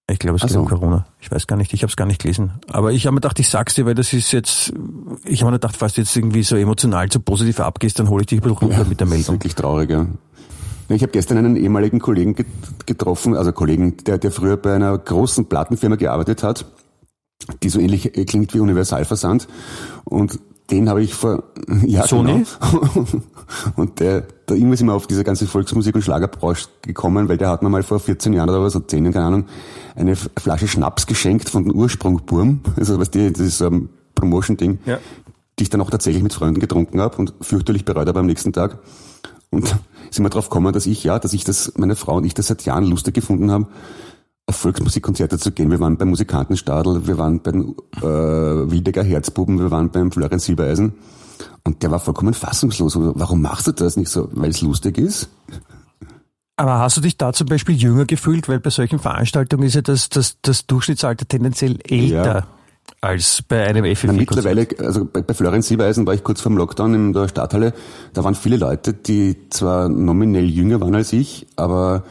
Ich 0.10 0.20
glaube, 0.20 0.38
es 0.38 0.42
geht 0.42 0.52
so. 0.52 0.62
um 0.62 0.68
Corona. 0.68 1.06
Ich 1.20 1.30
weiß 1.30 1.48
gar 1.48 1.58
nicht, 1.58 1.74
ich 1.74 1.84
habe 1.84 1.90
es 1.90 1.98
gar 1.98 2.06
nicht 2.06 2.22
gelesen. 2.22 2.54
Aber 2.70 2.94
ich 2.94 3.06
habe 3.06 3.14
mir 3.14 3.20
gedacht, 3.20 3.40
ich 3.40 3.50
sag's 3.50 3.76
dir, 3.76 3.86
weil 3.86 3.94
das 3.94 4.14
ist 4.14 4.32
jetzt, 4.32 4.72
ich 5.26 5.42
habe 5.42 5.52
mir 5.52 5.58
gedacht, 5.58 5.76
falls 5.76 5.94
du 5.94 6.02
jetzt 6.02 6.16
irgendwie 6.16 6.44
so 6.44 6.56
emotional, 6.56 7.12
so 7.12 7.20
positiv 7.20 7.60
abgehst, 7.60 8.00
dann 8.00 8.08
hole 8.08 8.22
ich 8.22 8.28
dich 8.28 8.40
ein 8.40 8.44
bisschen 8.44 8.58
runter 8.58 8.78
ja, 8.78 8.84
mit 8.86 9.02
der 9.02 9.08
Meldung. 9.08 9.26
Das 9.26 9.28
ist 9.28 9.34
wirklich 9.34 9.56
traurig, 9.56 9.90
ja. 9.90 10.08
Ich 10.90 11.02
habe 11.02 11.12
gestern 11.12 11.38
einen 11.38 11.58
ehemaligen 11.58 12.00
Kollegen 12.00 12.36
getroffen, 12.86 13.36
also 13.36 13.52
Kollegen, 13.52 13.98
der, 14.06 14.18
der 14.18 14.32
früher 14.32 14.58
bei 14.58 14.74
einer 14.76 14.98
großen 14.98 15.46
Plattenfirma 15.46 15.98
gearbeitet 15.98 16.44
hat, 16.44 16.66
die 17.62 17.70
so 17.70 17.80
ähnlich 17.80 18.18
äh, 18.18 18.26
klingt 18.26 18.54
wie 18.54 18.60
Universalversand. 18.60 19.48
Und 20.06 20.40
den 20.72 20.90
habe 20.90 21.02
ich 21.02 21.14
vor 21.14 21.44
ja, 21.86 22.08
Sony? 22.08 22.46
Genau. 22.60 23.06
Und 23.76 24.00
der, 24.00 24.26
da 24.46 24.56
irgendwie 24.56 24.74
ist 24.74 24.82
immer 24.82 24.94
auf 24.94 25.08
diese 25.08 25.24
ganze 25.24 25.48
Volksmusik- 25.48 25.96
und 25.96 26.02
Schlagerbranche 26.02 26.68
gekommen, 26.82 27.30
weil 27.30 27.38
der 27.38 27.50
hat 27.50 27.64
mir 27.64 27.70
mal 27.70 27.84
vor 27.84 28.00
14 28.00 28.34
Jahren 28.34 28.50
oder 28.50 28.62
was, 28.62 28.74
so 28.74 28.82
10 28.82 29.06
Jahren, 29.06 29.14
keine 29.14 29.26
Ahnung, 29.26 29.46
eine 29.96 30.16
Flasche 30.16 30.68
Schnaps 30.68 31.08
geschenkt 31.08 31.50
von 31.50 31.64
den 31.64 31.74
Ursprungburm. 31.74 32.60
Also 32.76 33.00
was 33.00 33.10
die, 33.10 33.32
das 33.32 33.42
ist 33.42 33.58
so 33.60 33.68
ein 33.68 33.90
Promotion-Ding, 34.16 34.80
ja. 34.86 35.00
die 35.58 35.64
ich 35.64 35.70
dann 35.70 35.80
auch 35.82 35.90
tatsächlich 35.90 36.24
mit 36.24 36.34
Freunden 36.34 36.60
getrunken 36.60 37.00
habe 37.00 37.18
und 37.18 37.34
fürchterlich 37.42 37.86
bereut 37.86 38.08
habe 38.08 38.20
am 38.20 38.26
nächsten 38.26 38.52
Tag. 38.52 38.80
Und 39.50 39.76
sind 40.12 40.24
wir 40.24 40.30
drauf 40.30 40.50
gekommen, 40.50 40.74
dass 40.74 40.86
ich, 40.86 41.04
ja, 41.04 41.20
dass 41.20 41.34
ich 41.34 41.44
das, 41.44 41.74
meine 41.78 41.96
Frau 41.96 42.18
und 42.18 42.26
ich 42.26 42.34
das 42.34 42.48
seit 42.48 42.64
Jahren 42.64 42.86
lustig 42.86 43.14
gefunden 43.14 43.52
haben, 43.52 43.68
auf 44.46 44.56
Volksmusikkonzerte 44.56 45.38
zu 45.38 45.52
gehen. 45.52 45.72
Wir 45.72 45.80
waren 45.80 45.98
beim 45.98 46.10
Musikantenstadel, 46.10 47.08
wir 47.08 47.18
waren 47.18 47.42
bei 47.42 47.52
den 47.52 47.76
äh, 47.98 48.02
Wildecker 48.02 49.04
Herzbuben, 49.04 49.60
wir 49.60 49.72
waren 49.72 49.90
beim 49.90 50.12
Florian 50.12 50.40
Silbereisen. 50.40 50.94
Und 51.64 51.84
der 51.84 51.92
war 51.92 52.00
vollkommen 52.00 52.34
fassungslos. 52.34 52.98
Warum 52.98 53.42
machst 53.42 53.68
du 53.68 53.72
das 53.74 53.98
nicht 53.98 54.10
so? 54.10 54.30
Weil 54.32 54.50
es 54.50 54.62
lustig 54.62 54.98
ist? 54.98 55.30
Aber 56.56 56.80
hast 56.80 56.98
du 56.98 57.02
dich 57.02 57.18
da 57.18 57.34
zum 57.34 57.48
Beispiel 57.48 57.76
jünger 57.76 58.06
gefühlt? 58.06 58.48
Weil 58.48 58.60
bei 58.60 58.70
solchen 58.70 59.00
Veranstaltungen 59.00 59.64
ist 59.64 59.76
ja 59.76 59.82
das, 59.82 60.10
das, 60.10 60.38
das 60.42 60.66
Durchschnittsalter 60.66 61.28
tendenziell 61.28 61.78
älter. 61.84 62.36
Ja 62.36 62.48
als 63.02 63.44
bei 63.44 63.66
einem 63.66 63.96
FFI. 63.96 64.08
Mittlerweile, 64.08 64.68
also 64.80 65.06
bei, 65.06 65.22
bei 65.22 65.34
Florian 65.34 65.62
Siebeisen 65.62 66.06
war 66.08 66.14
ich 66.14 66.24
kurz 66.24 66.42
vor 66.42 66.52
dem 66.52 66.58
Lockdown 66.58 66.94
in 66.94 67.14
der 67.14 67.28
Stadthalle, 67.28 67.74
da 68.14 68.24
waren 68.24 68.36
viele 68.36 68.58
Leute, 68.58 68.94
die 68.94 69.50
zwar 69.50 69.90
nominell 69.90 70.46
jünger 70.46 70.82
waren 70.82 70.96
als 70.96 71.14
ich, 71.14 71.48
aber 71.56 72.04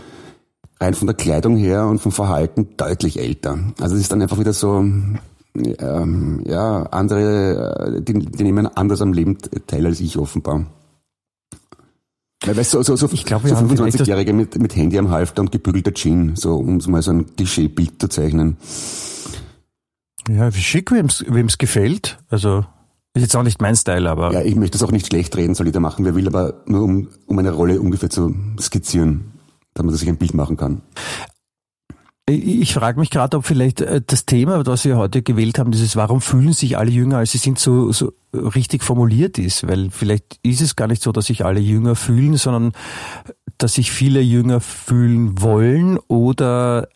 rein 0.81 0.95
von 0.95 1.07
der 1.07 1.17
Kleidung 1.17 1.57
her 1.57 1.87
und 1.87 2.01
vom 2.01 2.13
Verhalten 2.13 2.69
deutlich 2.77 3.19
älter. 3.19 3.59
Also 3.81 3.95
es 3.97 4.03
ist 4.03 4.13
dann 4.13 4.23
einfach 4.23 4.39
wieder 4.39 4.53
so, 4.53 4.79
ähm, 4.79 6.43
ja, 6.47 6.83
andere, 6.85 8.01
die, 8.01 8.15
die 8.15 8.43
nehmen 8.45 8.67
anders 8.67 9.01
am 9.01 9.13
Leben 9.13 9.39
teil 9.67 9.87
als 9.87 10.01
ich 10.01 10.19
offenbar. 10.19 10.67
Weil, 12.45 12.57
weißt 12.57 12.75
du, 12.75 12.83
so, 12.83 12.97
so, 12.97 13.09
so, 13.09 13.17
so 13.17 13.23
25-Jährige 13.23 14.33
mit, 14.33 14.59
mit 14.61 14.77
Handy 14.77 14.99
am 14.99 15.11
Halfter 15.11 15.41
und 15.41 15.51
gebügelter 15.51 15.93
Jeans, 15.95 16.43
so 16.43 16.57
um 16.57 16.79
mal 16.89 17.03
so 17.03 17.11
ein 17.11 17.35
Klischeebild 17.35 18.01
zu 18.01 18.09
zeichnen. 18.09 18.57
Ja, 20.29 20.55
wie 20.55 20.61
schick, 20.61 20.91
wem 20.91 21.07
es 21.47 21.59
gefällt. 21.59 22.19
Also 22.29 22.65
ist 23.17 23.23
jetzt 23.23 23.37
auch 23.37 23.43
nicht 23.43 23.63
mein 23.63 23.75
Style, 23.77 24.11
aber. 24.11 24.33
Ja, 24.33 24.43
ich 24.43 24.57
möchte 24.57 24.77
das 24.77 24.87
auch 24.87 24.93
nicht 24.93 25.07
schlecht 25.07 25.35
reden, 25.37 25.55
soll 25.55 25.67
jeder 25.67 25.81
machen, 25.81 26.05
wer 26.05 26.15
will, 26.15 26.27
aber 26.27 26.63
nur 26.67 26.83
um, 26.83 27.09
um 27.27 27.39
eine 27.39 27.51
Rolle 27.51 27.81
ungefähr 27.81 28.11
zu 28.11 28.35
skizzieren, 28.61 29.33
damit 29.73 29.93
man 29.93 29.99
sich 29.99 30.09
ein 30.09 30.19
Bild 30.19 30.35
machen 30.35 30.59
kann. 30.59 30.83
Ich 32.29 32.75
frage 32.75 32.99
mich 32.99 33.11
gerade, 33.11 33.37
ob 33.37 33.47
vielleicht 33.47 33.81
äh, 33.81 34.03
das 34.05 34.27
Thema, 34.27 34.63
das 34.65 34.85
wir 34.85 34.97
heute 34.97 35.23
gewählt 35.23 35.59
haben, 35.59 35.71
dieses 35.71 35.95
Warum 35.95 36.21
fühlen 36.21 36.53
sich 36.53 36.77
alle 36.77 36.91
jünger, 36.91 37.19
als 37.19 37.33
sie 37.33 37.39
sind, 37.39 37.59
so, 37.59 37.93
so 37.93 38.13
richtig 38.35 38.83
formuliert 38.83 39.39
ist. 39.39 39.67
Weil 39.67 39.91
vielleicht 39.91 40.39
ist 40.43 40.61
es 40.61 40.77
gar 40.77 40.89
nicht 40.89 41.03
so, 41.03 41.13
dass 41.13 41.27
sich 41.27 41.45
alle 41.45 41.61
jünger 41.61 41.95
fühlen, 41.95 42.37
sondern 42.37 42.73
dass 43.59 43.75
sich 43.75 43.93
viele 43.93 44.21
jünger 44.21 44.61
fühlen 44.61 45.41
wollen 45.41 45.99
oder 46.09 46.89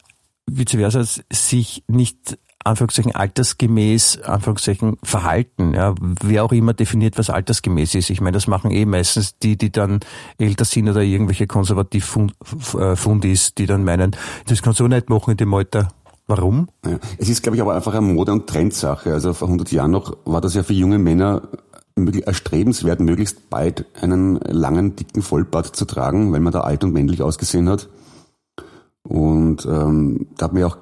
vice 0.46 0.72
versa 0.72 1.04
sich 1.32 1.84
nicht 1.86 2.36
Anführungszeichen 2.64 3.14
altersgemäß, 3.14 4.20
Anführungszeichen 4.22 4.98
Verhalten, 5.02 5.74
ja, 5.74 5.94
wer 6.22 6.44
auch 6.44 6.52
immer 6.52 6.74
definiert, 6.74 7.16
was 7.16 7.30
altersgemäß 7.30 7.94
ist. 7.94 8.10
Ich 8.10 8.20
meine, 8.20 8.34
das 8.34 8.46
machen 8.46 8.70
eh 8.70 8.84
meistens 8.84 9.38
die, 9.38 9.56
die 9.56 9.72
dann 9.72 10.00
älter 10.38 10.64
sind 10.64 10.88
oder 10.88 11.02
irgendwelche 11.02 11.46
konservativ 11.46 12.18
äh, 12.78 12.96
Fundis, 12.96 13.54
die 13.54 13.66
dann 13.66 13.84
meinen, 13.84 14.14
das 14.46 14.62
kannst 14.62 14.80
du 14.80 14.88
nicht 14.88 15.08
machen 15.08 15.32
in 15.32 15.36
dem 15.38 15.54
Alter. 15.54 15.88
Warum? 16.26 16.68
Ja, 16.86 16.98
es 17.18 17.28
ist, 17.28 17.42
glaube 17.42 17.56
ich, 17.56 17.62
aber 17.62 17.74
einfach 17.74 17.92
eine 17.92 18.02
Mode- 18.02 18.30
und 18.30 18.46
Trendsache. 18.46 19.12
Also 19.12 19.32
vor 19.32 19.48
100 19.48 19.72
Jahren 19.72 19.90
noch 19.90 20.16
war 20.24 20.40
das 20.40 20.54
ja 20.54 20.62
für 20.62 20.74
junge 20.74 20.98
Männer 20.98 21.42
erstrebenswert, 21.96 23.00
möglichst 23.00 23.50
bald 23.50 23.84
einen 24.00 24.36
langen, 24.36 24.96
dicken 24.96 25.22
Vollbart 25.22 25.74
zu 25.74 25.86
tragen, 25.86 26.32
weil 26.32 26.40
man 26.40 26.52
da 26.52 26.60
alt 26.60 26.84
und 26.84 26.92
männlich 26.92 27.22
ausgesehen 27.22 27.68
hat. 27.68 27.88
Und 29.02 29.66
ähm, 29.66 30.28
da 30.36 30.46
hat 30.46 30.52
man 30.52 30.60
ja 30.60 30.68
auch 30.68 30.78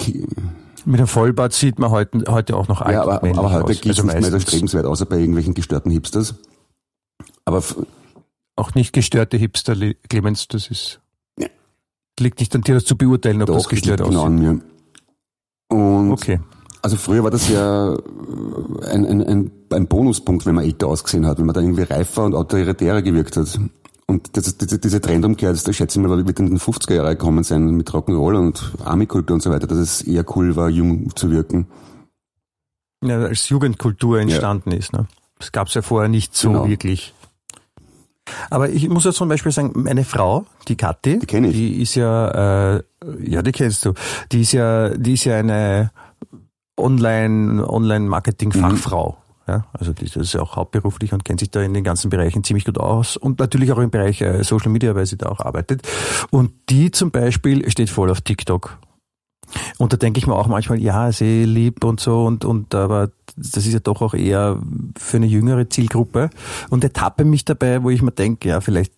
mit 0.86 1.00
dem 1.00 1.06
Vollbart 1.06 1.52
sieht 1.52 1.78
man 1.78 1.90
heute, 1.90 2.24
heute 2.28 2.56
auch 2.56 2.68
noch 2.68 2.80
alt 2.80 2.94
Ja, 2.94 3.02
aber, 3.02 3.22
aber 3.22 3.52
heute 3.52 3.74
geht 3.74 3.92
es 3.92 4.00
also 4.00 4.04
nicht 4.04 4.20
mehr 4.20 4.30
so 4.30 4.40
strebenswert, 4.40 4.86
außer 4.86 5.06
bei 5.06 5.18
irgendwelchen 5.18 5.54
gestörten 5.54 5.90
Hipsters. 5.90 6.34
Aber 7.44 7.62
auch 8.56 8.74
nicht 8.74 8.92
gestörte 8.92 9.36
Hipster, 9.36 9.74
Clemens, 10.08 10.48
das 10.48 10.68
ist 10.68 11.00
ja. 11.38 11.48
liegt 12.20 12.40
nicht 12.40 12.54
an 12.54 12.62
dir, 12.62 12.74
das 12.74 12.84
zu 12.84 12.96
beurteilen, 12.96 13.40
ob 13.42 13.48
Doch, 13.48 13.56
das 13.56 13.68
gestört 13.68 14.00
aussieht. 14.00 14.12
Genau 14.12 14.24
an 14.24 14.38
mir. 14.38 14.60
Und 15.68 16.12
okay. 16.12 16.40
Also 16.80 16.96
früher 16.96 17.24
war 17.24 17.30
das 17.30 17.48
ja 17.48 17.96
ein, 18.90 19.04
ein, 19.04 19.22
ein, 19.22 19.50
ein 19.70 19.86
Bonuspunkt, 19.88 20.46
wenn 20.46 20.54
man 20.54 20.64
älter 20.64 20.86
ausgesehen 20.86 21.26
hat, 21.26 21.38
wenn 21.38 21.46
man 21.46 21.54
da 21.54 21.60
irgendwie 21.60 21.82
reifer 21.82 22.24
und 22.24 22.34
autoritärer 22.34 23.02
gewirkt 23.02 23.36
hat. 23.36 23.58
Und 24.10 24.36
das, 24.38 24.56
diese, 24.56 24.78
diese 24.78 25.00
Trendumkehr, 25.02 25.50
das, 25.50 25.64
das 25.64 25.76
schätze 25.76 26.00
ich 26.00 26.06
mal, 26.06 26.26
wird 26.26 26.40
in 26.40 26.46
den 26.46 26.58
50er 26.58 26.94
Jahren 26.94 27.10
gekommen 27.10 27.44
sein 27.44 27.64
mit 27.72 27.90
Rock'n'Roll 27.90 28.36
und 28.38 28.72
Army-Kultur 28.82 29.34
und 29.34 29.42
so 29.42 29.50
weiter, 29.50 29.66
dass 29.66 29.78
es 29.78 30.00
eher 30.00 30.24
cool 30.34 30.56
war, 30.56 30.70
jung 30.70 31.14
zu 31.14 31.30
wirken. 31.30 31.66
Ja, 33.04 33.18
als 33.18 33.48
Jugendkultur 33.50 34.18
entstanden 34.18 34.72
ja. 34.72 34.78
ist. 34.78 34.94
Ne? 34.94 35.06
Das 35.38 35.52
gab 35.52 35.68
es 35.68 35.74
ja 35.74 35.82
vorher 35.82 36.08
nicht 36.08 36.34
so 36.34 36.48
genau. 36.48 36.68
wirklich. 36.68 37.14
Aber 38.48 38.70
ich 38.70 38.88
muss 38.88 39.04
ja 39.04 39.12
zum 39.12 39.28
Beispiel 39.28 39.52
sagen, 39.52 39.72
meine 39.74 40.04
Frau, 40.04 40.46
die 40.68 40.76
Kathi, 40.76 41.18
die, 41.18 41.26
kenn 41.26 41.44
ich. 41.44 41.52
die 41.52 41.82
ist 41.82 41.94
ja, 41.94 42.76
äh, 42.76 42.82
ja, 43.20 43.42
die 43.42 43.52
kennst 43.52 43.84
du, 43.84 43.92
die 44.32 44.40
ist 44.40 44.52
ja, 44.52 44.88
die 44.90 45.14
ist 45.14 45.24
ja 45.24 45.36
eine 45.36 45.90
Online, 46.78 47.66
Online-Marketing-Fachfrau. 47.68 49.10
Mhm. 49.10 49.27
Ja, 49.48 49.64
also 49.72 49.94
die 49.94 50.04
ist 50.04 50.34
ja 50.34 50.42
auch 50.42 50.56
hauptberuflich 50.56 51.14
und 51.14 51.24
kennt 51.24 51.40
sich 51.40 51.50
da 51.50 51.62
in 51.62 51.72
den 51.72 51.82
ganzen 51.82 52.10
Bereichen 52.10 52.44
ziemlich 52.44 52.66
gut 52.66 52.76
aus 52.76 53.16
und 53.16 53.38
natürlich 53.38 53.72
auch 53.72 53.78
im 53.78 53.88
Bereich 53.88 54.20
äh, 54.20 54.44
Social 54.44 54.70
Media, 54.70 54.94
weil 54.94 55.06
sie 55.06 55.16
da 55.16 55.30
auch 55.30 55.40
arbeitet. 55.40 55.88
Und 56.30 56.52
die 56.68 56.90
zum 56.90 57.10
Beispiel 57.10 57.68
steht 57.70 57.88
voll 57.88 58.10
auf 58.10 58.20
TikTok. 58.20 58.76
Und 59.78 59.94
da 59.94 59.96
denke 59.96 60.18
ich 60.18 60.26
mir 60.26 60.34
auch 60.34 60.48
manchmal, 60.48 60.78
ja, 60.78 61.10
sehr 61.12 61.46
lieb 61.46 61.82
und 61.82 61.98
so 61.98 62.26
und, 62.26 62.44
und 62.44 62.74
aber 62.74 63.10
das 63.36 63.66
ist 63.66 63.72
ja 63.72 63.78
doch 63.78 64.02
auch 64.02 64.12
eher 64.12 64.60
für 64.98 65.16
eine 65.16 65.26
jüngere 65.26 65.70
Zielgruppe 65.70 66.28
und 66.68 66.84
ertappe 66.84 67.24
mich 67.24 67.46
dabei, 67.46 67.82
wo 67.82 67.88
ich 67.88 68.02
mir 68.02 68.12
denke, 68.12 68.50
ja, 68.50 68.60
vielleicht 68.60 68.92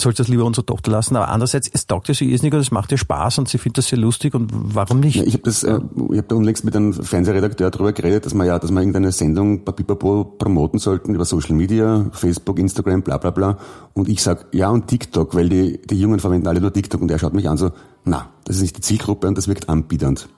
sollst 0.00 0.18
das 0.18 0.28
lieber 0.28 0.44
unsere 0.44 0.66
Tochter 0.66 0.90
lassen. 0.90 1.16
Aber 1.16 1.28
andererseits, 1.28 1.70
es 1.72 1.86
taugt 1.86 2.08
ihr 2.08 2.14
sie 2.14 2.26
nicht 2.26 2.42
und 2.44 2.54
es 2.54 2.70
macht 2.70 2.90
ihr 2.90 2.98
Spaß 2.98 3.38
und 3.38 3.48
sie 3.48 3.58
findet 3.58 3.78
das 3.78 3.88
sehr 3.88 3.98
lustig 3.98 4.34
und 4.34 4.50
warum 4.52 5.00
nicht? 5.00 5.16
Ja, 5.16 5.24
ich 5.24 5.34
habe 5.34 5.44
das, 5.44 5.62
äh, 5.62 5.78
ich 6.10 6.18
habe 6.18 6.26
da 6.28 6.34
unlängst 6.34 6.64
mit 6.64 6.74
einem 6.74 6.92
Fernsehredakteur 6.92 7.70
darüber 7.70 7.92
geredet, 7.92 8.26
dass 8.26 8.34
man 8.34 8.46
ja, 8.46 8.58
dass 8.58 8.70
man 8.70 8.82
irgendeine 8.82 9.12
Sendung 9.12 9.64
bei 9.64 9.72
Pipapo 9.72 10.24
promoten 10.24 10.78
sollten 10.78 11.14
über 11.14 11.24
Social 11.24 11.54
Media, 11.54 12.06
Facebook, 12.12 12.58
Instagram, 12.58 13.02
bla 13.02 13.18
bla 13.18 13.30
bla. 13.30 13.58
Und 13.92 14.08
ich 14.08 14.22
sag 14.22 14.46
ja 14.52 14.68
und 14.70 14.88
TikTok, 14.88 15.34
weil 15.34 15.48
die, 15.48 15.80
die 15.82 16.00
Jungen 16.00 16.18
verwenden 16.18 16.48
alle 16.48 16.60
nur 16.60 16.72
TikTok 16.72 17.00
und 17.00 17.10
er 17.10 17.18
schaut 17.18 17.34
mich 17.34 17.48
an 17.48 17.56
so, 17.56 17.70
na, 18.04 18.30
das 18.44 18.56
ist 18.56 18.62
nicht 18.62 18.76
die 18.76 18.82
Zielgruppe 18.82 19.28
und 19.28 19.38
das 19.38 19.48
wirkt 19.48 19.68
anbiedernd. 19.68 20.28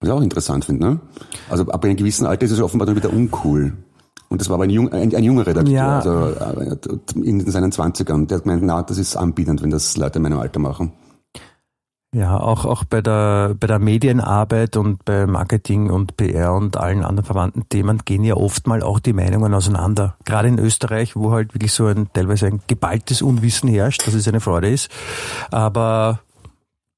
Was 0.00 0.08
ich 0.08 0.12
auch 0.12 0.20
interessant 0.20 0.66
finde, 0.66 0.86
ne? 0.86 1.00
Also 1.48 1.66
ab 1.68 1.82
einem 1.84 1.96
gewissen 1.96 2.26
Alter 2.26 2.44
ist 2.44 2.52
es 2.52 2.60
offenbar 2.60 2.86
dann 2.86 2.96
wieder 2.96 3.10
uncool. 3.10 3.72
Und 4.28 4.40
das 4.40 4.48
war 4.48 4.54
aber 4.54 4.64
ein, 4.64 4.70
jung, 4.70 4.92
ein, 4.92 5.14
ein 5.14 5.24
junger 5.24 5.46
Redakteur, 5.46 5.74
ja. 5.74 5.98
also 5.98 6.28
äh, 6.28 6.76
in 7.22 7.48
seinen 7.50 7.72
Zwanzigern. 7.72 8.26
Der 8.26 8.38
hat 8.38 8.44
gemeint, 8.44 8.62
na, 8.64 8.82
das 8.82 8.98
ist 8.98 9.16
anbietend, 9.16 9.62
wenn 9.62 9.70
das 9.70 9.96
Leute 9.96 10.18
in 10.18 10.22
meinem 10.22 10.38
Alter 10.38 10.58
machen. 10.58 10.92
Ja, 12.14 12.40
auch, 12.40 12.64
auch 12.64 12.84
bei 12.84 13.02
der, 13.02 13.54
bei 13.60 13.66
der 13.66 13.78
Medienarbeit 13.78 14.76
und 14.76 15.04
bei 15.04 15.26
Marketing 15.26 15.90
und 15.90 16.16
PR 16.16 16.54
und 16.54 16.78
allen 16.78 17.04
anderen 17.04 17.26
verwandten 17.26 17.68
Themen 17.68 18.00
gehen 18.04 18.24
ja 18.24 18.36
oft 18.36 18.66
mal 18.66 18.82
auch 18.82 19.00
die 19.00 19.12
Meinungen 19.12 19.52
auseinander. 19.52 20.16
Gerade 20.24 20.48
in 20.48 20.58
Österreich, 20.58 21.14
wo 21.14 21.32
halt 21.32 21.54
wirklich 21.54 21.72
so 21.72 21.86
ein, 21.86 22.08
teilweise 22.14 22.46
ein 22.46 22.60
geballtes 22.68 23.20
Unwissen 23.20 23.68
herrscht, 23.68 24.06
dass 24.06 24.14
es 24.14 24.26
eine 24.26 24.40
Freude 24.40 24.70
ist. 24.70 24.88
Aber 25.50 26.20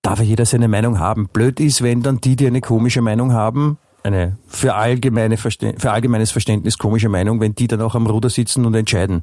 darf 0.03 0.21
ja 0.21 0.25
jeder 0.25 0.47
seine 0.47 0.69
Meinung 0.69 1.01
haben. 1.01 1.29
Blöd 1.29 1.59
ist, 1.59 1.83
wenn 1.83 2.03
dann 2.03 2.21
die, 2.21 2.37
die 2.37 2.47
eine 2.47 2.61
komische 2.61 3.03
Meinung 3.03 3.33
haben, 3.33 3.79
eine 4.03 4.37
für, 4.47 4.75
allgemeine 4.75 5.37
für 5.37 5.91
allgemeines 5.91 6.31
Verständnis 6.31 6.79
komische 6.79 7.09
Meinung, 7.09 7.41
wenn 7.41 7.55
die 7.55 7.67
dann 7.67 7.81
auch 7.83 7.95
am 7.95 8.07
Ruder 8.07 8.31
sitzen 8.31 8.65
und 8.65 8.75
entscheiden. 8.75 9.23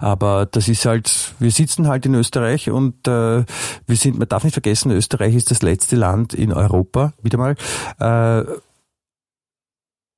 Aber 0.00 0.46
das 0.46 0.68
ist 0.68 0.84
halt, 0.86 1.34
wir 1.38 1.50
sitzen 1.50 1.88
halt 1.88 2.06
in 2.06 2.14
Österreich 2.14 2.70
und 2.70 3.06
äh, 3.08 3.44
wir 3.86 3.96
sind, 3.96 4.18
man 4.18 4.28
darf 4.28 4.44
nicht 4.44 4.54
vergessen, 4.54 4.90
Österreich 4.92 5.34
ist 5.34 5.50
das 5.50 5.62
letzte 5.62 5.96
Land 5.96 6.34
in 6.34 6.52
Europa, 6.52 7.12
wieder 7.22 7.38
mal, 7.38 7.56
äh, 7.98 8.44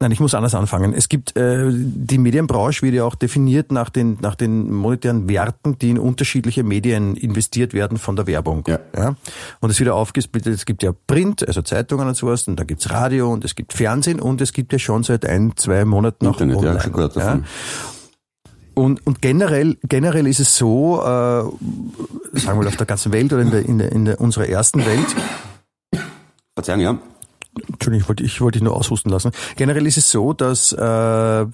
Nein, 0.04 0.12
ich 0.12 0.20
muss 0.20 0.34
anders 0.34 0.54
anfangen. 0.54 0.92
Es 0.92 1.08
gibt 1.08 1.34
äh, 1.34 1.70
die 1.72 2.18
Medienbranche 2.18 2.82
wird 2.82 2.92
ja 2.92 3.04
auch 3.04 3.14
definiert 3.14 3.72
nach 3.72 3.88
den 3.88 4.18
nach 4.20 4.34
den 4.34 4.70
monetären 4.70 5.30
Werten, 5.30 5.78
die 5.78 5.88
in 5.88 5.98
unterschiedliche 5.98 6.62
Medien 6.62 7.16
investiert 7.16 7.72
werden 7.72 7.96
von 7.96 8.14
der 8.14 8.26
Werbung. 8.26 8.64
Ja. 8.66 8.80
ja? 8.94 9.16
Und 9.60 9.70
es 9.70 9.80
wird 9.80 9.86
ja 9.86 9.94
aufgesplittet. 9.94 10.52
Es 10.52 10.66
gibt 10.66 10.82
ja 10.82 10.92
Print, 11.06 11.48
also 11.48 11.62
Zeitungen 11.62 12.06
und 12.06 12.18
sowas, 12.18 12.46
und 12.46 12.60
da 12.60 12.64
gibt's 12.64 12.90
Radio 12.90 13.32
und 13.32 13.46
es 13.46 13.54
gibt 13.54 13.72
Fernsehen 13.72 14.20
und 14.20 14.42
es 14.42 14.52
gibt 14.52 14.74
ja 14.74 14.78
schon 14.78 15.04
seit 15.04 15.24
ein 15.24 15.52
zwei 15.56 15.86
Monaten 15.86 16.26
noch 16.26 16.38
Internet. 16.38 16.58
Online, 16.58 16.74
ja, 16.74 16.80
schon 16.82 16.92
gehört 16.92 17.16
davon. 17.16 17.38
Ja? 17.38 17.46
Und, 18.74 19.06
und 19.06 19.22
generell, 19.22 19.78
generell 19.88 20.26
ist 20.26 20.40
es 20.40 20.54
so, 20.54 21.00
äh, 21.00 21.04
sagen 21.04 21.54
wir 22.44 22.54
mal 22.56 22.66
auf 22.66 22.76
der 22.76 22.84
ganzen 22.84 23.10
Welt 23.10 23.32
oder 23.32 23.40
in, 23.40 23.50
der, 23.50 23.64
in, 23.64 23.78
der, 23.78 23.90
in 23.90 24.04
der, 24.04 24.20
unserer 24.20 24.50
ersten 24.50 24.84
Welt. 24.84 25.16
Verzeihung, 26.54 26.80
ja. 26.80 26.98
Entschuldigung, 27.68 28.02
ich 28.02 28.08
wollte, 28.08 28.24
ich 28.24 28.40
wollte 28.40 28.58
dich 28.58 28.64
nur 28.64 28.76
aushusten 28.76 29.10
lassen. 29.10 29.32
Generell 29.56 29.86
ist 29.86 29.98
es 29.98 30.10
so, 30.10 30.32
dass 30.32 30.72
äh, 30.72 31.46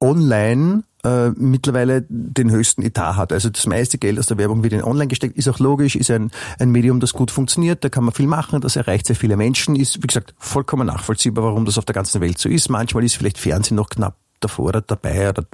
online 0.00 0.82
äh, 1.04 1.30
mittlerweile 1.30 2.04
den 2.08 2.50
höchsten 2.50 2.82
Etat 2.82 3.16
hat. 3.16 3.32
Also 3.32 3.50
das 3.50 3.66
meiste 3.66 3.98
Geld 3.98 4.18
aus 4.18 4.26
der 4.26 4.38
Werbung 4.38 4.62
wird 4.62 4.72
in 4.72 4.82
online 4.82 5.08
gesteckt, 5.08 5.36
ist 5.36 5.48
auch 5.48 5.58
logisch, 5.58 5.96
ist 5.96 6.10
ein, 6.10 6.30
ein 6.58 6.70
Medium, 6.70 7.00
das 7.00 7.12
gut 7.12 7.30
funktioniert, 7.30 7.84
da 7.84 7.88
kann 7.88 8.04
man 8.04 8.14
viel 8.14 8.26
machen, 8.26 8.60
das 8.60 8.76
erreicht 8.76 9.06
sehr 9.06 9.16
viele 9.16 9.36
Menschen, 9.36 9.76
ist, 9.76 10.02
wie 10.02 10.06
gesagt, 10.06 10.34
vollkommen 10.38 10.86
nachvollziehbar, 10.86 11.44
warum 11.44 11.64
das 11.64 11.78
auf 11.78 11.84
der 11.84 11.94
ganzen 11.94 12.20
Welt 12.20 12.38
so 12.38 12.48
ist. 12.48 12.68
Manchmal 12.68 13.04
ist 13.04 13.16
vielleicht 13.16 13.38
Fernsehen 13.38 13.76
noch 13.76 13.90
knapp 13.90 14.16
davor 14.40 14.66
oder 14.66 14.80
dabei. 14.80 15.30
Oder, 15.30 15.44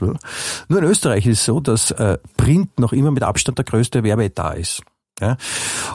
nur 0.69 0.79
in 0.79 0.85
Österreich 0.85 1.27
ist 1.27 1.41
es 1.41 1.45
so, 1.45 1.61
dass 1.61 1.91
äh, 1.93 2.19
Print 2.37 2.79
noch 2.79 2.93
immer 2.93 3.11
mit 3.11 3.23
Abstand 3.23 3.59
der 3.59 3.65
größte 3.65 4.03
Werbeetat 4.03 4.59
ist. 4.59 4.83
Ja? 5.21 5.37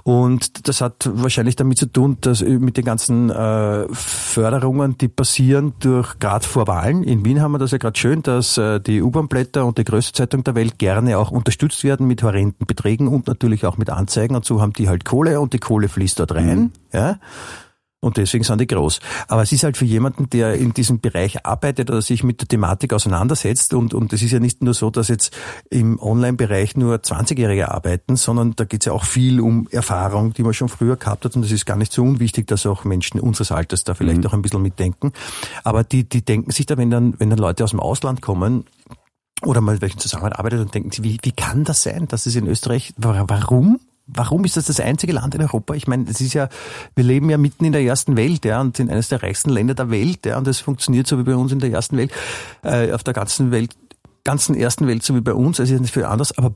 Und 0.03 0.67
das 0.67 0.81
hat 0.81 1.09
wahrscheinlich 1.13 1.55
damit 1.55 1.77
zu 1.77 1.85
tun, 1.85 2.17
dass 2.21 2.41
mit 2.41 2.77
den 2.77 2.85
ganzen 2.85 3.29
äh, 3.29 3.87
Förderungen, 3.91 4.97
die 4.97 5.07
passieren 5.07 5.73
durch 5.79 6.19
gerade 6.19 6.45
vor 6.45 6.67
Wahlen. 6.67 7.03
In 7.03 7.25
Wien 7.25 7.41
haben 7.41 7.53
wir 7.53 7.59
das 7.59 7.71
ja 7.71 7.77
gerade 7.77 7.97
schön, 7.97 8.21
dass 8.23 8.57
äh, 8.57 8.79
die 8.79 9.01
U-Bahn-Blätter 9.01 9.65
und 9.65 9.77
die 9.77 9.83
größte 9.83 10.13
Zeitung 10.13 10.43
der 10.43 10.55
Welt 10.55 10.77
gerne 10.77 11.17
auch 11.17 11.31
unterstützt 11.31 11.83
werden 11.83 12.07
mit 12.07 12.23
horrenden 12.23 12.65
Beträgen 12.65 13.07
und 13.07 13.27
natürlich 13.27 13.65
auch 13.65 13.77
mit 13.77 13.89
Anzeigen. 13.89 14.35
Und 14.35 14.45
so 14.45 14.61
haben 14.61 14.73
die 14.73 14.89
halt 14.89 15.05
Kohle 15.05 15.39
und 15.39 15.53
die 15.53 15.59
Kohle 15.59 15.89
fließt 15.89 16.19
dort 16.19 16.35
rein. 16.35 16.59
Mhm. 16.59 16.71
Ja? 16.91 17.19
Und 18.03 18.17
deswegen 18.17 18.43
sind 18.43 18.59
die 18.59 18.67
groß. 18.67 18.99
Aber 19.29 19.43
es 19.43 19.53
ist 19.53 19.63
halt 19.63 19.77
für 19.77 19.85
jemanden, 19.85 20.29
der 20.29 20.55
in 20.55 20.73
diesem 20.73 20.99
Bereich 20.99 21.45
arbeitet 21.45 21.89
oder 21.89 22.01
sich 22.01 22.21
mit 22.21 22.41
der 22.41 22.49
Thematik 22.49 22.91
auseinandersetzt 22.91 23.73
und, 23.73 23.93
und 23.93 24.11
es 24.11 24.21
ist 24.21 24.31
ja 24.31 24.39
nicht 24.39 24.61
nur 24.61 24.73
so, 24.73 24.89
dass 24.89 25.07
jetzt 25.07 25.33
im 25.69 25.97
Online-Bereich 25.99 26.75
nur 26.75 26.97
20-Jährige 26.97 27.71
arbeiten, 27.71 28.17
sondern 28.17 28.57
da 28.57 28.65
geht 28.65 28.81
es 28.81 28.87
ja 28.87 28.91
auch 28.91 29.05
viel 29.05 29.39
um 29.39 29.69
Erfahrung, 29.71 30.33
die 30.33 30.43
man 30.43 30.53
schon 30.53 30.67
früher 30.67 30.97
gehabt 30.97 31.23
hat 31.23 31.37
und 31.37 31.45
es 31.45 31.51
ist 31.53 31.65
gar 31.65 31.77
nicht 31.77 31.93
so 31.93 32.03
unwichtig, 32.03 32.45
dass 32.47 32.65
auch 32.65 32.83
Menschen 32.83 33.21
unseres 33.21 33.53
Alters 33.53 33.85
da 33.85 33.93
vielleicht 33.93 34.19
mhm. 34.19 34.27
auch 34.27 34.33
ein 34.33 34.41
bisschen 34.41 34.61
mitdenken. 34.61 35.13
Aber 35.63 35.85
die, 35.85 36.03
die 36.03 36.25
denken 36.25 36.51
sich 36.51 36.65
da, 36.65 36.75
wenn 36.75 36.89
dann, 36.89 37.17
wenn 37.19 37.29
dann 37.29 37.39
Leute 37.39 37.63
aus 37.63 37.71
dem 37.71 37.79
Ausland 37.79 38.21
kommen, 38.21 38.65
oder 39.43 39.61
mal 39.61 39.81
welchen 39.81 39.99
Zusammenarbeit 39.99 40.39
arbeitet 40.39 40.59
und 40.59 40.75
denken 40.75 40.91
sie, 40.91 41.03
wie, 41.03 41.19
wie 41.21 41.31
kann 41.31 41.63
das 41.63 41.83
sein, 41.83 42.07
dass 42.07 42.25
es 42.25 42.35
in 42.35 42.47
Österreich, 42.47 42.93
warum 42.97 43.79
Warum 44.05 44.43
ist 44.43 44.57
das 44.57 44.65
das 44.65 44.81
einzige 44.81 45.13
Land 45.13 45.33
in 45.33 45.41
Europa? 45.41 45.73
Ich 45.75 45.87
meine, 45.87 46.09
es 46.09 46.19
ist 46.19 46.33
ja, 46.33 46.49
wir 46.95 47.05
leben 47.05 47.29
ja 47.29 47.37
mitten 47.37 47.63
in 47.63 47.71
der 47.71 47.83
ersten 47.83 48.17
Welt, 48.17 48.43
ja, 48.43 48.59
und 48.59 48.75
sind 48.75 48.91
eines 48.91 49.07
der 49.07 49.23
reichsten 49.23 49.49
Länder 49.49 49.75
der 49.75 49.89
Welt, 49.91 50.25
ja, 50.25 50.37
und 50.37 50.45
das 50.45 50.59
funktioniert 50.59 51.07
so 51.07 51.17
wie 51.17 51.23
bei 51.23 51.35
uns 51.35 51.53
in 51.53 51.59
der 51.59 51.71
ersten 51.71 51.95
Welt, 51.95 52.11
äh, 52.63 52.91
auf 52.91 53.03
der 53.03 53.13
ganzen 53.13 53.51
Welt, 53.51 53.71
ganzen 54.25 54.55
ersten 54.55 54.87
Welt 54.87 55.03
so 55.03 55.15
wie 55.15 55.21
bei 55.21 55.33
uns, 55.33 55.59
es 55.59 55.69
ist 55.69 55.79
nicht 55.79 55.93
viel 55.93 56.03
anders, 56.03 56.37
aber 56.37 56.53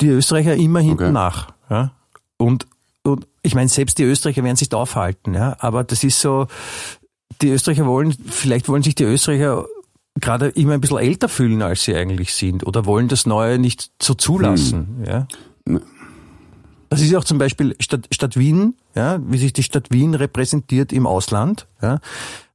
die 0.00 0.08
Österreicher 0.08 0.54
immer 0.54 0.80
hinten 0.80 1.04
okay. 1.04 1.12
nach, 1.12 1.52
ja. 1.68 1.92
Und, 2.38 2.66
und 3.02 3.26
ich 3.42 3.54
meine, 3.54 3.68
selbst 3.68 3.98
die 3.98 4.04
Österreicher 4.04 4.42
werden 4.42 4.56
sich 4.56 4.70
da 4.70 4.78
aufhalten, 4.78 5.34
ja, 5.34 5.54
aber 5.58 5.84
das 5.84 6.02
ist 6.02 6.18
so, 6.20 6.46
die 7.42 7.50
Österreicher 7.50 7.84
wollen, 7.84 8.12
vielleicht 8.12 8.70
wollen 8.70 8.82
sich 8.82 8.94
die 8.94 9.04
Österreicher 9.04 9.66
gerade 10.18 10.48
immer 10.48 10.72
ein 10.72 10.80
bisschen 10.80 10.96
älter 10.96 11.28
fühlen, 11.28 11.60
als 11.60 11.84
sie 11.84 11.94
eigentlich 11.94 12.32
sind, 12.32 12.66
oder 12.66 12.86
wollen 12.86 13.08
das 13.08 13.26
Neue 13.26 13.58
nicht 13.58 13.90
so 14.00 14.14
zulassen, 14.14 15.02
hm. 15.02 15.04
ja. 15.04 15.26
Das 16.88 17.00
ist 17.00 17.14
auch 17.14 17.24
zum 17.24 17.38
Beispiel 17.38 17.74
Stadt, 17.80 18.06
Stadt 18.10 18.36
Wien, 18.36 18.74
ja, 18.94 19.18
wie 19.26 19.38
sich 19.38 19.52
die 19.52 19.62
Stadt 19.62 19.90
Wien 19.90 20.14
repräsentiert 20.14 20.92
im 20.92 21.06
Ausland, 21.06 21.66
ja, 21.82 21.98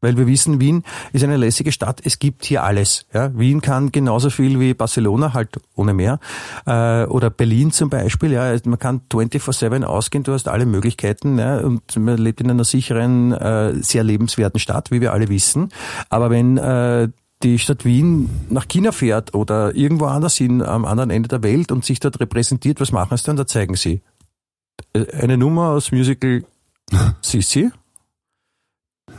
weil 0.01 0.17
wir 0.17 0.25
wissen, 0.25 0.59
Wien 0.59 0.83
ist 1.13 1.23
eine 1.23 1.37
lässige 1.37 1.71
Stadt. 1.71 2.01
Es 2.03 2.17
gibt 2.17 2.45
hier 2.45 2.63
alles. 2.63 3.05
Ja. 3.13 3.37
Wien 3.37 3.61
kann 3.61 3.91
genauso 3.91 4.29
viel 4.29 4.59
wie 4.59 4.73
Barcelona, 4.73 5.33
halt 5.33 5.59
ohne 5.75 5.93
mehr, 5.93 6.19
äh, 6.65 7.05
oder 7.05 7.29
Berlin 7.29 7.71
zum 7.71 7.89
Beispiel. 7.89 8.31
Ja, 8.31 8.55
man 8.65 8.79
kann 8.79 9.01
24/7 9.09 9.83
ausgehen. 9.83 10.23
Du 10.23 10.33
hast 10.33 10.47
alle 10.47 10.65
Möglichkeiten 10.65 11.37
ja, 11.37 11.59
und 11.59 11.95
man 11.97 12.17
lebt 12.17 12.41
in 12.41 12.49
einer 12.49 12.63
sicheren, 12.63 13.31
äh, 13.33 13.75
sehr 13.83 14.03
lebenswerten 14.03 14.59
Stadt, 14.59 14.91
wie 14.91 15.01
wir 15.01 15.13
alle 15.13 15.29
wissen. 15.29 15.69
Aber 16.09 16.29
wenn 16.31 16.57
äh, 16.57 17.09
die 17.43 17.59
Stadt 17.59 17.85
Wien 17.85 18.29
nach 18.49 18.67
China 18.67 18.91
fährt 18.91 19.33
oder 19.33 19.75
irgendwo 19.75 20.05
anders 20.05 20.35
hin 20.35 20.61
am 20.61 20.85
anderen 20.85 21.09
Ende 21.09 21.27
der 21.27 21.43
Welt 21.43 21.71
und 21.71 21.85
sich 21.85 21.99
dort 21.99 22.19
repräsentiert, 22.19 22.79
was 22.79 22.91
machen 22.91 23.17
sie 23.17 23.23
dann? 23.23 23.35
Da 23.35 23.47
zeigen 23.47 23.75
sie 23.75 24.01
eine 24.93 25.37
Nummer 25.37 25.69
aus 25.69 25.91
Musical 25.91 26.43
Sissi, 27.21 27.71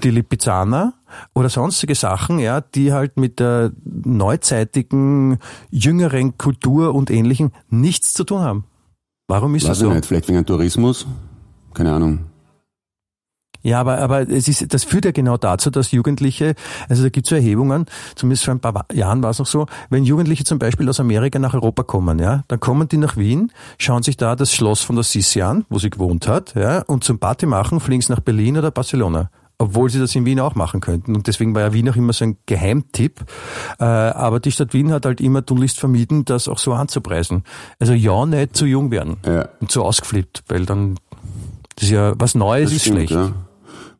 die 0.02 0.10
Lipizzaner 0.10 0.94
oder 1.34 1.48
sonstige 1.48 1.94
Sachen, 1.94 2.38
ja, 2.38 2.60
die 2.60 2.92
halt 2.92 3.16
mit 3.16 3.38
der 3.40 3.72
neuzeitigen, 3.84 5.38
jüngeren 5.70 6.36
Kultur 6.38 6.94
und 6.94 7.10
Ähnlichem 7.10 7.52
nichts 7.70 8.14
zu 8.14 8.24
tun 8.24 8.40
haben. 8.40 8.64
Warum 9.28 9.54
ist 9.54 9.64
Weiß 9.64 9.70
das 9.70 9.78
so? 9.78 9.92
Nicht. 9.92 10.06
Vielleicht 10.06 10.28
wegen 10.28 10.44
Tourismus? 10.44 11.06
Keine 11.74 11.92
Ahnung. 11.92 12.31
Ja, 13.62 13.80
aber, 13.80 13.98
aber 13.98 14.28
es 14.28 14.48
ist, 14.48 14.72
das 14.72 14.84
führt 14.84 15.04
ja 15.04 15.12
genau 15.12 15.36
dazu, 15.36 15.70
dass 15.70 15.92
Jugendliche, 15.92 16.54
also 16.88 17.02
da 17.02 17.08
gibt 17.08 17.26
es 17.26 17.30
so 17.30 17.36
Erhebungen, 17.36 17.86
zumindest 18.14 18.44
vor 18.44 18.54
ein 18.54 18.60
paar 18.60 18.86
Jahren 18.92 19.22
war 19.22 19.30
es 19.30 19.38
noch 19.38 19.46
so, 19.46 19.66
wenn 19.90 20.04
Jugendliche 20.04 20.44
zum 20.44 20.58
Beispiel 20.58 20.88
aus 20.88 21.00
Amerika 21.00 21.38
nach 21.38 21.54
Europa 21.54 21.82
kommen, 21.82 22.18
ja, 22.18 22.42
dann 22.48 22.60
kommen 22.60 22.88
die 22.88 22.96
nach 22.96 23.16
Wien, 23.16 23.52
schauen 23.78 24.02
sich 24.02 24.16
da 24.16 24.36
das 24.36 24.52
Schloss 24.52 24.82
von 24.82 24.96
der 24.96 25.04
Sissi 25.04 25.42
an, 25.42 25.64
wo 25.68 25.78
sie 25.78 25.90
gewohnt 25.90 26.28
hat, 26.28 26.54
ja, 26.54 26.82
und 26.82 27.04
zum 27.04 27.18
Party 27.18 27.46
machen 27.46 27.80
fliegen 27.80 28.02
sie 28.02 28.12
nach 28.12 28.20
Berlin 28.20 28.58
oder 28.58 28.70
Barcelona 28.70 29.30
obwohl 29.62 29.88
sie 29.90 30.00
das 30.00 30.14
in 30.16 30.24
Wien 30.24 30.40
auch 30.40 30.56
machen 30.56 30.80
könnten. 30.80 31.14
Und 31.14 31.28
deswegen 31.28 31.54
war 31.54 31.62
ja 31.62 31.72
Wien 31.72 31.88
auch 31.88 31.94
immer 31.94 32.12
so 32.12 32.24
ein 32.24 32.36
Geheimtipp. 32.46 33.20
Äh, 33.78 33.84
aber 33.84 34.40
die 34.40 34.50
Stadt 34.50 34.74
Wien 34.74 34.90
hat 34.90 35.06
halt 35.06 35.20
immer 35.20 35.46
tunlichst 35.46 35.78
vermieden, 35.78 36.24
das 36.24 36.48
auch 36.48 36.58
so 36.58 36.72
anzupreisen. 36.72 37.44
Also 37.78 37.92
ja, 37.92 38.26
nicht 38.26 38.56
zu 38.56 38.66
jung 38.66 38.90
werden 38.90 39.18
ja. 39.24 39.48
und 39.60 39.70
zu 39.70 39.84
ausgeflippt, 39.84 40.42
weil 40.48 40.66
dann 40.66 40.96
das 41.76 41.84
ist 41.84 41.90
ja 41.90 42.12
was 42.16 42.34
Neues 42.34 42.70
das 42.70 42.76
ist 42.76 42.82
stimmt, 42.82 42.96
schlecht. 42.96 43.12
Ja. 43.12 43.32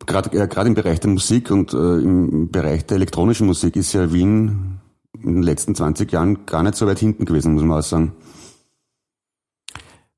Gerade 0.07 0.37
ja, 0.37 0.47
gerade 0.47 0.69
im 0.69 0.75
Bereich 0.75 1.01
der 1.01 1.11
Musik 1.11 1.51
und 1.51 1.73
äh, 1.73 1.77
im 1.77 2.51
Bereich 2.51 2.87
der 2.87 2.97
elektronischen 2.97 3.47
Musik 3.47 3.77
ist 3.77 3.93
ja 3.93 4.13
Wien 4.13 4.81
in 5.23 5.35
den 5.35 5.43
letzten 5.43 5.75
20 5.75 6.11
Jahren 6.11 6.47
gar 6.47 6.63
nicht 6.63 6.75
so 6.75 6.87
weit 6.87 6.99
hinten 6.99 7.25
gewesen, 7.25 7.55
muss 7.55 7.63
man 7.63 7.79
auch 7.79 7.83
sagen. 7.83 8.13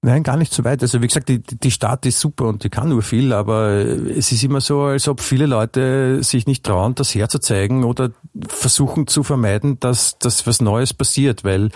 Nein, 0.04 0.22
gar 0.22 0.36
nicht 0.36 0.52
so 0.52 0.64
weit. 0.64 0.82
Also 0.82 1.00
wie 1.00 1.06
gesagt, 1.06 1.30
die, 1.30 1.38
die 1.40 1.70
Stadt 1.70 2.04
ist 2.04 2.20
super 2.20 2.44
und 2.44 2.62
die 2.62 2.68
kann 2.68 2.90
nur 2.90 3.00
viel, 3.00 3.32
aber 3.32 3.70
es 3.70 4.32
ist 4.32 4.44
immer 4.44 4.60
so, 4.60 4.82
als 4.82 5.08
ob 5.08 5.22
viele 5.22 5.46
Leute 5.46 6.22
sich 6.22 6.46
nicht 6.46 6.62
trauen, 6.62 6.94
das 6.94 7.14
herzuzeigen 7.14 7.84
oder 7.84 8.10
versuchen 8.46 9.06
zu 9.06 9.22
vermeiden, 9.22 9.80
dass, 9.80 10.18
dass 10.18 10.46
was 10.46 10.60
Neues 10.60 10.92
passiert, 10.92 11.42
weil 11.42 11.70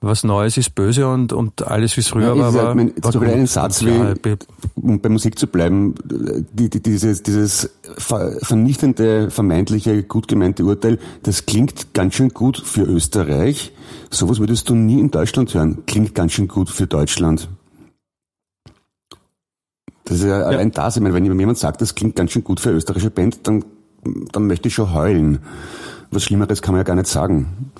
was 0.00 0.24
Neues 0.24 0.56
ist 0.56 0.74
böse 0.74 1.06
und, 1.06 1.34
und 1.34 1.66
alles 1.66 1.94
wie 1.98 2.00
es 2.00 2.08
früher 2.08 2.34
ja, 2.34 2.54
war. 2.54 2.74
Mein, 2.74 2.94
zum 3.02 3.20
Beispiel 3.20 3.28
einen 3.28 3.46
Satz, 3.46 3.84
wie, 3.84 4.16
um 4.76 5.00
bei 5.02 5.10
Musik 5.10 5.38
zu 5.38 5.46
bleiben, 5.46 5.94
die, 6.54 6.70
die, 6.70 6.80
dieses, 6.82 7.22
dieses 7.22 7.68
vernichtende, 7.98 9.30
vermeintliche, 9.30 10.04
gut 10.04 10.26
gemeinte 10.26 10.64
Urteil, 10.64 10.98
das 11.22 11.44
klingt 11.44 11.92
ganz 11.92 12.14
schön 12.14 12.30
gut 12.30 12.56
für 12.56 12.84
Österreich. 12.84 13.72
Sowas 14.08 14.38
würdest 14.38 14.70
du 14.70 14.74
nie 14.74 15.00
in 15.00 15.10
Deutschland 15.10 15.52
hören. 15.52 15.82
Klingt 15.84 16.14
ganz 16.14 16.32
schön 16.32 16.48
gut 16.48 16.70
für 16.70 16.86
Deutschland. 16.86 17.50
Das 20.04 20.18
ist 20.18 20.24
ja, 20.24 20.40
ja. 20.40 20.46
allein 20.46 20.70
das. 20.70 20.96
Ich 20.96 21.02
meine, 21.02 21.14
wenn 21.14 21.24
jemand 21.24 21.58
sagt, 21.58 21.80
das 21.80 21.94
klingt 21.94 22.16
ganz 22.16 22.32
schön 22.32 22.44
gut 22.44 22.60
für 22.60 22.70
eine 22.70 22.78
österreichische 22.78 23.10
Band, 23.10 23.46
dann, 23.46 23.64
dann 24.32 24.46
möchte 24.46 24.68
ich 24.68 24.74
schon 24.74 24.92
heulen. 24.92 25.38
Was 26.10 26.24
Schlimmeres 26.24 26.62
kann 26.62 26.74
man 26.74 26.80
ja 26.80 26.84
gar 26.84 26.96
nicht 26.96 27.08
sagen. 27.08 27.72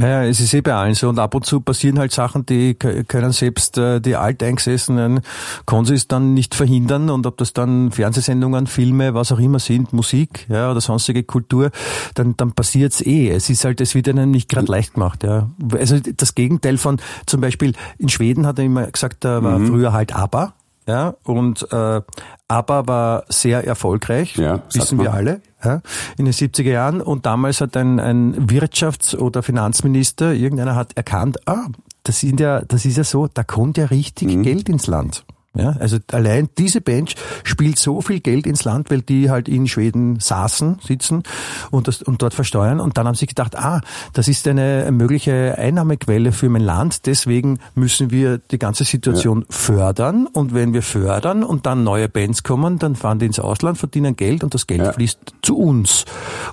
Naja, 0.00 0.24
es 0.24 0.40
ist 0.40 0.54
eh 0.54 0.62
bei 0.62 0.72
allen 0.72 0.94
so 0.94 1.10
und 1.10 1.18
ab 1.18 1.34
und 1.34 1.44
zu 1.44 1.60
passieren 1.60 1.98
halt 1.98 2.10
Sachen, 2.10 2.46
die 2.46 2.72
können 2.72 3.32
selbst 3.32 3.76
äh, 3.76 4.00
die 4.00 4.16
alteingesessenen 4.16 5.20
Konsis 5.66 6.08
dann 6.08 6.32
nicht 6.32 6.54
verhindern 6.54 7.10
und 7.10 7.26
ob 7.26 7.36
das 7.36 7.52
dann 7.52 7.92
Fernsehsendungen, 7.92 8.66
Filme, 8.66 9.12
was 9.12 9.30
auch 9.30 9.38
immer 9.38 9.58
sind, 9.58 9.92
Musik 9.92 10.46
ja, 10.48 10.70
oder 10.70 10.80
sonstige 10.80 11.22
Kultur, 11.22 11.70
dann, 12.14 12.34
dann 12.38 12.52
passiert's 12.52 13.02
eh. 13.02 13.28
Es 13.28 13.50
ist 13.50 13.66
halt, 13.66 13.82
es 13.82 13.94
wird 13.94 14.08
einem 14.08 14.30
nicht 14.30 14.48
gerade 14.48 14.72
leicht 14.72 14.94
gemacht. 14.94 15.22
Ja. 15.22 15.50
Also 15.70 15.98
das 16.00 16.34
Gegenteil 16.34 16.78
von 16.78 16.98
zum 17.26 17.42
Beispiel 17.42 17.74
in 17.98 18.08
Schweden 18.08 18.46
hat 18.46 18.58
er 18.58 18.64
immer 18.64 18.86
gesagt, 18.86 19.18
da 19.20 19.42
war 19.42 19.58
mhm. 19.58 19.66
früher 19.66 19.92
halt 19.92 20.16
ABBA, 20.16 20.54
ja, 20.86 21.14
und 21.24 21.66
äh, 21.72 22.00
ABBA 22.48 22.86
war 22.88 23.24
sehr 23.28 23.66
erfolgreich, 23.66 24.36
ja, 24.36 24.62
wissen 24.72 24.98
wir 24.98 25.12
alle, 25.12 25.40
ja, 25.62 25.82
in 26.16 26.24
den 26.24 26.34
70er 26.34 26.70
Jahren. 26.70 27.00
Und 27.00 27.26
damals 27.26 27.60
hat 27.60 27.76
ein, 27.76 28.00
ein 28.00 28.48
Wirtschafts- 28.48 29.16
oder 29.16 29.42
Finanzminister, 29.42 30.32
irgendeiner 30.32 30.74
hat 30.74 30.96
erkannt, 30.96 31.46
ah, 31.46 31.66
das, 32.02 32.20
sind 32.20 32.40
ja, 32.40 32.62
das 32.62 32.84
ist 32.84 32.96
ja 32.96 33.04
so, 33.04 33.28
da 33.28 33.44
kommt 33.44 33.76
ja 33.76 33.86
richtig 33.86 34.28
mhm. 34.28 34.42
Geld 34.42 34.68
ins 34.68 34.86
Land. 34.86 35.24
Ja, 35.52 35.74
also 35.80 35.98
allein 36.12 36.48
diese 36.58 36.80
Bench 36.80 37.16
spielt 37.42 37.76
so 37.76 38.00
viel 38.02 38.20
Geld 38.20 38.46
ins 38.46 38.62
Land, 38.62 38.88
weil 38.88 39.02
die 39.02 39.30
halt 39.30 39.48
in 39.48 39.66
Schweden 39.66 40.20
saßen, 40.20 40.78
sitzen 40.80 41.24
und, 41.72 41.88
das, 41.88 42.02
und 42.02 42.22
dort 42.22 42.34
versteuern. 42.34 42.78
Und 42.78 42.96
dann 42.96 43.08
haben 43.08 43.16
sie 43.16 43.26
gedacht, 43.26 43.56
ah, 43.58 43.80
das 44.12 44.28
ist 44.28 44.46
eine 44.46 44.88
mögliche 44.92 45.58
Einnahmequelle 45.58 46.30
für 46.30 46.48
mein 46.48 46.62
Land. 46.62 47.06
Deswegen 47.06 47.58
müssen 47.74 48.12
wir 48.12 48.38
die 48.38 48.60
ganze 48.60 48.84
Situation 48.84 49.40
ja. 49.40 49.46
fördern. 49.50 50.28
Und 50.28 50.54
wenn 50.54 50.72
wir 50.72 50.82
fördern 50.82 51.42
und 51.42 51.66
dann 51.66 51.82
neue 51.82 52.08
Bands 52.08 52.44
kommen, 52.44 52.78
dann 52.78 52.94
fahren 52.94 53.18
die 53.18 53.26
ins 53.26 53.40
Ausland, 53.40 53.76
verdienen 53.76 54.14
Geld 54.14 54.44
und 54.44 54.54
das 54.54 54.68
Geld 54.68 54.82
ja. 54.82 54.92
fließt 54.92 55.18
zu 55.42 55.58
uns. 55.58 56.04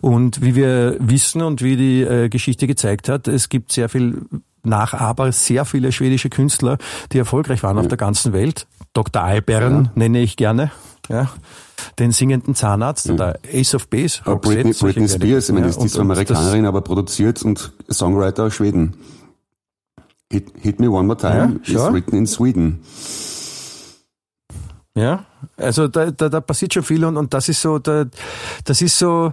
Und 0.01 0.41
wie 0.41 0.55
wir 0.55 0.97
wissen 0.99 1.43
und 1.43 1.61
wie 1.61 1.77
die 1.77 2.01
äh, 2.01 2.29
Geschichte 2.29 2.65
gezeigt 2.65 3.09
hat, 3.09 3.27
es 3.27 3.49
gibt 3.49 3.71
sehr 3.71 3.89
viel 3.89 4.25
nach 4.63 4.93
aber 4.93 5.31
sehr 5.31 5.65
viele 5.65 5.91
schwedische 5.91 6.29
Künstler, 6.29 6.77
die 7.11 7.17
erfolgreich 7.17 7.63
waren 7.63 7.77
ja. 7.77 7.81
auf 7.81 7.87
der 7.87 7.97
ganzen 7.97 8.33
Welt. 8.33 8.67
Dr. 8.97 9.21
Albern 9.21 9.85
ja. 9.85 9.91
nenne 9.93 10.21
ich 10.21 10.37
gerne. 10.37 10.71
Ja, 11.07 11.29
den 11.99 12.11
singenden 12.11 12.55
Zahnarzt 12.55 13.05
ja. 13.05 13.13
oder 13.13 13.39
Ace 13.53 13.75
of 13.75 13.87
Base. 13.89 14.21
Aber 14.25 14.37
Britney, 14.37 14.73
Britney 14.73 15.07
Spears, 15.07 15.49
ich 15.49 15.53
meine, 15.53 15.67
ist 15.67 15.79
zwar 15.79 16.01
Amerikanerin, 16.01 16.65
aber 16.65 16.81
produziert 16.81 17.43
und 17.43 17.71
Songwriter 17.89 18.45
aus 18.45 18.55
Schweden. 18.55 18.95
Hit, 20.31 20.51
Hit 20.59 20.79
Me 20.79 20.89
One 20.89 21.05
More 21.05 21.17
Time 21.17 21.59
ja, 21.63 21.87
is 21.87 21.93
written 21.93 22.17
in 22.17 22.25
Sweden. 22.25 22.81
Ja, 24.95 25.25
also 25.57 25.87
da, 25.87 26.09
da, 26.09 26.27
da 26.27 26.41
passiert 26.41 26.73
schon 26.73 26.81
viel 26.81 27.05
und, 27.05 27.17
und 27.17 27.31
das 27.35 27.49
ist 27.49 27.61
so, 27.61 27.77
da, 27.77 28.05
das 28.63 28.81
ist 28.81 28.97
so, 28.97 29.31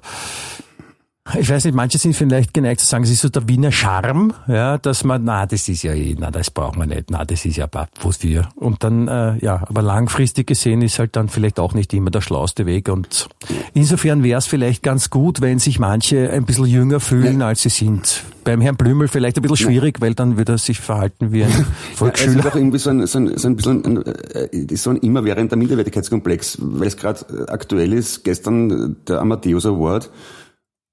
ich 1.38 1.50
weiß 1.50 1.64
nicht, 1.64 1.74
manche 1.74 1.98
sind 1.98 2.14
vielleicht 2.14 2.54
geneigt 2.54 2.80
zu 2.80 2.86
sagen, 2.86 3.04
es 3.04 3.10
ist 3.10 3.20
so 3.20 3.28
der 3.28 3.48
Wiener 3.48 3.72
Charme, 3.72 4.34
ja, 4.46 4.78
dass 4.78 5.04
man, 5.04 5.24
na, 5.24 5.46
das 5.46 5.68
ist 5.68 5.82
ja 5.82 5.92
eh, 5.92 6.16
na, 6.18 6.30
das 6.30 6.50
braucht 6.50 6.76
man 6.76 6.88
nicht, 6.88 7.10
na, 7.10 7.24
das 7.24 7.44
ist 7.44 7.56
ja 7.56 7.68
wofür. 8.00 8.48
Und 8.56 8.84
dann, 8.84 9.08
äh, 9.08 9.36
ja, 9.44 9.64
aber 9.66 9.82
langfristig 9.82 10.46
gesehen 10.46 10.82
ist 10.82 10.98
halt 10.98 11.16
dann 11.16 11.28
vielleicht 11.28 11.58
auch 11.58 11.74
nicht 11.74 11.92
immer 11.92 12.10
der 12.10 12.20
schlauste 12.20 12.66
Weg. 12.66 12.88
Und 12.88 13.28
insofern 13.72 14.22
wäre 14.22 14.38
es 14.38 14.46
vielleicht 14.46 14.82
ganz 14.82 15.10
gut, 15.10 15.40
wenn 15.40 15.58
sich 15.58 15.78
manche 15.78 16.30
ein 16.30 16.44
bisschen 16.44 16.66
jünger 16.66 17.00
fühlen, 17.00 17.40
ja. 17.40 17.48
als 17.48 17.62
sie 17.62 17.68
sind. 17.68 18.24
Beim 18.44 18.60
Herrn 18.60 18.76
Blümel 18.76 19.08
vielleicht 19.08 19.38
ein 19.38 19.42
bisschen 19.42 19.56
schwierig, 19.56 19.98
ja. 19.98 20.02
weil 20.02 20.14
dann 20.14 20.36
würde 20.36 20.52
er 20.52 20.58
sich 20.58 20.78
verhalten 20.78 21.32
wie 21.32 21.44
ein 21.44 21.66
Volksschüler. 21.94 22.32
Ja, 22.32 22.38
es 22.38 22.44
ist 22.44 22.52
auch 22.52 22.56
irgendwie 22.56 22.78
so 22.78 22.90
ein, 22.90 23.06
so 23.06 23.18
ein, 23.18 23.38
so 23.38 23.48
ein 23.48 23.56
bisschen 23.56 23.84
ein, 23.84 24.04
äh, 24.04 24.76
so 24.76 24.90
ein 24.90 24.96
immerwährender 24.96 25.56
Minderwertigkeitskomplex, 25.56 26.58
weil 26.60 26.88
es 26.88 26.96
gerade 26.96 27.48
aktuell 27.48 27.92
ist. 27.92 28.24
Gestern 28.24 28.96
der 29.08 29.20
Amadeus 29.20 29.64
Award 29.64 30.10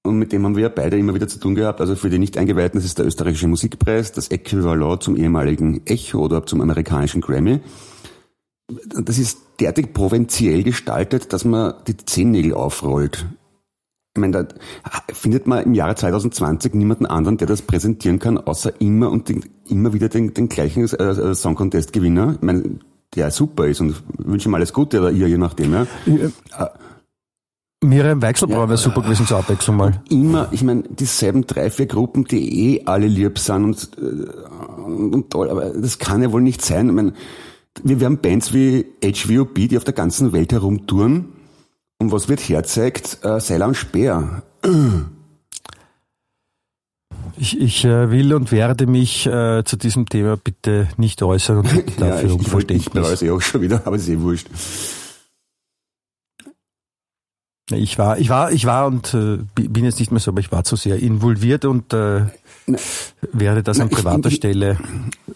und 0.04 0.18
mit 0.18 0.32
dem 0.32 0.44
haben 0.46 0.56
wir 0.56 0.70
beide 0.70 0.98
immer 0.98 1.14
wieder 1.14 1.28
zu 1.28 1.40
tun 1.40 1.56
gehabt. 1.56 1.80
Also 1.80 1.96
für 1.96 2.10
die 2.10 2.18
Nicht-Eingeweihten, 2.18 2.80
das 2.80 2.86
ist 2.86 2.98
der 2.98 3.06
österreichische 3.06 3.48
Musikpreis, 3.48 4.12
das 4.12 4.30
Äquivalent 4.30 5.04
zum 5.04 5.16
ehemaligen 5.16 5.86
Echo 5.86 6.20
oder 6.20 6.46
zum 6.46 6.62
amerikanischen 6.62 7.22
Grammy. 7.22 7.60
Das 9.04 9.20
ist 9.20 9.40
derartig 9.60 9.94
provinziell 9.94 10.64
gestaltet, 10.64 11.34
dass 11.34 11.46
man 11.46 11.76
die 11.88 11.98
Zehennägel 11.98 12.54
aufrollt. 12.54 13.28
Ich 14.16 14.20
meine, 14.20 14.44
da 14.44 14.48
findet 15.14 15.48
man 15.48 15.64
im 15.64 15.74
Jahre 15.74 15.96
2020 15.96 16.74
niemanden 16.74 17.06
anderen, 17.06 17.38
der 17.38 17.48
das 17.48 17.62
präsentieren 17.62 18.20
kann, 18.20 18.38
außer 18.38 18.82
immer 18.82 19.10
und 19.10 19.30
den, 19.30 19.46
immer 19.68 19.94
wieder 19.94 20.10
den, 20.10 20.34
den 20.34 20.50
gleichen 20.50 20.84
äh, 20.84 21.36
Song 21.36 21.56
Contest 21.56 21.94
Gewinner. 21.94 22.34
Ich 22.36 22.42
meine, 22.42 22.80
der 23.16 23.32
super 23.32 23.68
ist 23.68 23.82
und 23.82 24.04
wünsche 24.18 24.50
ihm 24.50 24.56
alles 24.56 24.74
Gute 24.74 25.00
oder 25.00 25.12
ihr, 25.12 25.28
je 25.28 25.38
nachdem. 25.38 25.74
Ja. 25.74 25.88
ja. 26.06 26.72
Miriam 27.84 28.22
Weichselbrauer 28.22 28.64
ja, 28.64 28.70
wäre 28.70 28.78
super 28.78 29.02
gewesen 29.02 29.26
zur 29.26 29.40
Abwechslung 29.40 29.76
mal. 29.76 30.02
Immer, 30.10 30.50
ich 30.52 30.62
meine, 30.62 30.84
dieselben 30.84 31.48
drei, 31.48 31.72
vier 31.72 31.88
Gruppen, 31.88 32.26
die 32.26 32.76
eh 32.76 32.86
alle 32.86 33.08
lieb 33.08 33.40
sind 33.40 33.64
und, 33.64 33.90
äh, 33.98 34.82
und, 34.84 35.16
und 35.16 35.30
toll, 35.32 35.50
aber 35.50 35.72
das 35.72 35.98
kann 35.98 36.22
ja 36.22 36.32
wohl 36.32 36.42
nicht 36.42 36.62
sein. 36.62 36.90
Ich 36.90 36.94
meine, 36.94 37.14
wir, 37.84 38.00
wir 38.00 38.06
haben 38.06 38.20
Bands 38.20 38.54
wie 38.54 38.86
HVOB, 39.04 39.56
die 39.68 39.78
auf 39.78 39.84
der 39.84 39.94
ganzen 39.94 40.32
Welt 40.32 40.52
herumtouren. 40.52 41.26
Und 41.98 42.12
was 42.12 42.30
wird 42.30 42.40
herzeigt? 42.42 43.20
Äh, 43.24 43.40
Seiler 43.40 43.68
und 43.68 43.78
Speer. 43.78 44.44
Ich, 47.38 47.60
ich 47.60 47.86
äh, 47.86 48.12
will 48.12 48.34
und 48.36 48.52
werde 48.52 48.86
mich 48.86 49.26
äh, 49.26 49.64
zu 49.64 49.76
diesem 49.76 50.08
Thema 50.08 50.38
bitte 50.38 50.88
nicht 50.98 51.24
äußern 51.24 51.58
und 51.58 51.68
dafür 52.00 52.08
ja, 52.08 52.22
ich, 52.24 52.32
um 52.32 52.42
Verständnis. 52.42 53.22
Ich 53.22 53.28
eh 53.28 53.32
auch 53.32 53.42
schon 53.42 53.62
wieder, 53.62 53.82
aber 53.86 53.96
es 53.96 54.04
ist 54.04 54.10
eh 54.10 54.20
wurscht. 54.20 54.48
Ich 57.72 57.98
war, 57.98 58.20
ich 58.20 58.30
war, 58.30 58.52
ich 58.52 58.66
war 58.66 58.88
und 58.88 59.14
äh, 59.14 59.38
bin 59.56 59.86
jetzt 59.86 60.00
nicht 60.00 60.12
mehr 60.12 60.20
so, 60.20 60.32
aber 60.32 60.40
ich 60.40 60.52
war 60.52 60.64
zu 60.64 60.76
sehr 60.76 61.00
involviert 61.00 61.66
und 61.66 61.94
äh, 61.94 62.22
wäre 63.32 63.64
das 63.64 63.80
an 63.80 63.90
privater 63.90 64.30
ich, 64.30 64.36
Stelle, 64.36 64.78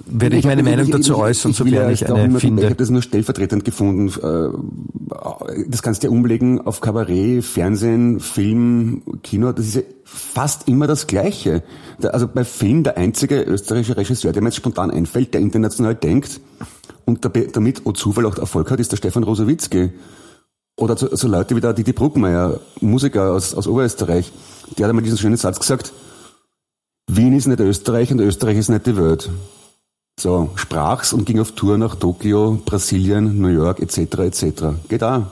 werde 0.05 0.37
ich 0.37 0.45
meine 0.45 0.63
Meinung 0.63 0.89
dazu 0.91 1.17
äußern, 1.17 1.53
sofern 1.53 1.91
ich 1.91 2.09
eine 2.09 2.39
finde. 2.39 2.63
Ich 2.63 2.69
habe 2.69 2.75
das 2.75 2.89
nur 2.89 3.01
stellvertretend 3.01 3.65
gefunden. 3.65 4.09
Äh, 4.21 5.65
das 5.67 5.81
kannst 5.81 6.03
du 6.03 6.07
ja 6.07 6.11
umlegen 6.11 6.61
auf 6.61 6.81
Kabarett, 6.81 7.43
Fernsehen, 7.43 8.19
Film, 8.19 9.01
Kino. 9.23 9.51
Das 9.51 9.65
ist 9.65 9.75
ja 9.75 9.81
fast 10.03 10.67
immer 10.67 10.87
das 10.87 11.07
Gleiche. 11.07 11.63
Also 12.01 12.27
bei 12.27 12.43
Film 12.43 12.83
der 12.83 12.97
einzige 12.97 13.41
österreichische 13.41 13.97
Regisseur, 13.97 14.31
der 14.31 14.41
mir 14.41 14.49
jetzt 14.49 14.57
spontan 14.57 14.91
einfällt, 14.91 15.33
der 15.33 15.41
international 15.41 15.95
denkt 15.95 16.39
und 17.05 17.29
damit, 17.53 17.81
oh 17.85 17.91
Zufall, 17.91 18.25
auch 18.25 18.37
Erfolg 18.37 18.71
hat, 18.71 18.79
ist 18.79 18.91
der 18.91 18.97
Stefan 18.97 19.23
Rosowitzki. 19.23 19.91
Oder 20.77 20.97
so, 20.97 21.15
so 21.15 21.27
Leute 21.27 21.55
wie 21.55 21.61
der 21.61 21.73
Didi 21.73 21.93
Bruckmeier, 21.93 22.59
Musiker 22.81 23.31
aus, 23.31 23.55
aus 23.55 23.67
Oberösterreich, 23.67 24.31
der 24.77 24.85
hat 24.85 24.89
einmal 24.89 25.03
diesen 25.03 25.17
schönen 25.17 25.37
Satz 25.37 25.59
gesagt, 25.59 25.93
Wien 27.07 27.33
ist 27.33 27.47
nicht 27.47 27.59
Österreich 27.59 28.11
und 28.11 28.19
Österreich 28.19 28.57
ist 28.57 28.69
nicht 28.69 28.85
die 28.85 28.97
Welt. 28.97 29.29
So, 30.19 30.49
sprach's 30.55 31.13
und 31.13 31.25
ging 31.25 31.39
auf 31.39 31.53
Tour 31.53 31.77
nach 31.77 31.95
Tokio, 31.95 32.59
Brasilien, 32.65 33.39
New 33.39 33.49
York 33.49 33.79
etc. 33.79 33.97
etc. 34.19 34.43
Geht 34.89 35.01
da. 35.01 35.31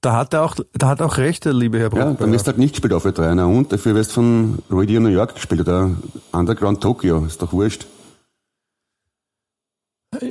Da 0.00 0.12
hat 0.14 0.32
er 0.32 0.44
auch, 0.44 0.54
da 0.72 0.88
hat 0.88 1.02
auch 1.02 1.16
recht, 1.18 1.44
der 1.44 1.52
liebe 1.52 1.78
Herr 1.78 1.90
Bruckmeier. 1.90 2.12
Ja, 2.12 2.16
dann 2.18 2.32
wirst 2.32 2.46
du 2.46 2.50
halt 2.50 2.58
nicht 2.58 2.74
gespielt 2.74 2.92
auf 2.92 3.04
E3, 3.04 3.42
und? 3.44 3.72
Dafür 3.72 3.96
wirst 3.96 4.10
du 4.10 4.14
von 4.14 4.58
Radio 4.70 5.00
New 5.00 5.08
York 5.08 5.34
gespielt 5.34 5.60
oder 5.60 5.90
Underground 6.30 6.80
Tokio, 6.80 7.24
ist 7.24 7.42
doch 7.42 7.52
wurscht. 7.52 7.86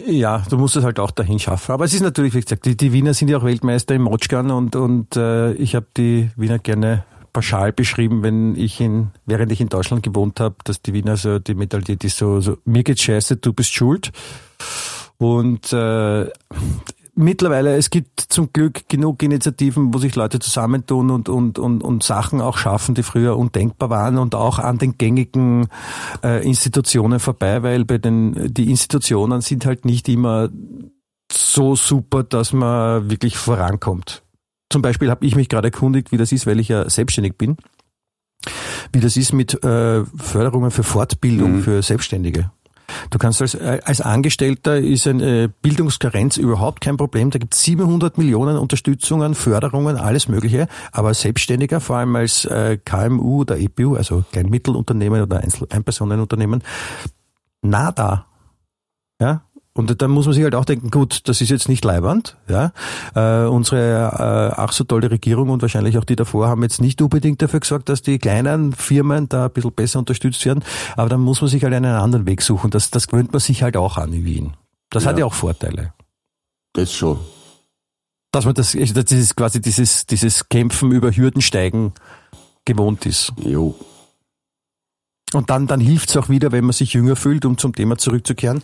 Ja, 0.08 0.44
du 0.50 0.58
musst 0.58 0.76
es 0.76 0.84
halt 0.84 1.00
auch 1.00 1.12
dahin 1.12 1.40
schaffen. 1.40 1.72
Aber 1.72 1.86
es 1.86 1.94
ist 1.94 2.02
natürlich, 2.02 2.34
wie 2.34 2.42
gesagt, 2.42 2.66
die, 2.66 2.76
die 2.76 2.94
Wiener 2.94 3.14
sind 3.14 3.30
ja 3.30 3.38
auch 3.38 3.44
Weltmeister 3.44 3.96
im 3.96 4.04
Motschkan 4.04 4.52
und, 4.52 4.76
und 4.76 5.16
äh, 5.16 5.54
ich 5.54 5.76
habe 5.76 5.88
die 5.96 6.30
Wiener 6.36 6.60
gerne 6.60 7.04
pauschal 7.32 7.72
beschrieben, 7.72 8.24
wenn 8.24 8.56
ich 8.56 8.82
in, 8.82 9.12
während 9.26 9.52
ich 9.52 9.62
in 9.62 9.70
Deutschland 9.70 10.04
gewohnt 10.04 10.40
habe, 10.40 10.56
dass 10.64 10.82
die 10.82 10.94
Wiener 10.94 11.18
so 11.18 11.40
die 11.40 11.54
Mentalität 11.54 12.04
ist 12.04 12.18
so, 12.18 12.42
so 12.42 12.58
mir 12.66 12.84
geht's 12.84 13.04
scheiße, 13.04 13.38
du 13.38 13.54
bist 13.54 13.74
schuld. 13.74 14.12
Und 15.18 15.72
äh, 15.74 16.30
mittlerweile, 17.18 17.76
es 17.76 17.90
gibt 17.90 18.20
zum 18.20 18.54
Glück 18.54 18.88
genug 18.88 19.22
Initiativen, 19.24 19.94
wo 19.94 19.98
sich 19.98 20.16
Leute 20.16 20.40
zusammentun 20.40 21.10
und, 21.10 21.30
und, 21.30 21.60
und, 21.60 21.84
und 21.84 22.04
Sachen 22.04 22.40
auch 22.40 22.58
schaffen, 22.58 22.96
die 22.96 23.04
früher 23.04 23.38
undenkbar 23.38 23.90
waren 23.90 24.18
und 24.18 24.36
auch 24.36 24.60
an 24.60 24.78
den 24.78 24.98
gängigen 24.98 25.68
äh, 26.24 26.46
Institutionen 26.46 27.20
vorbei, 27.20 27.64
weil 27.64 27.86
bei 27.86 27.98
den, 27.98 28.54
die 28.54 28.70
Institutionen 28.70 29.42
sind 29.42 29.66
halt 29.66 29.86
nicht 29.86 30.08
immer 30.08 30.50
so 31.32 31.76
super, 31.76 32.24
dass 32.24 32.54
man 32.54 33.10
wirklich 33.10 33.38
vorankommt. 33.38 34.24
Zum 34.70 34.82
Beispiel 34.82 35.10
habe 35.10 35.26
ich 35.26 35.36
mich 35.36 35.50
gerade 35.50 35.70
erkundigt, 35.70 36.12
wie 36.12 36.18
das 36.18 36.32
ist, 36.32 36.46
weil 36.46 36.60
ich 36.60 36.70
ja 36.70 36.90
selbstständig 36.90 37.38
bin, 37.38 37.58
wie 38.94 39.00
das 39.00 39.18
ist 39.18 39.34
mit 39.34 39.64
äh, 39.64 40.06
Förderungen 40.06 40.72
für 40.72 40.84
Fortbildung 40.84 41.58
mhm. 41.58 41.62
für 41.64 41.82
Selbstständige. 41.82 42.52
Du 43.10 43.18
kannst 43.18 43.42
als, 43.42 43.54
äh, 43.54 43.80
als 43.84 44.02
Angestellter 44.02 44.78
ist 44.78 45.08
eine 45.08 45.50
Bildungskarenz 45.50 46.38
überhaupt 46.38 46.82
kein 46.82 46.98
Problem. 46.98 47.30
Da 47.32 47.40
gibt 47.40 47.54
es 47.54 47.64
700 47.64 48.18
Millionen 48.18 48.58
Unterstützungen, 48.58 49.36
Förderungen, 49.36 49.98
alles 49.98 50.28
Mögliche. 50.28 50.68
Aber 50.92 51.10
als 51.10 51.22
Selbstständiger, 51.22 51.80
vor 51.80 51.98
allem 51.98 52.16
als 52.16 52.46
äh, 52.46 52.78
KMU 52.84 53.42
oder 53.42 53.60
EPU, 53.60 53.96
also 53.96 54.24
Kleinmittelunternehmen 54.32 55.22
oder 55.22 55.42
Einzel 55.42 55.68
Einpersonenunternehmen, 55.70 56.64
nada. 57.62 58.26
Ja, 59.20 59.42
und 59.78 60.02
dann 60.02 60.10
muss 60.10 60.26
man 60.26 60.34
sich 60.34 60.44
halt 60.44 60.56
auch 60.56 60.66
denken, 60.66 60.90
gut, 60.90 61.28
das 61.28 61.40
ist 61.40 61.50
jetzt 61.50 61.70
nicht 61.70 61.86
leibernd. 61.86 62.36
Ja? 62.48 62.72
Äh, 63.14 63.48
unsere 63.48 64.52
äh, 64.56 64.60
ach 64.60 64.72
so 64.72 64.84
tolle 64.84 65.12
Regierung 65.12 65.50
und 65.50 65.62
wahrscheinlich 65.62 66.00
auch 66.00 66.04
die 66.04 66.16
davor 66.16 66.48
haben 66.48 66.64
jetzt 66.64 66.82
nicht 66.82 67.00
unbedingt 67.00 67.44
dafür 67.44 67.60
gesorgt, 67.60 67.88
dass 67.88 68.02
die 68.02 68.18
kleinen 68.18 68.74
Firmen 68.74 69.30
da 69.30 69.46
ein 69.46 69.52
bisschen 69.52 69.72
besser 69.74 70.00
unterstützt 70.00 70.44
werden. 70.48 70.64
Aber 70.96 71.10
dann 71.10 71.22
muss 71.22 71.42
man 71.42 71.50
sich 71.52 71.64
halt 71.64 71.76
einen 71.76 71.94
anderen 71.94 72.26
Weg 72.26 72.42
suchen. 72.42 72.72
Das, 72.72 72.90
das 72.90 73.08
gewöhnt 73.08 73.34
man 73.34 73.40
sich 73.40 73.62
halt 73.62 73.78
auch 73.78 73.98
an 73.98 74.14
in 74.14 74.26
Wien. 74.26 74.54
Das 74.90 75.04
ja. 75.04 75.12
hat 75.12 75.20
ja 75.20 75.26
auch 75.26 75.36
Vorteile. 75.36 75.94
Das 76.74 76.92
schon. 76.92 77.20
Dass 78.32 78.46
man 78.46 78.56
das, 78.56 78.72
das 78.72 79.12
ist 79.12 79.36
quasi 79.36 79.62
dieses, 79.62 80.08
dieses 80.08 80.50
Kämpfen 80.50 80.92
über 80.92 81.12
Hürdensteigen 81.12 81.94
gewohnt 82.66 83.06
ist. 83.06 83.32
Jo. 83.38 83.76
Und 85.34 85.52
dann, 85.52 85.68
dann 85.68 85.82
hilft 85.82 86.10
es 86.10 86.18
auch 86.18 86.30
wieder, 86.30 86.52
wenn 86.52 86.64
man 86.64 86.74
sich 86.74 86.94
jünger 86.94 87.16
fühlt, 87.16 87.46
um 87.46 87.60
zum 87.60 87.76
Thema 87.76 87.98
zurückzukehren 87.98 88.64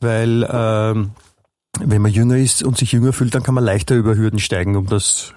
weil 0.00 0.48
ähm, 0.50 1.10
wenn 1.80 2.02
man 2.02 2.12
jünger 2.12 2.36
ist 2.36 2.62
und 2.62 2.78
sich 2.78 2.92
jünger 2.92 3.12
fühlt, 3.12 3.34
dann 3.34 3.42
kann 3.42 3.54
man 3.54 3.64
leichter 3.64 3.94
über 3.94 4.16
Hürden 4.16 4.38
steigen, 4.38 4.76
um 4.76 4.86
das 4.86 5.32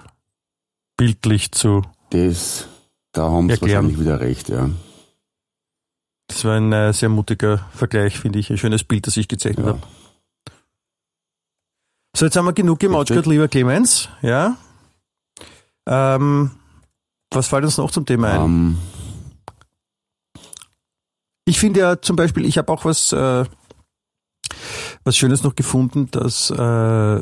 bildlich 0.97 1.51
zu 1.51 1.83
das, 2.11 2.67
da 3.13 3.23
haben 3.31 3.49
sie 3.49 3.61
wahrscheinlich 3.61 3.99
wieder 3.99 4.19
recht, 4.19 4.49
ja. 4.49 4.69
Das 6.27 6.45
war 6.45 6.57
ein 6.57 6.71
äh, 6.71 6.93
sehr 6.93 7.09
mutiger 7.09 7.65
Vergleich, 7.73 8.19
finde 8.19 8.39
ich. 8.39 8.49
Ein 8.49 8.57
schönes 8.57 8.83
Bild, 8.83 9.07
das 9.07 9.17
ich 9.17 9.27
gezeichnet 9.27 9.65
ja. 9.65 9.73
habe. 9.73 9.81
So, 12.15 12.25
jetzt 12.25 12.35
haben 12.35 12.45
wir 12.45 12.53
genug 12.53 12.79
gemautschert, 12.79 13.25
lieber 13.25 13.47
Clemens. 13.47 14.09
Ja. 14.21 14.57
Ähm, 15.87 16.51
was 17.31 17.47
fällt 17.47 17.63
uns 17.63 17.77
noch 17.77 17.91
zum 17.91 18.05
Thema 18.05 18.31
ein? 18.31 18.41
Um. 18.41 18.51
Ähm. 18.51 18.77
Ich 21.45 21.59
finde 21.59 21.79
ja 21.79 22.01
zum 22.01 22.15
Beispiel, 22.15 22.45
ich 22.45 22.57
habe 22.57 22.71
auch 22.71 22.85
was 22.85 23.11
äh, 23.11 23.45
was 25.03 25.17
Schönes 25.17 25.43
noch 25.43 25.55
gefunden, 25.55 26.09
dass 26.11 26.51
äh, 26.51 27.21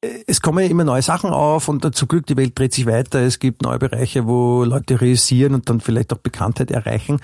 es 0.00 0.40
kommen 0.40 0.64
ja 0.64 0.70
immer 0.70 0.84
neue 0.84 1.02
Sachen 1.02 1.30
auf 1.30 1.68
und 1.68 1.94
zum 1.94 2.08
Glück 2.08 2.26
die 2.26 2.36
Welt 2.36 2.58
dreht 2.58 2.72
sich 2.72 2.86
weiter. 2.86 3.20
Es 3.20 3.40
gibt 3.40 3.62
neue 3.62 3.78
Bereiche, 3.78 4.26
wo 4.26 4.62
Leute 4.62 5.00
realisieren 5.00 5.54
und 5.54 5.68
dann 5.68 5.80
vielleicht 5.80 6.12
auch 6.12 6.18
Bekanntheit 6.18 6.70
erreichen. 6.70 7.20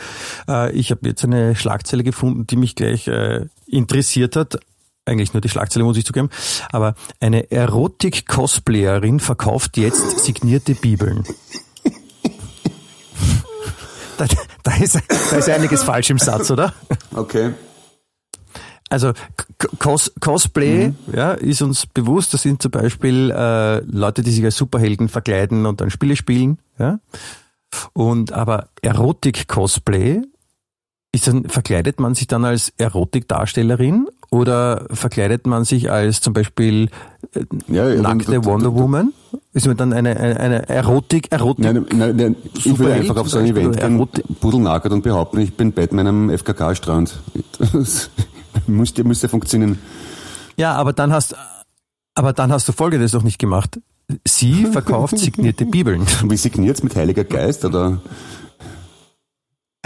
Äh, 0.49 0.73
ich 0.73 0.91
habe 0.91 1.09
jetzt 1.09 1.25
eine 1.25 1.55
Schlagzeile 1.55 2.03
gefunden, 2.03 2.47
die 2.47 2.57
mich 2.57 2.75
gleich 2.75 3.07
äh, 3.07 3.47
interessiert 3.67 4.37
hat. 4.37 4.59
Eigentlich 5.07 5.35
nur 5.35 5.41
die 5.41 5.49
Schlagzeile 5.49 5.85
muss 5.85 5.97
ich 5.97 6.05
zugeben. 6.05 6.31
Aber 6.73 6.95
eine 7.21 7.51
Erotik-Cosplayerin 7.51 9.21
verkauft 9.21 9.77
jetzt 9.77 10.21
signierte 10.21 10.75
Bibeln. 10.75 11.25
da, 14.17 14.27
da, 14.63 14.75
ist, 14.77 14.99
da 15.31 15.37
ist 15.37 15.49
einiges 15.49 15.85
falsch 15.85 16.11
im 16.11 16.19
Satz, 16.19 16.51
oder? 16.51 16.73
Okay. 17.15 17.53
Also 18.91 19.13
Cos 19.79 20.13
Cosplay 20.21 20.89
mhm. 20.89 20.97
ja, 21.15 21.33
ist 21.33 21.63
uns 21.63 21.87
bewusst, 21.87 22.35
das 22.35 22.43
sind 22.43 22.63
zum 22.63 22.71
Beispiel 22.71 23.31
äh, 23.31 23.79
Leute, 23.81 24.23
die 24.23 24.31
sich 24.31 24.45
als 24.45 24.57
Superhelden 24.57 25.09
verkleiden 25.09 25.67
und 25.67 25.81
dann 25.81 25.91
Spiele 25.91 26.17
spielen. 26.17 26.59
Ja? 26.79 27.01
Und 27.93 28.33
aber 28.33 28.69
Erotik-Cosplay 28.83 30.23
ist 31.13 31.29
dann, 31.29 31.45
verkleidet 31.49 32.01
man 32.01 32.15
sich 32.15 32.27
dann 32.27 32.45
als 32.45 32.73
Erotikdarstellerin 32.77 34.09
oder 34.31 34.87
verkleidet 34.91 35.47
man 35.47 35.65
sich 35.65 35.91
als 35.91 36.21
zum 36.21 36.33
Beispiel 36.33 36.91
äh, 37.35 37.45
ja, 37.69 37.95
nackte 37.95 38.45
Wonder 38.45 38.75
Woman? 38.75 39.13
Ist 39.53 39.67
man 39.67 39.77
dann 39.77 39.93
eine, 39.93 40.17
eine, 40.17 40.41
eine 40.41 40.69
Erotik, 40.69 41.31
Erotik? 41.31 41.65
Nein, 41.65 41.87
nein, 41.95 42.17
nein, 42.17 42.37
ich 42.57 42.79
würde 42.79 42.95
einfach 42.95 43.17
auf 43.17 43.29
so 43.29 43.39
ein 43.39 43.47
Event 43.47 43.79
gehen, 43.79 44.09
pudelnackert 44.41 44.93
und 44.93 45.03
behaupten, 45.03 45.39
ich 45.39 45.55
bin 45.55 45.73
Batman 45.73 46.07
am 46.09 46.31
FKK-Strand. 46.31 47.21
müsste, 48.67 49.05
müsste 49.05 49.29
funktionieren. 49.29 49.79
Ja, 50.57 50.75
aber 50.75 50.93
dann 50.93 51.13
hast, 51.13 51.37
aber 52.15 52.33
dann 52.33 52.51
hast 52.53 52.67
du 52.69 52.73
Folgendes 52.73 53.13
noch 53.13 53.23
nicht 53.23 53.39
gemacht. 53.39 53.79
Sie 54.27 54.67
verkauft 54.73 55.19
signierte 55.19 55.67
Bibeln. 55.67 56.07
Wie 56.25 56.37
signiert 56.37 56.83
mit 56.85 56.95
Heiliger 56.97 57.25
Geist 57.25 57.65
oder? 57.65 58.01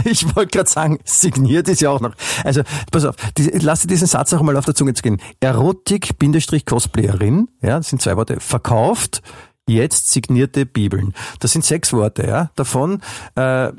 Ich 0.05 0.37
wollte 0.37 0.59
gerade 0.59 0.71
sagen, 0.71 1.01
signiert 1.05 1.67
ist 1.69 1.81
ja 1.81 1.91
auch 1.91 2.01
noch. 2.01 2.15
Also, 2.45 2.63
pass 2.93 3.05
auf, 3.05 3.17
die, 3.37 3.51
lass 3.59 3.81
dir 3.81 3.89
diesen 3.89 4.07
Satz 4.07 4.33
auch 4.33 4.43
mal 4.43 4.57
auf 4.57 4.65
der 4.65 4.77
Zunge 4.77 4.95
zu 4.95 5.03
gehen. 5.03 5.21
Erotik-Cosplayerin, 5.41 7.49
ja, 7.63 7.79
das 7.79 7.89
sind 7.89 8.01
zwei 8.01 8.17
Worte, 8.17 8.39
verkauft 8.39 9.23
jetzt 9.69 10.11
signierte 10.11 10.67
Bibeln. 10.67 11.15
Das 11.41 11.53
sind 11.53 11.65
sechs 11.65 11.93
Worte, 11.93 12.27
ja. 12.27 12.51
Davon 12.57 13.01
äh, 13.35 13.73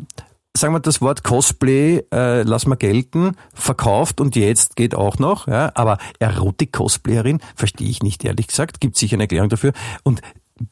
sagen 0.58 0.74
wir 0.74 0.80
das 0.80 1.02
Wort 1.02 1.24
Cosplay, 1.24 2.04
äh, 2.12 2.43
lass 2.43 2.66
mal 2.66 2.76
gelten, 2.76 3.36
verkauft 3.54 4.20
und 4.20 4.36
jetzt 4.36 4.76
geht 4.76 4.95
auch 4.95 5.20
noch, 5.20 5.47
ja, 5.47 5.72
aber 5.76 5.97
Erotik-Cosplayerin 6.20 7.39
verstehe 7.56 7.89
ich 7.89 8.04
nicht, 8.04 8.26
ehrlich 8.26 8.47
gesagt, 8.47 8.82
gibt 8.82 8.97
sicher 8.97 9.16
eine 9.16 9.24
Erklärung 9.24 9.50
dafür. 9.50 9.74
Und 10.04 10.22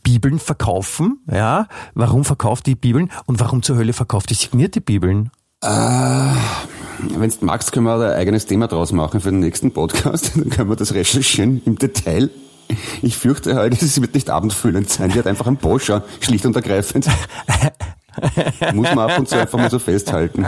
Bibeln 0.04 0.40
verkaufen, 0.40 1.20
ja, 1.32 1.68
warum 1.94 2.26
verkauft 2.26 2.66
die 2.66 2.76
Bibeln 2.76 3.10
und 3.26 3.40
warum 3.40 3.64
zur 3.64 3.78
Hölle 3.78 3.94
verkauft 3.94 4.30
die 4.30 4.36
signierte 4.36 4.82
Bibeln? 4.82 5.32
Äh, 5.64 5.68
Wenn 5.68 7.30
du 7.30 7.46
magst, 7.46 7.72
können 7.72 7.86
wir 7.86 7.96
ein 7.96 8.14
eigenes 8.14 8.46
Thema 8.46 8.68
draus 8.68 8.92
machen 8.92 9.22
für 9.22 9.32
den 9.32 9.40
nächsten 9.40 9.72
Podcast. 9.72 10.34
Dann 10.36 10.50
können 10.50 10.70
wir 10.70 10.76
das 10.76 10.94
recherchieren 10.94 11.62
im 11.66 11.78
Detail. 11.78 12.30
Ich 13.02 13.18
fürchte 13.18 13.56
halt, 13.56 13.82
es 13.82 14.00
wird 14.02 14.14
nicht 14.14 14.30
abendfüllend 14.30 14.90
sein. 14.90 15.10
Die 15.10 15.20
hat 15.20 15.26
einfach 15.26 15.48
einen 15.48 15.58
Boscher, 15.58 16.04
schlicht 16.20 16.46
und 16.46 16.56
ergreifend. 16.56 17.08
Muss 18.74 18.94
man 18.94 19.10
ab 19.10 19.20
und 19.20 19.30
zu 19.30 19.40
einfach 19.40 19.58
mal 19.58 19.70
so 19.70 19.80
festhalten. 19.80 20.48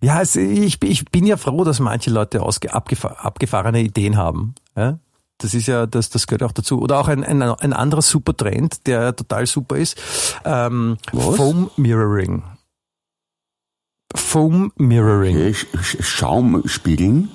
Ja, 0.00 0.16
also 0.16 0.40
ich, 0.40 0.82
ich 0.82 1.04
bin 1.06 1.26
ja 1.26 1.36
froh, 1.36 1.64
dass 1.64 1.80
manche 1.80 2.10
Leute 2.10 2.42
ausge, 2.42 2.72
abgefahr, 2.72 3.24
abgefahrene 3.24 3.80
Ideen 3.80 4.16
haben. 4.16 4.54
Ja? 4.76 4.98
Das 5.38 5.54
ist 5.54 5.66
ja, 5.66 5.86
das, 5.86 6.10
das 6.10 6.26
gehört 6.26 6.42
auch 6.42 6.52
dazu. 6.52 6.80
Oder 6.80 6.98
auch 6.98 7.08
ein, 7.08 7.24
ein, 7.24 7.42
ein 7.42 7.72
anderer 7.72 8.02
super 8.02 8.36
Trend, 8.36 8.86
der 8.86 9.14
total 9.14 9.46
super 9.46 9.76
ist. 9.76 9.96
Ähm, 10.44 10.98
Foam 11.12 11.70
Mirroring. 11.76 12.42
Foam 14.14 14.72
Mirroring. 14.76 15.36
Okay, 15.36 15.54
Schaumspiegeln. 16.00 17.30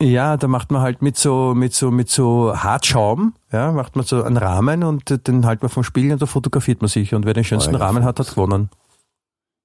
Ja, 0.00 0.36
da 0.36 0.46
macht 0.46 0.70
man 0.70 0.80
halt 0.80 1.02
mit 1.02 1.16
so, 1.16 1.54
mit 1.56 1.74
so, 1.74 1.90
mit 1.90 2.08
so 2.08 2.56
Hartschaum, 2.56 3.34
ja, 3.50 3.72
macht 3.72 3.96
man 3.96 4.04
so 4.04 4.22
einen 4.22 4.36
Rahmen 4.36 4.84
und 4.84 5.26
den 5.26 5.44
halt 5.44 5.60
man 5.60 5.70
vom 5.70 5.82
Spiegel 5.82 6.12
und 6.12 6.22
da 6.22 6.26
fotografiert 6.26 6.80
man 6.82 6.88
sich 6.88 7.14
und 7.14 7.26
wer 7.26 7.34
den 7.34 7.42
schönsten 7.42 7.74
oh, 7.74 7.78
ja, 7.78 7.84
Rahmen 7.84 8.04
hat, 8.04 8.20
hat 8.20 8.28
gewonnen. 8.28 8.70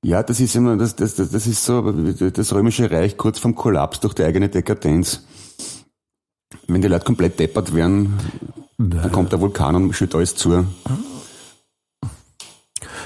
Ja, 0.04 0.24
das 0.24 0.40
ist 0.40 0.56
immer, 0.56 0.76
das, 0.76 0.96
das, 0.96 1.16
das, 1.16 1.30
das 1.30 1.46
ist 1.46 1.64
so 1.64 1.92
das 1.92 2.52
römische 2.52 2.90
Reich 2.90 3.16
kurz 3.16 3.38
vom 3.38 3.54
Kollaps 3.54 4.00
durch 4.00 4.16
die 4.16 4.24
eigene 4.24 4.50
Dekadenz. 4.50 5.24
Wenn 6.68 6.82
die 6.82 6.88
Leute 6.88 7.06
komplett 7.06 7.40
deppert 7.40 7.74
werden, 7.76 8.18
dann 8.80 9.12
kommt 9.12 9.32
der 9.32 9.40
Vulkan 9.40 9.76
und 9.76 9.94
schüttet 9.94 10.16
alles 10.16 10.36
zu. 10.36 10.66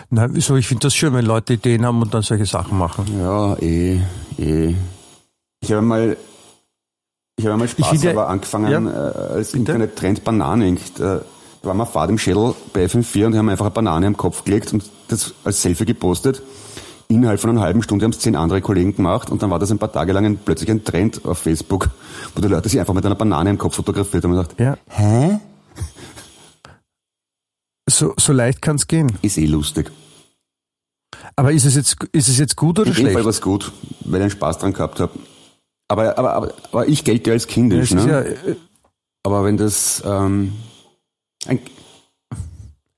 Na, 0.09 0.27
wieso? 0.33 0.55
Ich 0.55 0.67
finde 0.67 0.83
das 0.83 0.95
schön, 0.95 1.13
wenn 1.13 1.25
Leute 1.25 1.53
Ideen 1.53 1.85
haben 1.85 2.01
und 2.01 2.13
dann 2.13 2.21
solche 2.21 2.45
Sachen 2.45 2.77
machen. 2.77 3.05
Ja, 3.19 3.55
eh, 3.57 3.99
eh. 4.37 4.75
Ich 5.59 5.71
habe 5.71 5.81
mal 5.81 6.17
Ich 7.39 7.45
habe 7.45 7.53
einmal 7.53 7.67
Spaß 7.67 7.89
finde- 7.89 8.09
aber 8.11 8.29
angefangen, 8.29 8.71
Ja. 8.71 8.79
äh, 8.79 9.33
als 9.35 9.51
Bitte? 9.51 9.59
Internet-Trend 9.59 10.23
Bananen. 10.23 10.79
Da 10.97 11.21
war 11.61 11.73
mal 11.75 11.85
Fahrt 11.85 12.09
im 12.09 12.17
Schädel 12.17 12.55
bei 12.73 12.85
FM4 12.85 13.27
und 13.27 13.37
haben 13.37 13.49
einfach 13.49 13.65
eine 13.65 13.73
Banane 13.75 14.07
am 14.07 14.17
Kopf 14.17 14.43
gelegt 14.43 14.73
und 14.73 14.83
das 15.07 15.33
als 15.43 15.61
Selfie 15.61 15.85
gepostet. 15.85 16.41
Innerhalb 17.09 17.39
von 17.39 17.51
einer 17.51 17.61
halben 17.61 17.83
Stunde 17.83 18.03
haben 18.05 18.11
es 18.11 18.19
zehn 18.19 18.35
andere 18.35 18.59
Kollegen 18.61 18.95
gemacht 18.95 19.29
und 19.29 19.41
dann 19.43 19.49
war 19.51 19.59
das 19.59 19.69
ein 19.71 19.77
paar 19.77 19.91
Tage 19.91 20.11
lang 20.13 20.25
ein, 20.25 20.37
plötzlich 20.43 20.69
ein 20.71 20.83
Trend 20.83 21.23
auf 21.25 21.37
Facebook, 21.37 21.89
wo 22.35 22.41
die 22.41 22.47
Leute 22.47 22.67
sich 22.69 22.79
einfach 22.79 22.93
mit 22.95 23.05
einer 23.05 23.15
Banane 23.15 23.51
am 23.51 23.57
Kopf 23.57 23.75
fotografiert 23.75 24.23
haben 24.23 24.31
und 24.31 24.37
gedacht, 24.37 24.59
Ja. 24.59 24.77
hä? 24.89 25.39
So, 27.89 28.13
so 28.17 28.33
leicht 28.33 28.61
kann 28.61 28.75
es 28.77 28.87
gehen. 28.87 29.11
Ist 29.21 29.37
eh 29.37 29.45
lustig. 29.45 29.91
Aber 31.35 31.51
ist 31.53 31.65
es 31.65 31.75
jetzt, 31.75 31.95
ist 32.11 32.27
es 32.27 32.37
jetzt 32.39 32.55
gut 32.57 32.79
oder 32.79 32.89
In 32.89 32.95
dem 32.95 32.95
Fall 32.95 33.11
schlecht? 33.13 33.25
war 33.25 33.29
es 33.29 33.41
gut, 33.41 33.71
weil 34.01 34.15
ich 34.15 34.21
einen 34.23 34.31
Spaß 34.31 34.57
dran 34.57 34.73
gehabt 34.73 34.99
habe. 34.99 35.11
Aber, 35.87 36.17
aber, 36.17 36.33
aber, 36.33 36.53
aber 36.71 36.87
ich 36.87 37.03
gelte 37.03 37.29
ja 37.29 37.33
als 37.33 37.47
kindisch, 37.47 37.91
ne? 37.91 38.07
ja, 38.07 38.21
äh, 38.21 38.55
Aber 39.23 39.45
wenn 39.45 39.57
das 39.57 40.03
ähm, 40.05 40.53
ein, 41.45 41.59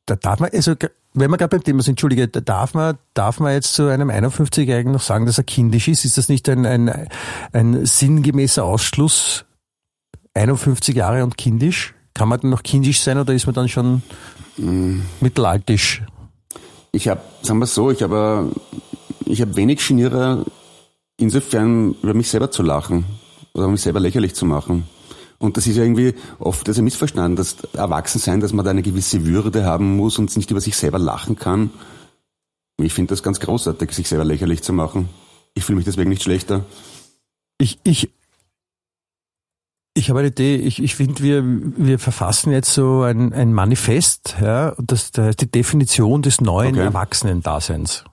da 0.05 0.15
darf 0.15 0.39
man, 0.39 0.49
also 0.51 0.73
wenn 1.13 1.29
wir 1.29 1.37
gerade 1.37 1.49
beim 1.49 1.63
Thema 1.63 1.81
sind, 1.81 1.93
entschuldige, 1.93 2.27
da 2.27 2.39
darf 2.39 2.73
man, 2.73 2.97
darf 3.13 3.39
man 3.39 3.53
jetzt 3.53 3.73
zu 3.73 3.87
einem 3.87 4.09
51-Jährigen 4.09 4.91
noch 4.91 5.01
sagen, 5.01 5.25
dass 5.25 5.37
er 5.37 5.43
kindisch 5.43 5.87
ist? 5.87 6.05
Ist 6.05 6.17
das 6.17 6.29
nicht 6.29 6.47
ein, 6.49 6.65
ein, 6.65 7.09
ein 7.51 7.85
sinngemäßer 7.85 8.63
Ausschluss? 8.63 9.45
51 10.33 10.95
Jahre 10.95 11.23
und 11.23 11.37
kindisch? 11.37 11.93
Kann 12.13 12.29
man 12.29 12.39
dann 12.39 12.49
noch 12.49 12.63
kindisch 12.63 13.01
sein 13.01 13.17
oder 13.17 13.33
ist 13.33 13.45
man 13.45 13.55
dann 13.55 13.69
schon 13.69 14.03
mittelaltisch? 15.19 16.03
Ich 16.91 17.07
habe, 17.07 17.21
sagen 17.41 17.59
wir 17.59 17.65
so, 17.65 17.91
ich 17.91 18.01
habe 18.01 18.51
ich 19.25 19.41
habe 19.41 19.55
wenig 19.55 19.85
Geniere 19.87 20.45
insofern 21.20 21.95
über 22.01 22.13
mich 22.13 22.30
selber 22.30 22.49
zu 22.49 22.63
lachen 22.63 23.05
oder 23.53 23.67
mich 23.67 23.82
selber 23.82 23.99
lächerlich 23.99 24.34
zu 24.34 24.45
machen. 24.45 24.88
Und 25.38 25.55
das 25.55 25.67
ist 25.67 25.78
ja 25.78 25.84
irgendwie 25.84 26.15
oft 26.39 26.67
das 26.67 26.74
ist 26.74 26.78
ja 26.78 26.84
missverstanden, 26.84 27.36
dass 27.36 27.57
Erwachsensein, 27.74 28.41
dass 28.41 28.51
man 28.51 28.65
da 28.65 28.72
eine 28.72 28.82
gewisse 28.82 29.26
Würde 29.26 29.63
haben 29.63 29.95
muss 29.95 30.17
und 30.17 30.36
nicht 30.36 30.51
über 30.51 30.61
sich 30.61 30.76
selber 30.76 30.99
lachen 30.99 31.38
kann. 31.38 31.72
Ich 32.78 32.93
finde 32.93 33.09
das 33.09 33.24
ganz 33.24 33.39
großartig, 33.39 33.91
sich 33.91 34.07
selber 34.07 34.26
lächerlich 34.26 34.63
zu 34.63 34.74
machen. 34.74 35.09
Ich 35.53 35.63
fühle 35.63 35.78
mich 35.78 35.86
deswegen 35.86 36.09
nicht 36.09 36.24
schlechter. 36.24 36.65
Ich, 37.57 37.80
ich, 37.84 38.09
ich 39.93 40.09
habe 40.09 40.20
eine 40.20 40.30
Idee, 40.30 40.55
ich, 40.55 40.82
ich 40.82 40.95
finde, 40.95 41.22
wir, 41.22 41.43
wir 41.43 41.99
verfassen 41.99 42.51
jetzt 42.51 42.74
so 42.74 43.01
ein, 43.01 43.34
ein 43.34 43.53
Manifest, 43.53 44.38
ja, 44.41 44.70
und 44.70 44.91
das, 44.91 45.11
das 45.11 45.26
heißt 45.26 45.41
die 45.41 45.51
Definition 45.51 46.22
des 46.22 46.39
neuen 46.39 46.76
Okay. 46.76 46.86
Erwachsenen-Daseins. 46.86 48.05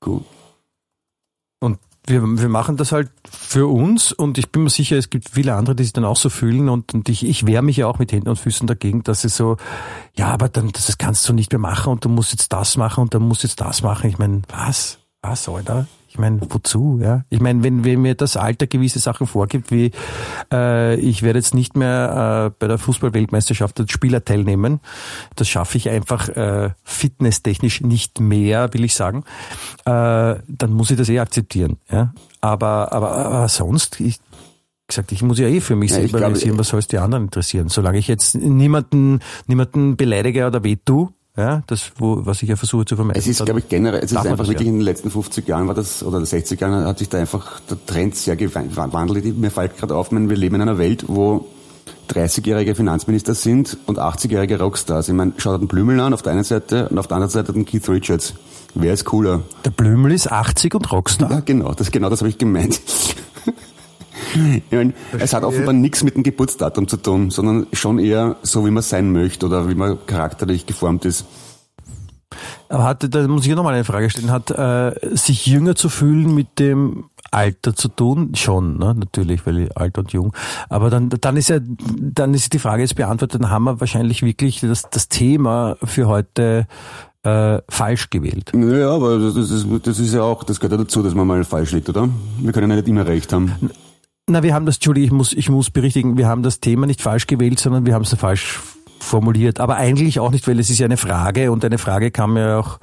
Gut. 0.00 0.24
Und 1.60 1.78
wir, 2.06 2.22
wir 2.22 2.48
machen 2.48 2.76
das 2.76 2.92
halt 2.92 3.10
für 3.28 3.66
uns 3.66 4.12
und 4.12 4.38
ich 4.38 4.50
bin 4.50 4.62
mir 4.62 4.70
sicher, 4.70 4.96
es 4.96 5.10
gibt 5.10 5.30
viele 5.30 5.54
andere, 5.54 5.74
die 5.74 5.82
sich 5.82 5.92
dann 5.92 6.04
auch 6.04 6.16
so 6.16 6.28
fühlen 6.28 6.68
und, 6.68 6.94
und 6.94 7.08
ich, 7.08 7.26
ich 7.26 7.46
wehre 7.46 7.62
mich 7.62 7.78
ja 7.78 7.88
auch 7.88 7.98
mit 7.98 8.12
Händen 8.12 8.28
und 8.28 8.38
Füßen 8.38 8.66
dagegen, 8.66 9.02
dass 9.02 9.24
es 9.24 9.36
so, 9.36 9.56
ja, 10.14 10.28
aber 10.28 10.48
dann, 10.48 10.70
das 10.70 10.98
kannst 10.98 11.28
du 11.28 11.32
nicht 11.32 11.52
mehr 11.52 11.58
machen 11.58 11.92
und 11.92 12.04
du 12.04 12.08
musst 12.08 12.32
jetzt 12.32 12.52
das 12.52 12.76
machen 12.76 13.02
und 13.02 13.14
du 13.14 13.20
musst 13.20 13.42
jetzt 13.42 13.60
das 13.60 13.82
machen. 13.82 14.08
Ich 14.08 14.18
meine, 14.18 14.42
was? 14.48 14.98
Was, 15.22 15.48
Alter? 15.48 15.86
Ich 16.16 16.20
meine, 16.20 16.40
wozu? 16.48 16.98
Ja, 17.02 17.24
ich 17.28 17.40
meine, 17.40 17.62
wenn, 17.62 17.84
wenn 17.84 18.00
mir 18.00 18.14
das 18.14 18.38
Alter 18.38 18.66
gewisse 18.66 19.00
Sachen 19.00 19.26
vorgibt, 19.26 19.70
wie 19.70 19.90
äh, 20.50 20.94
ich 20.96 21.22
werde 21.22 21.38
jetzt 21.38 21.54
nicht 21.54 21.76
mehr 21.76 22.46
äh, 22.46 22.56
bei 22.58 22.68
der 22.68 22.78
Fußball-Weltmeisterschaft 22.78 23.78
als 23.80 23.92
Spieler 23.92 24.24
teilnehmen, 24.24 24.80
das 25.34 25.46
schaffe 25.46 25.76
ich 25.76 25.90
einfach 25.90 26.30
äh, 26.30 26.70
fitnesstechnisch 26.84 27.82
nicht 27.82 28.18
mehr, 28.18 28.72
will 28.72 28.84
ich 28.84 28.94
sagen, 28.94 29.24
äh, 29.84 30.36
dann 30.48 30.72
muss 30.72 30.90
ich 30.90 30.96
das 30.96 31.10
eh 31.10 31.18
akzeptieren. 31.18 31.76
Ja? 31.92 32.14
Aber, 32.40 32.92
aber, 32.92 33.14
aber 33.14 33.48
sonst, 33.50 34.00
ich 34.00 34.18
gesagt, 34.86 35.12
ich 35.12 35.22
muss 35.22 35.38
ja 35.38 35.48
eh 35.48 35.60
für 35.60 35.76
mich 35.76 35.90
Ja, 35.90 35.96
selber 35.96 36.08
glaube, 36.18 36.24
realisieren, 36.26 36.58
was 36.58 36.68
soll 36.68 36.78
es 36.78 36.86
die 36.86 36.96
anderen 36.96 37.24
interessieren. 37.24 37.68
Solange 37.68 37.98
ich 37.98 38.08
jetzt 38.08 38.36
niemanden, 38.36 39.20
niemanden 39.46 39.98
beleidige 39.98 40.46
oder 40.46 40.64
wehtue, 40.64 41.10
ja, 41.36 41.62
das, 41.66 41.92
wo, 41.98 42.24
was 42.24 42.42
ich 42.42 42.48
ja 42.48 42.56
versuche 42.56 42.86
zu 42.86 42.96
vermeiden. 42.96 43.20
Es 43.20 43.26
ist, 43.26 43.44
glaube 43.44 43.60
ich, 43.60 43.68
generell, 43.68 44.00
es 44.02 44.10
ist 44.10 44.16
einfach 44.16 44.46
wirklich 44.46 44.66
ja. 44.66 44.72
in 44.72 44.78
den 44.78 44.84
letzten 44.84 45.10
50 45.10 45.46
Jahren 45.46 45.68
war 45.68 45.74
das, 45.74 46.02
oder 46.02 46.24
60 46.24 46.60
Jahren 46.60 46.84
hat 46.84 46.98
sich 46.98 47.08
da 47.08 47.18
einfach 47.18 47.60
der 47.60 47.84
Trend 47.84 48.16
sehr 48.16 48.36
gewandelt. 48.36 49.36
Mir 49.36 49.50
fällt 49.50 49.76
gerade 49.76 49.94
auf, 49.94 50.10
meine, 50.12 50.30
wir 50.30 50.36
leben 50.36 50.54
in 50.56 50.62
einer 50.62 50.78
Welt, 50.78 51.04
wo 51.08 51.46
30-jährige 52.10 52.74
Finanzminister 52.74 53.34
sind 53.34 53.76
und 53.86 53.98
80-jährige 53.98 54.58
Rockstars. 54.58 55.08
Ich 55.08 55.14
meine, 55.14 55.32
schaut 55.36 55.60
den 55.60 55.68
Blümel 55.68 56.00
an 56.00 56.14
auf 56.14 56.22
der 56.22 56.32
einen 56.32 56.44
Seite 56.44 56.88
und 56.88 56.98
auf 56.98 57.06
der 57.06 57.16
anderen 57.16 57.32
Seite 57.32 57.52
den 57.52 57.64
Keith 57.64 57.88
Richards. 57.88 58.34
Wer 58.74 58.92
ist 58.92 59.04
cooler? 59.04 59.42
Der 59.64 59.70
Blümel 59.70 60.12
ist 60.12 60.30
80 60.30 60.74
und 60.74 60.92
Rockstar. 60.92 61.30
Ja, 61.30 61.40
genau, 61.40 61.72
das, 61.72 61.90
genau 61.90 62.10
das 62.10 62.20
habe 62.20 62.28
ich 62.28 62.38
gemeint. 62.38 62.80
Ich 64.36 64.76
meine, 64.76 64.92
es 65.18 65.32
hat 65.32 65.44
offenbar 65.44 65.72
nichts 65.72 66.02
mit 66.02 66.14
dem 66.14 66.22
Geburtsdatum 66.22 66.88
zu 66.88 66.96
tun, 66.96 67.30
sondern 67.30 67.66
schon 67.72 67.98
eher 67.98 68.36
so, 68.42 68.66
wie 68.66 68.70
man 68.70 68.82
sein 68.82 69.12
möchte 69.12 69.46
oder 69.46 69.68
wie 69.68 69.74
man 69.74 69.98
charakterlich 70.06 70.66
geformt 70.66 71.04
ist. 71.04 71.24
Aber 72.68 72.84
hat, 72.84 73.14
da 73.14 73.28
muss 73.28 73.46
ich 73.46 73.54
nochmal 73.54 73.74
eine 73.74 73.84
Frage 73.84 74.10
stellen, 74.10 74.30
hat 74.30 74.50
äh, 74.50 74.92
sich 75.16 75.46
jünger 75.46 75.74
zu 75.74 75.88
fühlen 75.88 76.34
mit 76.34 76.58
dem 76.58 77.04
Alter 77.30 77.74
zu 77.74 77.88
tun? 77.88 78.34
Schon, 78.34 78.78
ne? 78.78 78.94
natürlich, 78.94 79.46
weil 79.46 79.70
alt 79.74 79.98
und 79.98 80.12
jung. 80.12 80.32
Aber 80.68 80.90
dann, 80.90 81.08
dann 81.08 81.36
ist 81.36 81.48
ja, 81.48 81.58
dann 81.60 82.34
ist 82.34 82.52
die 82.52 82.58
Frage 82.58 82.82
jetzt 82.82 82.96
beantwortet, 82.96 83.42
dann 83.42 83.50
haben 83.50 83.64
wir 83.64 83.80
wahrscheinlich 83.80 84.22
wirklich 84.22 84.60
das, 84.60 84.82
das 84.90 85.08
Thema 85.08 85.76
für 85.82 86.08
heute 86.08 86.66
äh, 87.22 87.60
falsch 87.68 88.10
gewählt. 88.10 88.52
Naja, 88.54 88.90
aber 88.90 89.18
das, 89.18 89.34
das, 89.34 89.50
ist, 89.50 89.66
das 89.84 89.98
ist 89.98 90.14
ja 90.14 90.22
auch, 90.22 90.44
das 90.44 90.60
gehört 90.60 90.78
ja 90.78 90.84
dazu, 90.84 91.02
dass 91.02 91.14
man 91.14 91.26
mal 91.26 91.44
falsch 91.44 91.72
liegt, 91.72 91.88
oder? 91.88 92.08
Wir 92.38 92.52
können 92.52 92.70
ja 92.70 92.76
nicht 92.76 92.88
immer 92.88 93.06
recht 93.06 93.32
haben. 93.32 93.52
Na, 94.28 94.42
wir 94.42 94.54
haben 94.54 94.66
das, 94.66 94.76
Entschuldigung, 94.76 95.06
ich 95.06 95.12
muss, 95.12 95.32
ich 95.32 95.48
muss 95.48 95.70
berichtigen, 95.70 96.16
wir 96.16 96.26
haben 96.26 96.42
das 96.42 96.58
Thema 96.58 96.86
nicht 96.86 97.00
falsch 97.00 97.28
gewählt, 97.28 97.60
sondern 97.60 97.86
wir 97.86 97.94
haben 97.94 98.02
es 98.02 98.12
falsch 98.14 98.58
formuliert. 98.98 99.60
Aber 99.60 99.76
eigentlich 99.76 100.18
auch 100.18 100.32
nicht, 100.32 100.48
weil 100.48 100.58
es 100.58 100.68
ist 100.68 100.80
ja 100.80 100.86
eine 100.86 100.96
Frage 100.96 101.52
und 101.52 101.64
eine 101.64 101.78
Frage 101.78 102.10
kann 102.10 102.32
man 102.32 102.42
ja 102.42 102.58
auch 102.58 102.80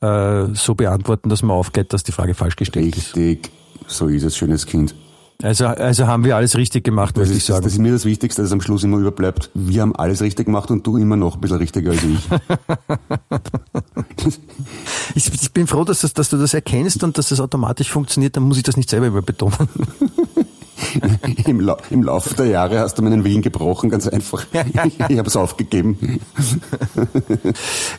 äh, 0.00 0.54
so 0.54 0.76
beantworten, 0.76 1.30
dass 1.30 1.42
man 1.42 1.56
aufklärt, 1.56 1.92
dass 1.92 2.04
die 2.04 2.12
Frage 2.12 2.34
falsch 2.34 2.54
gestellt 2.54 2.96
ist. 2.96 3.16
Richtig, 3.16 3.50
so 3.88 4.06
ist 4.06 4.22
es, 4.22 4.36
schönes 4.36 4.66
Kind. 4.66 4.94
Also, 5.42 5.66
also 5.66 6.06
haben 6.06 6.24
wir 6.24 6.36
alles 6.36 6.56
richtig 6.56 6.84
gemacht, 6.84 7.16
Das 7.16 7.22
möchte 7.22 7.34
ich 7.34 7.46
das, 7.46 7.56
sagen. 7.56 7.64
das 7.64 7.72
ist 7.72 7.78
mir 7.80 7.92
das 7.92 8.04
Wichtigste, 8.04 8.42
dass 8.42 8.52
am 8.52 8.60
Schluss 8.60 8.84
immer 8.84 8.98
überbleibt. 8.98 9.50
Wir 9.54 9.82
haben 9.82 9.94
alles 9.96 10.20
richtig 10.20 10.46
gemacht 10.46 10.70
und 10.70 10.86
du 10.86 10.96
immer 10.96 11.16
noch 11.16 11.34
ein 11.36 11.40
bisschen 11.40 11.58
richtiger 11.58 11.90
als 11.90 12.02
ich. 12.04 12.20
Ich, 15.14 15.32
ich 15.32 15.52
bin 15.52 15.66
froh, 15.66 15.84
dass, 15.84 16.00
das, 16.00 16.12
dass 16.12 16.28
du 16.28 16.36
das 16.36 16.54
erkennst 16.54 17.02
und 17.02 17.16
dass 17.18 17.30
das 17.30 17.40
automatisch 17.40 17.90
funktioniert, 17.90 18.36
dann 18.36 18.44
muss 18.44 18.58
ich 18.58 18.62
das 18.62 18.76
nicht 18.76 18.90
selber 18.90 19.06
immer 19.06 19.22
betonen. 19.22 19.56
Im, 21.46 21.60
La 21.60 21.76
Im 21.90 22.02
Laufe 22.02 22.34
der 22.34 22.46
Jahre 22.46 22.80
hast 22.80 22.98
du 22.98 23.02
meinen 23.02 23.24
Willen 23.24 23.42
gebrochen, 23.42 23.90
ganz 23.90 24.06
einfach. 24.08 24.46
Ich, 24.52 25.00
habe 25.00 25.22
es 25.26 25.36
aufgegeben. 25.36 26.20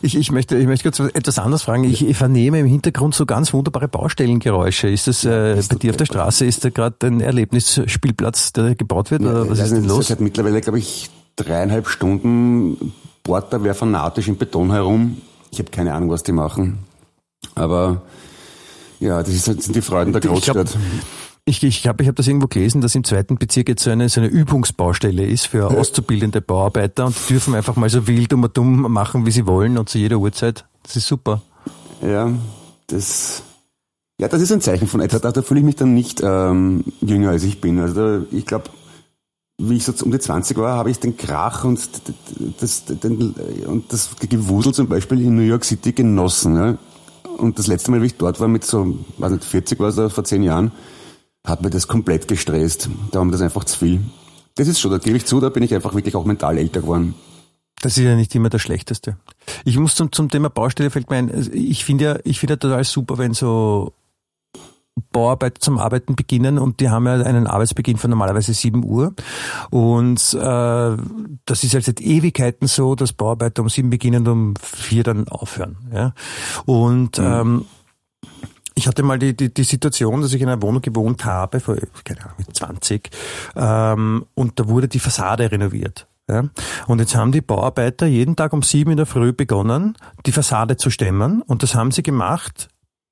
Ich, 0.02 0.16
ich, 0.16 0.32
möchte, 0.32 0.56
ich 0.56 0.66
möchte 0.66 0.90
kurz 0.90 1.00
etwas 1.14 1.38
anderes 1.38 1.62
fragen. 1.62 1.84
Ich, 1.84 2.06
ich 2.06 2.16
vernehme 2.16 2.60
im 2.60 2.66
Hintergrund 2.66 3.14
so 3.14 3.26
ganz 3.26 3.52
wunderbare 3.52 3.88
Baustellengeräusche. 3.88 4.88
Ist 4.88 5.06
das 5.06 5.24
äh, 5.24 5.60
bei 5.68 5.76
dir 5.76 5.90
auf 5.90 5.96
der 5.96 6.06
Straße, 6.06 6.44
ist 6.46 6.64
da 6.64 6.70
gerade 6.70 7.06
ein 7.06 7.20
Erlebnisspielplatz, 7.20 8.52
der 8.52 8.74
gebaut 8.74 9.10
wird? 9.10 9.22
Oder 9.22 9.48
was 9.48 9.58
ist 9.58 9.72
denn 9.72 9.84
los? 9.84 10.08
Seit 10.08 10.20
mittlerweile, 10.20 10.60
glaube 10.60 10.78
ich, 10.78 11.10
dreieinhalb 11.36 11.88
Stunden 11.88 12.92
bohrt 13.22 13.52
da 13.52 13.62
wer 13.62 13.74
fanatisch 13.74 14.28
im 14.28 14.36
Beton 14.36 14.70
herum. 14.72 15.18
Ich 15.50 15.58
habe 15.58 15.70
keine 15.70 15.94
Ahnung, 15.94 16.10
was 16.10 16.22
die 16.22 16.32
machen. 16.32 16.78
Aber 17.54 18.02
ja, 19.00 19.22
das 19.22 19.44
das 19.44 19.64
sind 19.64 19.74
die 19.74 19.82
Freuden 19.82 20.12
der 20.12 20.22
Ich 20.22 20.28
glaub- 20.28 20.56
Großstadt. 20.56 20.78
Ich, 21.50 21.64
ich 21.64 21.82
glaube, 21.82 22.04
ich 22.04 22.06
habe 22.06 22.14
das 22.14 22.28
irgendwo 22.28 22.46
gelesen, 22.46 22.80
dass 22.80 22.94
im 22.94 23.02
zweiten 23.02 23.36
Bezirk 23.36 23.68
jetzt 23.68 23.82
so 23.82 23.90
eine, 23.90 24.08
so 24.08 24.20
eine 24.20 24.30
Übungsbaustelle 24.30 25.26
ist 25.26 25.48
für 25.48 25.66
auszubildende 25.68 26.40
Bauarbeiter 26.40 27.06
und 27.06 27.16
die 27.28 27.32
dürfen 27.32 27.56
einfach 27.56 27.74
mal 27.74 27.90
so 27.90 28.06
wild 28.06 28.32
und 28.32 28.56
dumm 28.56 28.82
machen, 28.82 29.26
wie 29.26 29.32
sie 29.32 29.48
wollen 29.48 29.76
und 29.76 29.88
zu 29.88 29.98
jeder 29.98 30.18
Uhrzeit. 30.18 30.64
Das 30.84 30.94
ist 30.94 31.08
super. 31.08 31.42
Ja, 32.02 32.32
das, 32.86 33.42
ja, 34.20 34.28
das 34.28 34.42
ist 34.42 34.52
ein 34.52 34.60
Zeichen 34.60 34.86
von 34.86 35.00
etwas. 35.00 35.22
Da, 35.22 35.32
da 35.32 35.42
fühle 35.42 35.58
ich 35.58 35.66
mich 35.66 35.74
dann 35.74 35.92
nicht 35.92 36.20
ähm, 36.22 36.84
jünger, 37.00 37.30
als 37.30 37.42
ich 37.42 37.60
bin. 37.60 37.80
Also 37.80 37.94
da, 37.94 38.24
ich 38.30 38.46
glaube, 38.46 38.70
wie 39.58 39.76
ich 39.76 39.84
so 39.84 39.92
um 40.04 40.12
die 40.12 40.20
20 40.20 40.56
war, 40.56 40.76
habe 40.76 40.92
ich 40.92 41.00
den 41.00 41.16
Krach 41.16 41.64
und 41.64 41.80
das, 42.60 42.84
den, 42.84 43.34
und 43.66 43.92
das 43.92 44.10
Gewusel 44.20 44.72
zum 44.72 44.86
Beispiel 44.86 45.20
in 45.20 45.34
New 45.34 45.42
York 45.42 45.64
City 45.64 45.90
genossen. 45.90 46.54
Ja? 46.54 46.78
Und 47.38 47.58
das 47.58 47.66
letzte 47.66 47.90
Mal, 47.90 48.02
wie 48.02 48.06
ich 48.06 48.16
dort 48.16 48.38
war, 48.38 48.46
mit 48.46 48.64
so, 48.64 48.98
weiß 49.18 49.32
nicht, 49.32 49.44
40 49.44 49.80
war 49.80 49.88
es 49.88 49.96
da, 49.96 50.08
vor 50.08 50.22
10 50.22 50.44
Jahren, 50.44 50.70
hat 51.46 51.62
mir 51.62 51.70
das 51.70 51.88
komplett 51.88 52.28
gestresst. 52.28 52.88
Da 53.10 53.18
war 53.18 53.24
mir 53.24 53.32
das 53.32 53.42
einfach 53.42 53.64
zu 53.64 53.78
viel. 53.78 54.00
Das 54.56 54.68
ist 54.68 54.80
schon, 54.80 54.90
da 54.90 54.98
gebe 54.98 55.16
ich 55.16 55.26
zu, 55.26 55.40
da 55.40 55.48
bin 55.48 55.62
ich 55.62 55.74
einfach 55.74 55.94
wirklich 55.94 56.14
auch 56.16 56.24
mental 56.24 56.58
älter 56.58 56.82
geworden. 56.82 57.14
Das 57.80 57.96
ist 57.96 58.04
ja 58.04 58.14
nicht 58.14 58.34
immer 58.34 58.50
das 58.50 58.60
Schlechteste. 58.60 59.16
Ich 59.64 59.78
muss 59.78 59.94
zum, 59.94 60.12
zum 60.12 60.28
Thema 60.28 60.50
Baustelle 60.50 60.90
fällt 60.90 61.08
mir 61.08 61.16
ein, 61.16 61.50
ich 61.52 61.84
finde 61.84 62.04
ja, 62.04 62.18
ich 62.24 62.38
finde 62.38 62.54
ja 62.54 62.56
total 62.58 62.84
super, 62.84 63.16
wenn 63.16 63.32
so 63.32 63.94
Bauarbeiter 65.12 65.60
zum 65.60 65.78
Arbeiten 65.78 66.14
beginnen 66.14 66.58
und 66.58 66.80
die 66.80 66.90
haben 66.90 67.06
ja 67.06 67.14
einen 67.14 67.46
Arbeitsbeginn 67.46 67.96
von 67.96 68.10
normalerweise 68.10 68.52
7 68.52 68.84
Uhr. 68.84 69.14
Und 69.70 70.34
äh, 70.34 70.96
das 71.46 71.64
ist 71.64 71.72
halt 71.72 71.84
seit 71.84 72.00
Ewigkeiten 72.00 72.66
so, 72.66 72.94
dass 72.94 73.14
Bauarbeiter 73.14 73.62
um 73.62 73.68
sieben 73.68 73.88
beginnen 73.88 74.26
und 74.26 74.32
um 74.32 74.54
vier 74.62 75.02
dann 75.02 75.28
aufhören. 75.28 75.78
Ja? 75.92 76.12
Und 76.66 77.18
ähm, 77.18 77.64
Ich 78.80 78.86
hatte 78.86 79.02
mal 79.02 79.18
die, 79.18 79.36
die, 79.36 79.52
die 79.52 79.64
Situation, 79.64 80.22
dass 80.22 80.32
ich 80.32 80.40
in 80.40 80.48
einer 80.48 80.62
Wohnung 80.62 80.80
gewohnt 80.80 81.26
habe, 81.26 81.60
vor, 81.60 81.76
keine 82.02 82.22
Ahnung, 82.22 82.46
20, 82.50 83.10
ähm, 83.54 84.24
und 84.34 84.58
da 84.58 84.68
wurde 84.68 84.88
die 84.88 84.98
Fassade 84.98 85.52
renoviert. 85.52 86.06
Ja. 86.30 86.44
Und 86.86 86.98
jetzt 86.98 87.14
haben 87.14 87.30
die 87.30 87.42
Bauarbeiter 87.42 88.06
jeden 88.06 88.36
Tag 88.36 88.54
um 88.54 88.62
sieben 88.62 88.92
in 88.92 88.96
der 88.96 89.04
Früh 89.04 89.34
begonnen, 89.34 89.98
die 90.24 90.32
Fassade 90.32 90.78
zu 90.78 90.88
stemmen. 90.88 91.42
Und 91.42 91.62
das 91.62 91.74
haben 91.74 91.90
sie 91.90 92.02
gemacht 92.02 92.68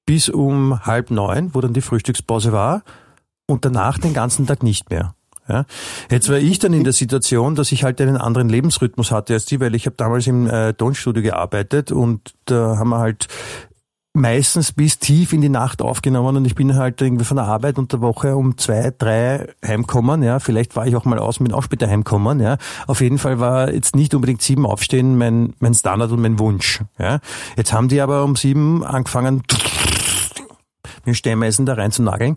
bis 0.07 0.31
um 0.31 0.87
halb 0.87 1.11
neun, 1.11 1.55
wo 1.55 1.61
dann 1.61 1.75
die 1.75 1.83
Frühstückspause 1.83 2.51
war. 2.53 2.83
Und 3.47 3.67
danach 3.67 3.99
den 3.99 4.15
ganzen 4.15 4.47
Tag 4.47 4.63
nicht 4.63 4.89
mehr. 4.89 5.15
Ja. 5.49 5.65
Jetzt 6.11 6.29
war 6.29 6.39
ich 6.39 6.59
dann 6.59 6.73
in 6.73 6.85
der 6.85 6.93
Situation, 6.93 7.55
dass 7.55 7.73
ich 7.73 7.83
halt 7.85 8.01
einen 8.01 8.17
anderen 8.17 8.49
Lebensrhythmus 8.49 9.11
hatte 9.11 9.35
als 9.35 9.47
die, 9.47 9.61
weil 9.61 9.75
ich 9.75 9.87
habe 9.87 9.97
damals 9.97 10.27
im 10.27 10.47
äh, 10.47 10.75
Tonstudio 10.75 11.23
gearbeitet 11.23 11.91
und 11.91 12.35
da 12.45 12.77
haben 12.79 12.91
wir 12.91 12.99
halt 12.99 13.29
meistens 14.15 14.73
bis 14.73 14.99
tief 14.99 15.33
in 15.33 15.41
die 15.41 15.49
Nacht 15.49 15.83
aufgenommen 15.83 16.37
und 16.37 16.45
ich 16.45 16.55
bin 16.55 16.77
halt 16.77 17.01
irgendwie 17.01 17.25
von 17.25 17.37
der 17.37 17.47
Arbeit 17.47 17.79
unter 17.79 18.01
Woche 18.01 18.37
um 18.37 18.57
zwei, 18.59 18.93
drei 18.97 19.47
heimkommen, 19.65 20.23
ja. 20.23 20.41
Vielleicht 20.41 20.77
war 20.77 20.87
ich 20.87 20.97
auch 20.97 21.05
mal 21.05 21.19
aus 21.19 21.41
mit 21.41 21.53
auch 21.53 21.63
später 21.63 21.89
heimkommen, 21.89 22.41
ja. 22.41 22.57
Auf 22.87 23.01
jeden 23.01 23.19
Fall 23.19 23.39
war 23.39 23.73
jetzt 23.73 23.95
nicht 23.95 24.15
unbedingt 24.15 24.43
sieben 24.43 24.67
aufstehen 24.67 25.17
mein, 25.19 25.55
mein 25.61 25.75
Standard 25.75 26.11
und 26.11 26.21
mein 26.21 26.39
Wunsch, 26.39 26.83
ja. 26.99 27.21
Jetzt 27.57 27.73
haben 27.73 27.89
die 27.89 28.01
aber 28.01 28.25
um 28.25 28.37
sieben 28.37 28.85
angefangen, 28.85 29.43
mit 31.09 31.17
Stemmeisen 31.17 31.67
da 31.67 31.75
rein 31.75 31.91
zu 31.91 32.03
nageln, 32.03 32.37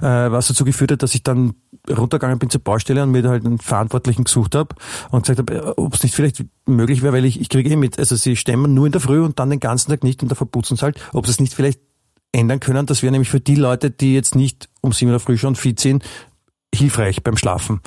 äh, 0.00 0.02
was 0.02 0.48
dazu 0.48 0.64
geführt 0.64 0.92
hat, 0.92 1.02
dass 1.02 1.14
ich 1.14 1.22
dann 1.22 1.54
runtergegangen 1.88 2.38
bin 2.38 2.50
zur 2.50 2.60
Baustelle 2.60 3.02
und 3.02 3.12
mir 3.12 3.28
halt 3.28 3.46
einen 3.46 3.58
Verantwortlichen 3.58 4.24
gesucht 4.24 4.54
habe 4.54 4.74
und 5.10 5.26
gesagt 5.26 5.38
habe, 5.38 5.54
äh, 5.54 5.74
ob 5.76 5.94
es 5.94 6.02
nicht 6.02 6.14
vielleicht 6.14 6.44
möglich 6.66 7.02
wäre, 7.02 7.12
weil 7.12 7.24
ich, 7.24 7.40
ich 7.40 7.48
kriege 7.48 7.70
eh 7.70 7.76
mit, 7.76 7.98
also 7.98 8.16
sie 8.16 8.36
stemmen 8.36 8.74
nur 8.74 8.86
in 8.86 8.92
der 8.92 9.00
Früh 9.00 9.22
und 9.22 9.38
dann 9.38 9.50
den 9.50 9.60
ganzen 9.60 9.90
Tag 9.90 10.02
nicht 10.02 10.22
und 10.22 10.30
da 10.30 10.34
verputzen 10.34 10.76
sie 10.76 10.82
halt, 10.82 10.98
ob 11.12 11.26
es 11.26 11.40
nicht 11.40 11.54
vielleicht 11.54 11.80
ändern 12.32 12.60
können, 12.60 12.86
dass 12.86 13.02
wir 13.02 13.10
nämlich 13.10 13.30
für 13.30 13.40
die 13.40 13.54
Leute, 13.54 13.90
die 13.90 14.14
jetzt 14.14 14.34
nicht 14.34 14.68
um 14.80 14.92
sieben 14.92 15.10
der 15.10 15.20
Früh 15.20 15.38
schon 15.38 15.54
fit 15.54 15.80
sind, 15.80 16.04
hilfreich 16.74 17.22
beim 17.22 17.36
Schlafen. 17.36 17.80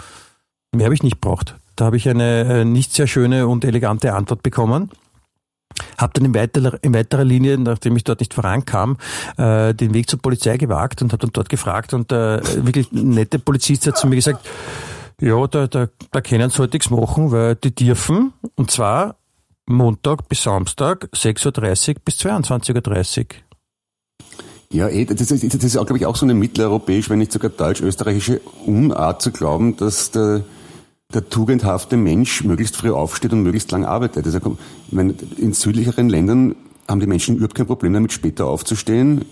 Mehr 0.71 0.85
habe 0.85 0.95
ich 0.95 1.03
nicht 1.03 1.21
braucht. 1.21 1.55
Da 1.75 1.85
habe 1.85 1.97
ich 1.97 2.09
eine 2.09 2.61
äh, 2.61 2.65
nicht 2.65 2.93
sehr 2.93 3.07
schöne 3.07 3.47
und 3.47 3.63
elegante 3.63 4.13
Antwort 4.13 4.43
bekommen. 4.43 4.91
Habe 5.97 6.13
dann 6.13 6.25
in 6.25 6.33
weiterer, 6.33 6.77
in 6.81 6.93
weiterer 6.93 7.23
Linie, 7.23 7.57
nachdem 7.57 7.95
ich 7.95 8.03
dort 8.03 8.19
nicht 8.19 8.33
vorankam, 8.33 8.97
äh, 9.37 9.73
den 9.73 9.93
Weg 9.93 10.09
zur 10.09 10.19
Polizei 10.19 10.57
gewagt 10.57 11.01
und 11.01 11.11
habe 11.11 11.21
dann 11.21 11.31
dort 11.33 11.49
gefragt 11.49 11.93
und 11.93 12.11
äh, 12.11 12.41
wirklich 12.65 12.91
nette 12.91 13.39
Polizist 13.39 13.87
hat 13.87 13.97
zu 13.97 14.07
mir 14.07 14.15
gesagt, 14.15 14.45
ja, 15.21 15.47
da, 15.47 15.67
da, 15.67 15.87
da 16.11 16.21
können 16.21 16.49
sie 16.49 16.59
halt 16.59 16.73
nichts 16.73 16.89
machen, 16.89 17.31
weil 17.31 17.55
die 17.55 17.75
dürfen, 17.75 18.33
und 18.55 18.71
zwar 18.71 19.15
Montag 19.65 20.29
bis 20.29 20.43
Samstag 20.43 21.09
6.30 21.13 21.89
Uhr 21.89 21.95
bis 22.03 22.15
22.30 22.19 23.19
Uhr. 23.19 23.25
Ja, 24.71 24.87
eh, 24.87 25.05
das 25.05 25.31
ist, 25.31 25.53
das 25.53 25.63
ist 25.63 25.77
auch, 25.77 25.85
glaube 25.85 25.97
ich, 25.97 26.05
auch 26.05 26.15
so 26.15 26.25
eine 26.25 26.35
mitteleuropäisch, 26.35 27.09
wenn 27.09 27.19
nicht 27.19 27.31
sogar 27.31 27.49
deutsch-österreichische 27.49 28.39
Unart 28.65 29.21
zu 29.21 29.31
glauben, 29.31 29.75
dass 29.77 30.11
der 30.11 30.43
der 31.13 31.27
tugendhafte 31.27 31.97
Mensch 31.97 32.43
möglichst 32.43 32.77
früh 32.77 32.91
aufsteht 32.91 33.33
und 33.33 33.41
möglichst 33.41 33.71
lang 33.71 33.83
arbeitet. 33.83 34.25
Also, 34.27 34.57
meine, 34.91 35.15
in 35.37 35.53
südlicheren 35.53 36.07
Ländern 36.07 36.55
haben 36.87 36.99
die 36.99 37.07
Menschen 37.07 37.37
überhaupt 37.37 37.55
kein 37.55 37.65
Problem 37.65 37.93
damit, 37.93 38.13
später 38.13 38.45
aufzustehen, 38.45 39.25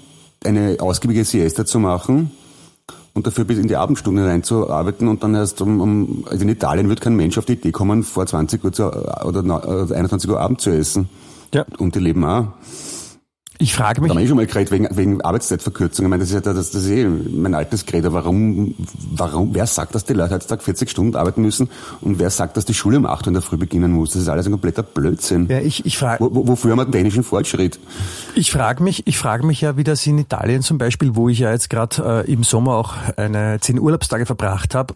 eine 0.43 0.77
ausgiebige 0.79 1.23
Siesta 1.23 1.65
zu 1.65 1.79
machen 1.79 2.31
und 3.13 3.27
dafür 3.27 3.45
bis 3.45 3.59
in 3.59 3.67
die 3.67 3.75
Abendstunden 3.75 4.25
reinzuarbeiten 4.25 5.07
und 5.07 5.21
dann 5.21 5.35
erst 5.35 5.61
um, 5.61 5.79
um 5.79 6.25
also 6.29 6.43
in 6.43 6.49
Italien 6.49 6.89
wird 6.89 7.01
kein 7.01 7.15
Mensch 7.15 7.37
auf 7.37 7.45
die 7.45 7.53
Idee 7.53 7.71
kommen, 7.71 8.03
vor 8.03 8.25
20 8.25 8.63
Uhr 8.63 8.73
zu, 8.73 8.91
oder 9.23 9.41
21 9.95 10.29
Uhr 10.29 10.39
Abend 10.39 10.61
zu 10.61 10.71
essen. 10.71 11.09
Ja. 11.53 11.65
Und 11.77 11.93
die 11.93 11.99
leben 11.99 12.23
auch. 12.25 12.47
Ich 13.59 13.73
frage 13.73 14.01
mich. 14.01 14.09
Da 14.09 14.15
haben 14.15 14.21
wir 14.21 14.27
schon 14.27 14.37
mal 14.37 14.45
geredet 14.45 14.71
wegen, 14.71 14.87
wegen 14.91 15.21
Arbeitszeitverkürzung. 15.21 16.05
Ich 16.05 16.09
meine, 16.09 16.21
das 16.21 16.29
ist 16.29 16.35
ja 16.35 16.41
das, 16.41 16.71
das 16.71 16.83
ist 16.83 16.89
eh 16.89 17.05
mein 17.05 17.55
altes 17.55 17.85
Gerede. 17.85 18.13
Warum, 18.13 18.75
warum, 19.11 19.53
wer 19.53 19.65
sagt, 19.65 19.95
dass 19.95 20.05
die 20.05 20.13
Leute 20.13 20.35
heutzutage 20.35 20.61
40 20.61 20.89
Stunden 20.89 21.15
arbeiten 21.15 21.41
müssen 21.41 21.69
und 22.01 22.19
wer 22.19 22.29
sagt, 22.29 22.57
dass 22.57 22.65
die 22.65 22.73
Schule 22.73 22.97
um 22.97 23.05
8 23.05 23.21
Uhr 23.21 23.27
in 23.29 23.33
der 23.33 23.41
Früh 23.41 23.57
beginnen 23.57 23.91
muss? 23.91 24.13
Das 24.13 24.21
ist 24.21 24.29
alles 24.29 24.45
ein 24.45 24.51
kompletter 24.51 24.83
Blödsinn. 24.83 25.47
Ja, 25.49 25.59
ich, 25.59 25.85
ich 25.85 25.97
frage. 25.97 26.23
Wo, 26.23 26.47
wofür 26.47 26.71
haben 26.71 26.79
wir 26.79 26.85
den 26.85 26.91
technischen 26.91 27.23
Fortschritt? 27.23 27.79
Ich 28.35 28.51
frage 28.51 28.83
mich, 28.83 29.07
ich 29.07 29.17
frage 29.17 29.45
mich 29.45 29.61
ja, 29.61 29.77
wie 29.77 29.83
das 29.83 30.05
in 30.05 30.19
Italien 30.19 30.61
zum 30.61 30.77
Beispiel, 30.77 31.15
wo 31.15 31.29
ich 31.29 31.39
ja 31.39 31.51
jetzt 31.51 31.69
gerade 31.69 32.25
äh, 32.27 32.31
im 32.31 32.43
Sommer 32.43 32.75
auch 32.75 32.93
eine 33.15 33.59
zehn 33.59 33.79
Urlaubstage 33.79 34.25
verbracht 34.25 34.75
habe, 34.75 34.93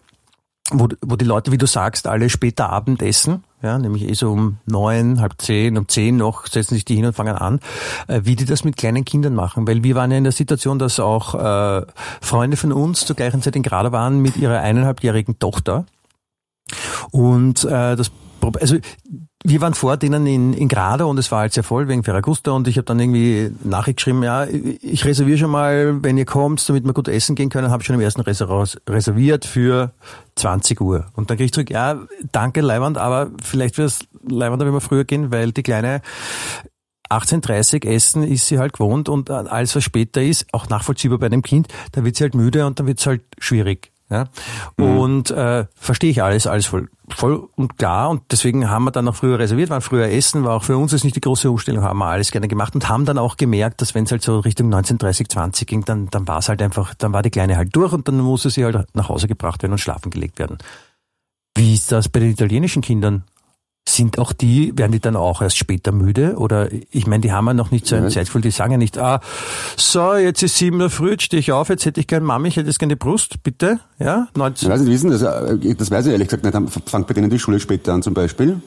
wo, 0.72 0.88
wo 1.00 1.16
die 1.16 1.24
Leute, 1.24 1.52
wie 1.52 1.58
du 1.58 1.66
sagst, 1.66 2.06
alle 2.06 2.30
später 2.30 2.70
Abend 2.70 3.02
essen, 3.02 3.44
ja, 3.62 3.78
nämlich 3.78 4.08
eh 4.08 4.14
so 4.14 4.32
um 4.32 4.58
neun, 4.66 5.20
halb 5.20 5.40
zehn, 5.40 5.78
um 5.78 5.88
zehn 5.88 6.16
noch 6.16 6.46
setzen 6.46 6.74
sich 6.74 6.84
die 6.84 6.96
hin 6.96 7.06
und 7.06 7.14
fangen 7.14 7.36
an, 7.36 7.60
äh, 8.08 8.20
wie 8.24 8.34
die 8.34 8.44
das 8.44 8.64
mit 8.64 8.76
kleinen 8.76 9.04
Kindern 9.04 9.34
machen. 9.34 9.66
Weil 9.68 9.84
wir 9.84 9.94
waren 9.94 10.10
ja 10.10 10.18
in 10.18 10.24
der 10.24 10.32
Situation, 10.32 10.78
dass 10.78 10.98
auch 10.98 11.34
äh, 11.34 11.86
Freunde 12.20 12.56
von 12.56 12.72
uns 12.72 13.06
zur 13.06 13.14
gleichen 13.16 13.42
Zeit 13.42 13.54
in 13.56 13.62
Grada 13.62 13.92
waren 13.92 14.20
mit 14.20 14.36
ihrer 14.36 14.60
eineinhalbjährigen 14.60 15.38
Tochter. 15.38 15.86
Und 17.10 17.64
äh, 17.64 17.96
das 17.96 18.10
also 18.60 18.76
wir 19.44 19.60
waren 19.60 19.74
vor 19.74 19.96
denen 19.96 20.26
in, 20.26 20.52
in 20.52 20.68
Grada 20.68 21.04
und 21.04 21.18
es 21.18 21.32
war 21.32 21.40
halt 21.40 21.52
sehr 21.52 21.64
voll 21.64 21.88
wegen 21.88 22.04
Ferragusta 22.04 22.52
und 22.52 22.68
ich 22.68 22.76
habe 22.76 22.84
dann 22.84 23.00
irgendwie 23.00 23.50
Nachricht 23.64 23.96
geschrieben, 23.96 24.22
ja, 24.22 24.46
ich 24.46 25.04
reserviere 25.04 25.38
schon 25.38 25.50
mal, 25.50 26.02
wenn 26.02 26.16
ihr 26.16 26.24
kommt, 26.24 26.66
damit 26.68 26.84
wir 26.84 26.92
gut 26.92 27.08
essen 27.08 27.34
gehen 27.34 27.48
können, 27.48 27.70
habe 27.70 27.82
ich 27.82 27.86
schon 27.86 27.94
im 27.94 28.00
ersten 28.00 28.20
Restaurant 28.20 28.80
reserviert 28.88 29.44
für 29.44 29.92
20 30.36 30.80
Uhr. 30.80 31.06
Und 31.14 31.30
dann 31.30 31.36
kriege 31.36 31.46
ich 31.46 31.52
zurück, 31.52 31.70
ja, 31.70 32.00
danke 32.30 32.60
Leiwand, 32.60 32.98
aber 32.98 33.30
vielleicht 33.42 33.78
wäre 33.78 33.86
es 33.86 34.06
Leiwand, 34.28 34.62
wenn 34.62 34.72
wir 34.72 34.80
früher 34.80 35.04
gehen, 35.04 35.32
weil 35.32 35.52
die 35.52 35.62
Kleine 35.62 36.02
18.30 37.10 37.86
Essen 37.86 38.22
ist 38.22 38.46
sie 38.46 38.58
halt 38.58 38.72
gewohnt 38.72 39.08
und 39.08 39.30
alles, 39.30 39.76
was 39.76 39.84
später 39.84 40.22
ist, 40.22 40.46
auch 40.52 40.68
nachvollziehbar 40.68 41.18
bei 41.18 41.26
einem 41.26 41.42
Kind, 41.42 41.68
da 41.92 42.04
wird 42.04 42.16
sie 42.16 42.24
halt 42.24 42.34
müde 42.34 42.64
und 42.64 42.78
dann 42.78 42.86
wird 42.86 43.00
es 43.00 43.06
halt 43.06 43.22
schwierig. 43.38 43.92
Ja? 44.12 44.24
Mhm. 44.76 44.98
Und 44.98 45.30
äh, 45.30 45.66
verstehe 45.74 46.10
ich 46.10 46.22
alles, 46.22 46.46
alles 46.46 46.66
voll, 46.66 46.88
voll 47.08 47.48
und 47.56 47.78
klar. 47.78 48.10
Und 48.10 48.22
deswegen 48.30 48.70
haben 48.70 48.84
wir 48.84 48.90
dann 48.90 49.06
noch 49.06 49.16
früher 49.16 49.38
reserviert, 49.38 49.70
waren 49.70 49.80
früher 49.80 50.08
essen, 50.08 50.44
war 50.44 50.56
auch 50.56 50.62
für 50.64 50.76
uns 50.76 50.92
jetzt 50.92 51.04
nicht 51.04 51.16
die 51.16 51.20
große 51.20 51.50
Umstellung, 51.50 51.82
haben 51.82 51.98
wir 51.98 52.06
alles 52.06 52.30
gerne 52.30 52.48
gemacht 52.48 52.74
und 52.74 52.88
haben 52.88 53.04
dann 53.04 53.18
auch 53.18 53.36
gemerkt, 53.36 53.80
dass 53.80 53.94
wenn 53.94 54.04
es 54.04 54.12
halt 54.12 54.22
so 54.22 54.38
Richtung 54.38 54.66
1930, 54.66 55.28
20 55.28 55.66
ging, 55.66 55.84
dann, 55.84 56.08
dann 56.10 56.28
war 56.28 56.38
es 56.38 56.48
halt 56.48 56.62
einfach, 56.62 56.94
dann 56.94 57.12
war 57.12 57.22
die 57.22 57.30
Kleine 57.30 57.56
halt 57.56 57.74
durch 57.74 57.92
und 57.92 58.06
dann 58.06 58.18
musste 58.18 58.50
sie 58.50 58.64
halt 58.64 58.86
nach 58.94 59.08
Hause 59.08 59.28
gebracht 59.28 59.62
werden 59.62 59.72
und 59.72 59.78
schlafen 59.78 60.10
gelegt 60.10 60.38
werden. 60.38 60.58
Wie 61.56 61.74
ist 61.74 61.92
das 61.92 62.08
bei 62.08 62.20
den 62.20 62.30
italienischen 62.30 62.82
Kindern? 62.82 63.24
Sind 63.88 64.18
auch 64.18 64.32
die, 64.32 64.72
werden 64.76 64.92
die 64.92 65.00
dann 65.00 65.16
auch 65.16 65.42
erst 65.42 65.58
später 65.58 65.90
müde? 65.90 66.36
Oder 66.36 66.68
ich 66.90 67.06
meine, 67.06 67.20
die 67.20 67.32
haben 67.32 67.46
ja 67.46 67.54
noch 67.54 67.72
nicht 67.72 67.86
so 67.86 67.96
ein 67.96 68.08
Zeitvoll, 68.10 68.40
die 68.40 68.52
sagen 68.52 68.72
ja 68.72 68.78
nicht, 68.78 68.96
ah, 68.96 69.20
so, 69.76 70.14
jetzt 70.14 70.42
ist 70.42 70.56
sieben 70.56 70.80
Uhr 70.80 70.88
früh, 70.88 71.10
jetzt 71.10 71.24
stehe 71.24 71.40
ich 71.40 71.50
auf, 71.50 71.68
jetzt 71.68 71.84
hätte 71.84 72.00
ich 72.00 72.06
gerne 72.06 72.24
Mami, 72.24 72.48
ich 72.48 72.56
hätte 72.56 72.68
jetzt 72.68 72.78
gerne 72.78 72.94
die 72.94 72.98
Brust, 72.98 73.42
bitte. 73.42 73.80
Ja, 73.98 74.28
19. 74.36 74.68
Ich 74.68 74.72
weiß 74.72 74.80
nicht, 74.82 74.92
wissen, 74.92 75.10
das, 75.10 75.22
äh, 75.22 75.74
das 75.74 75.90
weiß 75.90 76.06
ich 76.06 76.12
ehrlich 76.12 76.28
gesagt 76.28 76.44
nicht. 76.44 76.88
Fangt 76.88 77.06
bei 77.08 77.14
denen 77.14 77.28
die 77.28 77.40
Schule 77.40 77.58
später 77.58 77.92
an 77.92 78.02
zum 78.02 78.14
Beispiel? 78.14 78.62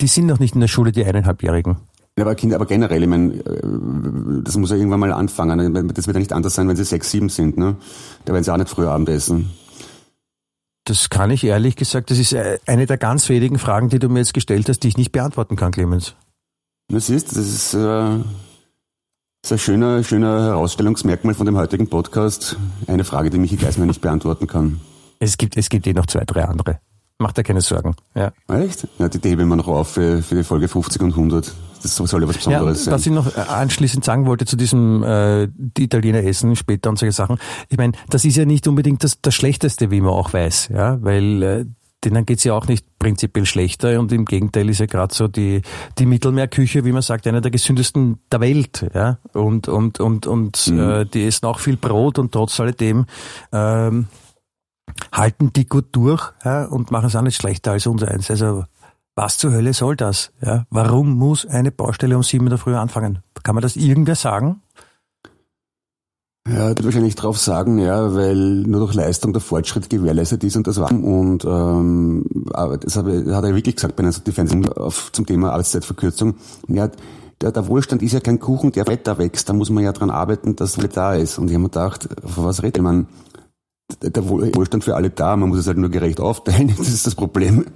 Die 0.00 0.08
sind 0.08 0.26
noch 0.26 0.40
nicht 0.40 0.54
in 0.54 0.60
der 0.60 0.68
Schule, 0.68 0.90
die 0.90 1.04
eineinhalbjährigen. 1.04 1.76
Ja, 2.18 2.24
aber 2.24 2.34
Kinder, 2.34 2.56
aber 2.56 2.66
generell, 2.66 3.00
ich 3.00 3.08
meine, 3.08 3.34
äh, 3.34 4.42
das 4.42 4.56
muss 4.56 4.70
ja 4.70 4.76
irgendwann 4.76 4.98
mal 4.98 5.12
anfangen. 5.12 5.72
Das 5.94 6.08
wird 6.08 6.16
ja 6.16 6.18
nicht 6.18 6.32
anders 6.32 6.56
sein, 6.56 6.68
wenn 6.68 6.74
sie 6.74 6.82
sechs, 6.82 7.12
sieben 7.12 7.28
sind, 7.28 7.56
ne? 7.56 7.76
Da 8.24 8.32
werden 8.32 8.42
sie 8.42 8.52
auch 8.52 8.56
nicht 8.56 8.68
früher 8.68 8.90
Abendessen. 8.90 9.50
Das 10.88 11.10
kann 11.10 11.30
ich 11.30 11.44
ehrlich 11.44 11.76
gesagt, 11.76 12.10
das 12.10 12.18
ist 12.18 12.32
äh, 12.32 12.58
eine 12.64 12.86
der 12.86 12.96
ganz 12.96 13.28
wenigen 13.28 13.58
Fragen, 13.58 13.90
die 13.90 13.98
du 13.98 14.08
mir 14.08 14.20
jetzt 14.20 14.32
gestellt 14.32 14.70
hast, 14.70 14.82
die 14.82 14.88
ich 14.88 14.96
nicht 14.96 15.12
beantworten 15.12 15.54
kann, 15.54 15.70
Clemens. 15.70 16.14
Das 16.88 17.10
ist, 17.10 17.36
das 17.36 17.46
ist, 17.46 17.74
äh, 17.74 17.78
das 17.78 18.24
ist 19.42 19.52
ein 19.52 19.58
schöner, 19.58 20.02
schöner 20.02 20.44
Herausstellungsmerkmal 20.44 21.34
von 21.34 21.44
dem 21.44 21.58
heutigen 21.58 21.88
Podcast. 21.88 22.56
Eine 22.86 23.04
Frage, 23.04 23.28
die 23.28 23.36
Michi 23.36 23.56
Geismer 23.56 23.84
nicht 23.84 24.00
beantworten 24.00 24.46
kann. 24.46 24.80
Es 25.18 25.36
gibt, 25.36 25.58
es 25.58 25.68
gibt 25.68 25.86
eh 25.86 25.92
noch 25.92 26.06
zwei, 26.06 26.24
drei 26.24 26.44
andere. 26.44 26.80
Macht 27.18 27.36
dir 27.36 27.42
keine 27.42 27.60
Sorgen. 27.60 27.94
Ja. 28.14 28.32
Echt? 28.48 28.88
Ja, 28.98 29.10
die, 29.10 29.18
die 29.18 29.28
heben 29.28 29.46
wir 29.46 29.56
noch 29.56 29.68
auf 29.68 29.90
für, 29.90 30.22
für 30.22 30.36
die 30.36 30.44
Folge 30.44 30.68
50 30.68 31.02
und 31.02 31.10
100. 31.10 31.52
Das 31.82 31.96
soll 31.96 32.22
ja 32.22 32.28
was 32.28 32.36
Besonderes 32.36 32.78
ja, 32.78 32.84
sein. 32.84 32.94
Was 32.94 33.06
ich 33.06 33.12
noch 33.12 33.36
anschließend 33.36 34.04
sagen 34.04 34.26
wollte 34.26 34.46
zu 34.46 34.56
diesem 34.56 35.02
äh, 35.02 35.48
die 35.54 35.84
Italiener 35.84 36.22
essen 36.24 36.56
später 36.56 36.90
und 36.90 36.98
solche 36.98 37.12
Sachen. 37.12 37.38
Ich 37.68 37.78
meine, 37.78 37.92
das 38.10 38.24
ist 38.24 38.36
ja 38.36 38.44
nicht 38.44 38.66
unbedingt 38.66 39.04
das, 39.04 39.20
das 39.20 39.34
Schlechteste, 39.34 39.90
wie 39.90 40.00
man 40.00 40.12
auch 40.12 40.32
weiß, 40.32 40.70
ja, 40.72 41.02
weil 41.02 41.42
äh, 41.42 41.64
denen 42.04 42.26
geht's 42.26 42.44
ja 42.44 42.54
auch 42.54 42.68
nicht 42.68 42.86
prinzipiell 42.98 43.46
schlechter 43.46 43.98
und 43.98 44.12
im 44.12 44.24
Gegenteil 44.24 44.68
ist 44.68 44.78
ja 44.78 44.86
gerade 44.86 45.14
so 45.14 45.28
die, 45.28 45.62
die 45.98 46.06
Mittelmeerküche, 46.06 46.84
wie 46.84 46.92
man 46.92 47.02
sagt, 47.02 47.26
einer 47.26 47.40
der 47.40 47.50
gesündesten 47.50 48.20
der 48.30 48.40
Welt. 48.40 48.86
Ja? 48.94 49.18
Und, 49.32 49.68
und, 49.68 50.00
und, 50.00 50.26
und 50.26 50.68
mhm. 50.68 50.78
äh, 50.78 51.04
die 51.06 51.26
essen 51.26 51.46
auch 51.46 51.58
viel 51.58 51.76
Brot 51.76 52.18
und 52.18 52.32
trotz 52.32 52.58
alledem 52.60 53.06
ähm, 53.52 54.06
halten 55.12 55.52
die 55.52 55.66
gut 55.66 55.86
durch 55.92 56.32
ja, 56.44 56.64
und 56.66 56.90
machen 56.90 57.06
es 57.06 57.16
auch 57.16 57.22
nicht 57.22 57.40
schlechter 57.40 57.72
als 57.72 57.86
unser 57.86 58.08
eins. 58.08 58.30
Also 58.30 58.64
was 59.18 59.36
zur 59.36 59.52
Hölle 59.52 59.74
soll 59.74 59.96
das? 59.96 60.30
Ja? 60.40 60.64
Warum 60.70 61.18
muss 61.18 61.44
eine 61.44 61.72
Baustelle 61.72 62.16
um 62.16 62.22
sieben 62.22 62.46
in 62.46 62.50
der 62.50 62.58
Früh 62.58 62.76
anfangen? 62.76 63.18
Kann 63.42 63.56
man 63.56 63.62
das 63.62 63.74
irgendwer 63.74 64.14
sagen? 64.14 64.62
Ja, 66.48 66.72
wahrscheinlich 66.80 67.16
drauf 67.16 67.36
sagen, 67.36 67.78
ja, 67.78 68.14
weil 68.14 68.36
nur 68.36 68.80
durch 68.80 68.94
Leistung 68.94 69.32
der 69.32 69.42
Fortschritt 69.42 69.90
gewährleistet 69.90 70.44
ist 70.44 70.56
und 70.56 70.68
das 70.68 70.80
war. 70.80 70.92
Und 70.92 71.44
ähm, 71.44 72.24
das 72.80 72.96
hat, 72.96 73.06
er 73.06 73.54
wirklich 73.54 73.74
gesagt 73.74 73.96
bei 73.96 74.04
einer 74.04 74.12
Defense 74.12 74.76
auf, 74.76 75.10
zum 75.10 75.26
Thema 75.26 75.50
Arbeitszeitverkürzung. 75.50 76.36
Ja, 76.68 76.88
der, 77.40 77.50
der 77.50 77.66
Wohlstand 77.66 78.02
ist 78.02 78.12
ja 78.12 78.20
kein 78.20 78.38
Kuchen, 78.38 78.70
der 78.70 78.86
weiter 78.86 79.18
wächst. 79.18 79.48
Da 79.48 79.52
muss 79.52 79.68
man 79.68 79.82
ja 79.82 79.92
dran 79.92 80.10
arbeiten, 80.10 80.54
dass 80.54 80.78
er 80.78 80.86
da 80.86 81.14
ist. 81.14 81.38
Und 81.38 81.48
ich 81.48 81.54
habe 81.54 81.62
mir 81.62 81.70
gedacht, 81.70 82.08
was 82.22 82.62
redet 82.62 82.82
man? 82.82 83.08
Der 84.00 84.28
Wohlstand 84.28 84.84
für 84.84 84.94
alle 84.94 85.10
da, 85.10 85.34
man 85.36 85.48
muss 85.48 85.58
es 85.58 85.66
halt 85.66 85.78
nur 85.78 85.90
gerecht 85.90 86.20
aufteilen. 86.20 86.72
Das 86.78 86.88
ist 86.88 87.06
das 87.06 87.16
Problem. 87.16 87.66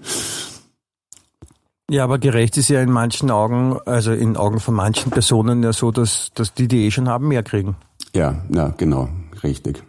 Ja, 1.93 2.05
aber 2.05 2.19
gerecht 2.19 2.57
ist 2.57 2.71
ja 2.71 2.81
in 2.81 2.91
manchen 2.91 3.31
Augen, 3.31 3.77
also 3.85 4.13
in 4.13 4.39
Augen 4.39 4.61
von 4.61 4.73
manchen 4.75 5.11
Personen 5.11 5.63
ja 5.63 5.75
so, 5.75 5.91
dass, 5.91 6.31
dass 6.33 6.55
die, 6.55 6.67
die 6.67 6.87
eh 6.87 6.91
schon 6.91 7.07
haben, 7.07 7.29
mehr 7.29 7.43
kriegen. 7.43 7.77
Ja, 8.15 8.43
ja, 8.49 8.69
genau, 8.79 9.11
richtig. 9.43 9.83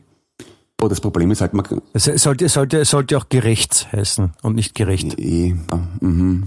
Aber 0.81 0.89
das 0.89 0.99
Problem 0.99 1.31
ist 1.31 1.39
halt, 1.39 1.53
man. 1.53 1.65
Es 1.93 2.03
sollte, 2.03 2.49
sollte, 2.49 2.83
sollte 2.83 3.17
auch 3.17 3.29
gerecht 3.29 3.87
heißen 3.93 4.33
und 4.41 4.53
nicht 4.53 4.75
gerecht. 4.75 5.17
Ja, 5.17 5.79
mhm. 6.01 6.43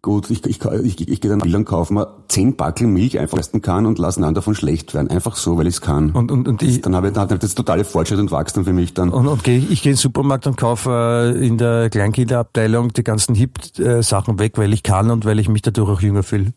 Gut, 0.00 0.30
ich, 0.30 0.46
ich, 0.46 0.64
ich, 0.64 1.08
ich 1.08 1.20
gehe 1.20 1.28
dann 1.28 1.42
und 1.42 1.64
kaufe 1.64 1.92
mir 1.92 2.06
zehn 2.28 2.54
Backel 2.54 2.86
Milch 2.86 3.18
einfach 3.18 3.36
leisten 3.36 3.62
kann 3.62 3.84
und 3.84 3.98
lasse 3.98 4.22
einen 4.24 4.32
davon 4.32 4.54
schlecht 4.54 4.94
werden. 4.94 5.10
Einfach 5.10 5.34
so, 5.34 5.58
weil 5.58 5.66
ich 5.66 5.74
es 5.74 5.80
kann. 5.80 6.12
Und, 6.12 6.30
und, 6.30 6.46
und 6.46 6.62
ich, 6.62 6.82
dann 6.82 6.94
habe 6.94 7.08
ich 7.08 7.14
dann 7.14 7.26
das 7.26 7.54
totale 7.56 7.84
Fortschritt 7.84 8.20
und 8.20 8.30
Wachstum 8.30 8.64
für 8.64 8.72
mich 8.72 8.94
dann. 8.94 9.08
Und, 9.10 9.26
und 9.26 9.42
geh, 9.42 9.56
ich 9.56 9.82
gehe 9.82 9.90
in 9.90 9.96
den 9.96 10.00
Supermarkt 10.00 10.46
und 10.46 10.56
kaufe 10.56 11.34
äh, 11.36 11.44
in 11.44 11.58
der 11.58 11.90
Kleinkinderabteilung 11.90 12.92
die 12.92 13.02
ganzen 13.02 13.34
Hip-Sachen 13.34 14.38
weg, 14.38 14.56
weil 14.56 14.72
ich 14.72 14.84
kann 14.84 15.10
und 15.10 15.24
weil 15.24 15.40
ich 15.40 15.48
mich 15.48 15.62
dadurch 15.62 15.90
auch 15.90 16.00
jünger 16.00 16.22
fühle. 16.22 16.52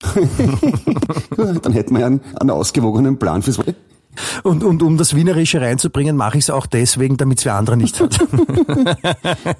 dann 1.62 1.72
hätten 1.72 1.94
wir 1.94 2.00
ja 2.00 2.06
einen, 2.06 2.20
einen 2.40 2.50
ausgewogenen 2.50 3.20
Plan 3.20 3.42
fürs 3.42 3.58
und, 4.42 4.64
und 4.64 4.82
um 4.82 4.96
das 4.96 5.14
Wienerische 5.14 5.60
reinzubringen, 5.60 6.16
mache 6.16 6.38
ich 6.38 6.44
es 6.44 6.50
auch 6.50 6.66
deswegen, 6.66 7.16
damit 7.16 7.38
es 7.38 7.44
für 7.44 7.52
andere 7.52 7.76
nicht 7.76 8.00
hat. 8.00 8.18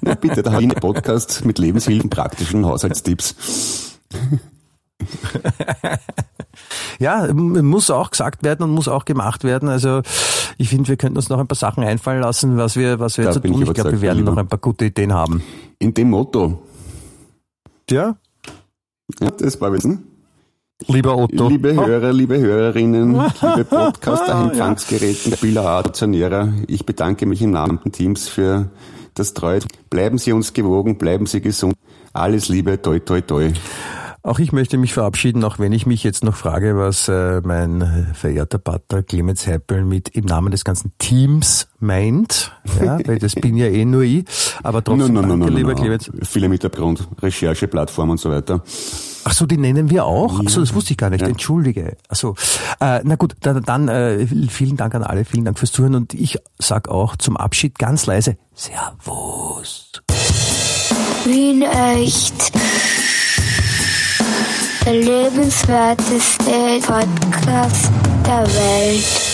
Na 0.01 0.15
bitte, 0.15 0.41
ich 0.41 0.47
einen 0.47 0.71
Podcast 0.71 1.45
mit 1.45 1.59
Lebenshilfen, 1.59 2.09
praktischen 2.09 2.65
Haushaltstipps. 2.65 3.99
ja, 6.99 7.33
muss 7.33 7.89
auch 7.89 8.11
gesagt 8.11 8.43
werden 8.43 8.63
und 8.63 8.71
muss 8.71 8.87
auch 8.87 9.05
gemacht 9.05 9.43
werden. 9.43 9.69
Also 9.69 10.01
ich 10.57 10.69
finde, 10.69 10.89
wir 10.89 10.97
könnten 10.97 11.17
uns 11.17 11.29
noch 11.29 11.39
ein 11.39 11.47
paar 11.47 11.55
Sachen 11.55 11.83
einfallen 11.83 12.21
lassen, 12.21 12.57
was 12.57 12.75
wir, 12.75 12.99
was 12.99 13.17
wir 13.17 13.25
da 13.25 13.31
jetzt 13.31 13.43
tun. 13.43 13.61
Ich, 13.61 13.67
ich 13.67 13.73
glaube, 13.73 13.93
wir 13.93 14.01
werden 14.01 14.23
noch 14.23 14.37
ein 14.37 14.47
paar 14.47 14.59
gute 14.59 14.85
Ideen 14.85 15.13
haben. 15.13 15.43
In 15.79 15.93
dem 15.93 16.09
Motto. 16.09 16.61
Ja. 17.89 18.15
Ja, 19.19 19.31
das 19.31 19.59
war 19.59 19.73
Wissen. 19.73 20.03
Lieber 20.87 21.17
Otto. 21.17 21.49
Liebe 21.49 21.75
Hörer, 21.75 22.13
liebe 22.13 22.39
Hörerinnen, 22.39 23.11
liebe 23.11 23.65
Podcaster, 23.69 24.39
Empfangsgeräten, 24.39 25.33
Spieler, 25.33 25.65
Aktionäre, 25.65 26.53
ich 26.67 26.85
bedanke 26.85 27.25
mich 27.25 27.41
im 27.41 27.51
Namen 27.51 27.79
des 27.83 27.91
Teams 27.91 28.29
für 28.29 28.69
das 29.13 29.33
Treue. 29.33 29.59
Bleiben 29.89 30.17
Sie 30.17 30.31
uns 30.31 30.53
gewogen, 30.53 30.97
bleiben 30.97 31.25
Sie 31.25 31.41
gesund. 31.41 31.75
Alles 32.13 32.47
Liebe, 32.47 32.81
toi, 32.81 32.99
toi, 32.99 33.21
toi. 33.21 33.51
Auch 34.21 34.39
ich 34.39 34.51
möchte 34.51 34.77
mich 34.77 34.93
verabschieden, 34.93 35.43
auch 35.43 35.59
wenn 35.59 35.71
ich 35.71 35.85
mich 35.85 36.03
jetzt 36.03 36.23
noch 36.23 36.35
frage, 36.35 36.77
was 36.77 37.07
äh, 37.07 37.41
mein 37.43 38.07
verehrter 38.13 38.57
Partner 38.57 39.01
Clemens 39.03 39.47
Heppel 39.47 39.85
mit 39.85 40.09
im 40.09 40.25
Namen 40.25 40.51
des 40.51 40.63
ganzen 40.65 40.91
Teams 40.97 41.67
meint. 41.79 42.53
Ja, 42.83 42.99
weil 43.05 43.19
das 43.19 43.35
bin 43.35 43.55
ja 43.55 43.67
eh 43.67 43.85
nur 43.85 44.03
ich. 44.03 44.25
Aber 44.61 44.83
trotzdem, 44.83 45.13
no, 45.13 45.21
no, 45.21 45.35
no, 45.35 45.45
danke, 45.45 45.55
lieber 45.55 45.75
Clemens. 45.75 46.11
Viele 46.23 46.47
Hintergrund, 46.47 47.07
Rechercheplattformen 47.21 48.11
und 48.11 48.19
so 48.19 48.29
weiter. 48.29 48.61
Ach 49.23 49.33
so, 49.33 49.45
die 49.45 49.57
nennen 49.57 49.89
wir 49.89 50.05
auch? 50.05 50.39
Ja. 50.39 50.45
Ach 50.45 50.49
so, 50.49 50.61
das 50.61 50.73
wusste 50.73 50.91
ich 50.91 50.97
gar 50.97 51.09
nicht. 51.09 51.21
Ja. 51.21 51.27
Entschuldige. 51.27 51.97
Ach 52.07 52.15
so. 52.15 52.35
Äh, 52.79 53.01
na 53.03 53.15
gut, 53.15 53.35
dann, 53.41 53.63
dann 53.63 53.87
äh, 53.87 54.25
vielen 54.49 54.77
Dank 54.77 54.95
an 54.95 55.03
alle, 55.03 55.25
vielen 55.25 55.45
Dank 55.45 55.59
fürs 55.59 55.71
Zuhören 55.71 55.95
und 55.95 56.13
ich 56.13 56.37
sag 56.57 56.87
auch 56.87 57.15
zum 57.17 57.37
Abschied 57.37 57.77
ganz 57.77 58.05
leise 58.05 58.37
Servus. 58.55 59.91
Wien 61.25 61.61
echt 61.61 62.51
der 64.85 64.93
lebenswerteste 64.93 66.79
Podcast 66.81 67.91
der 68.25 68.47
Welt. 68.47 69.28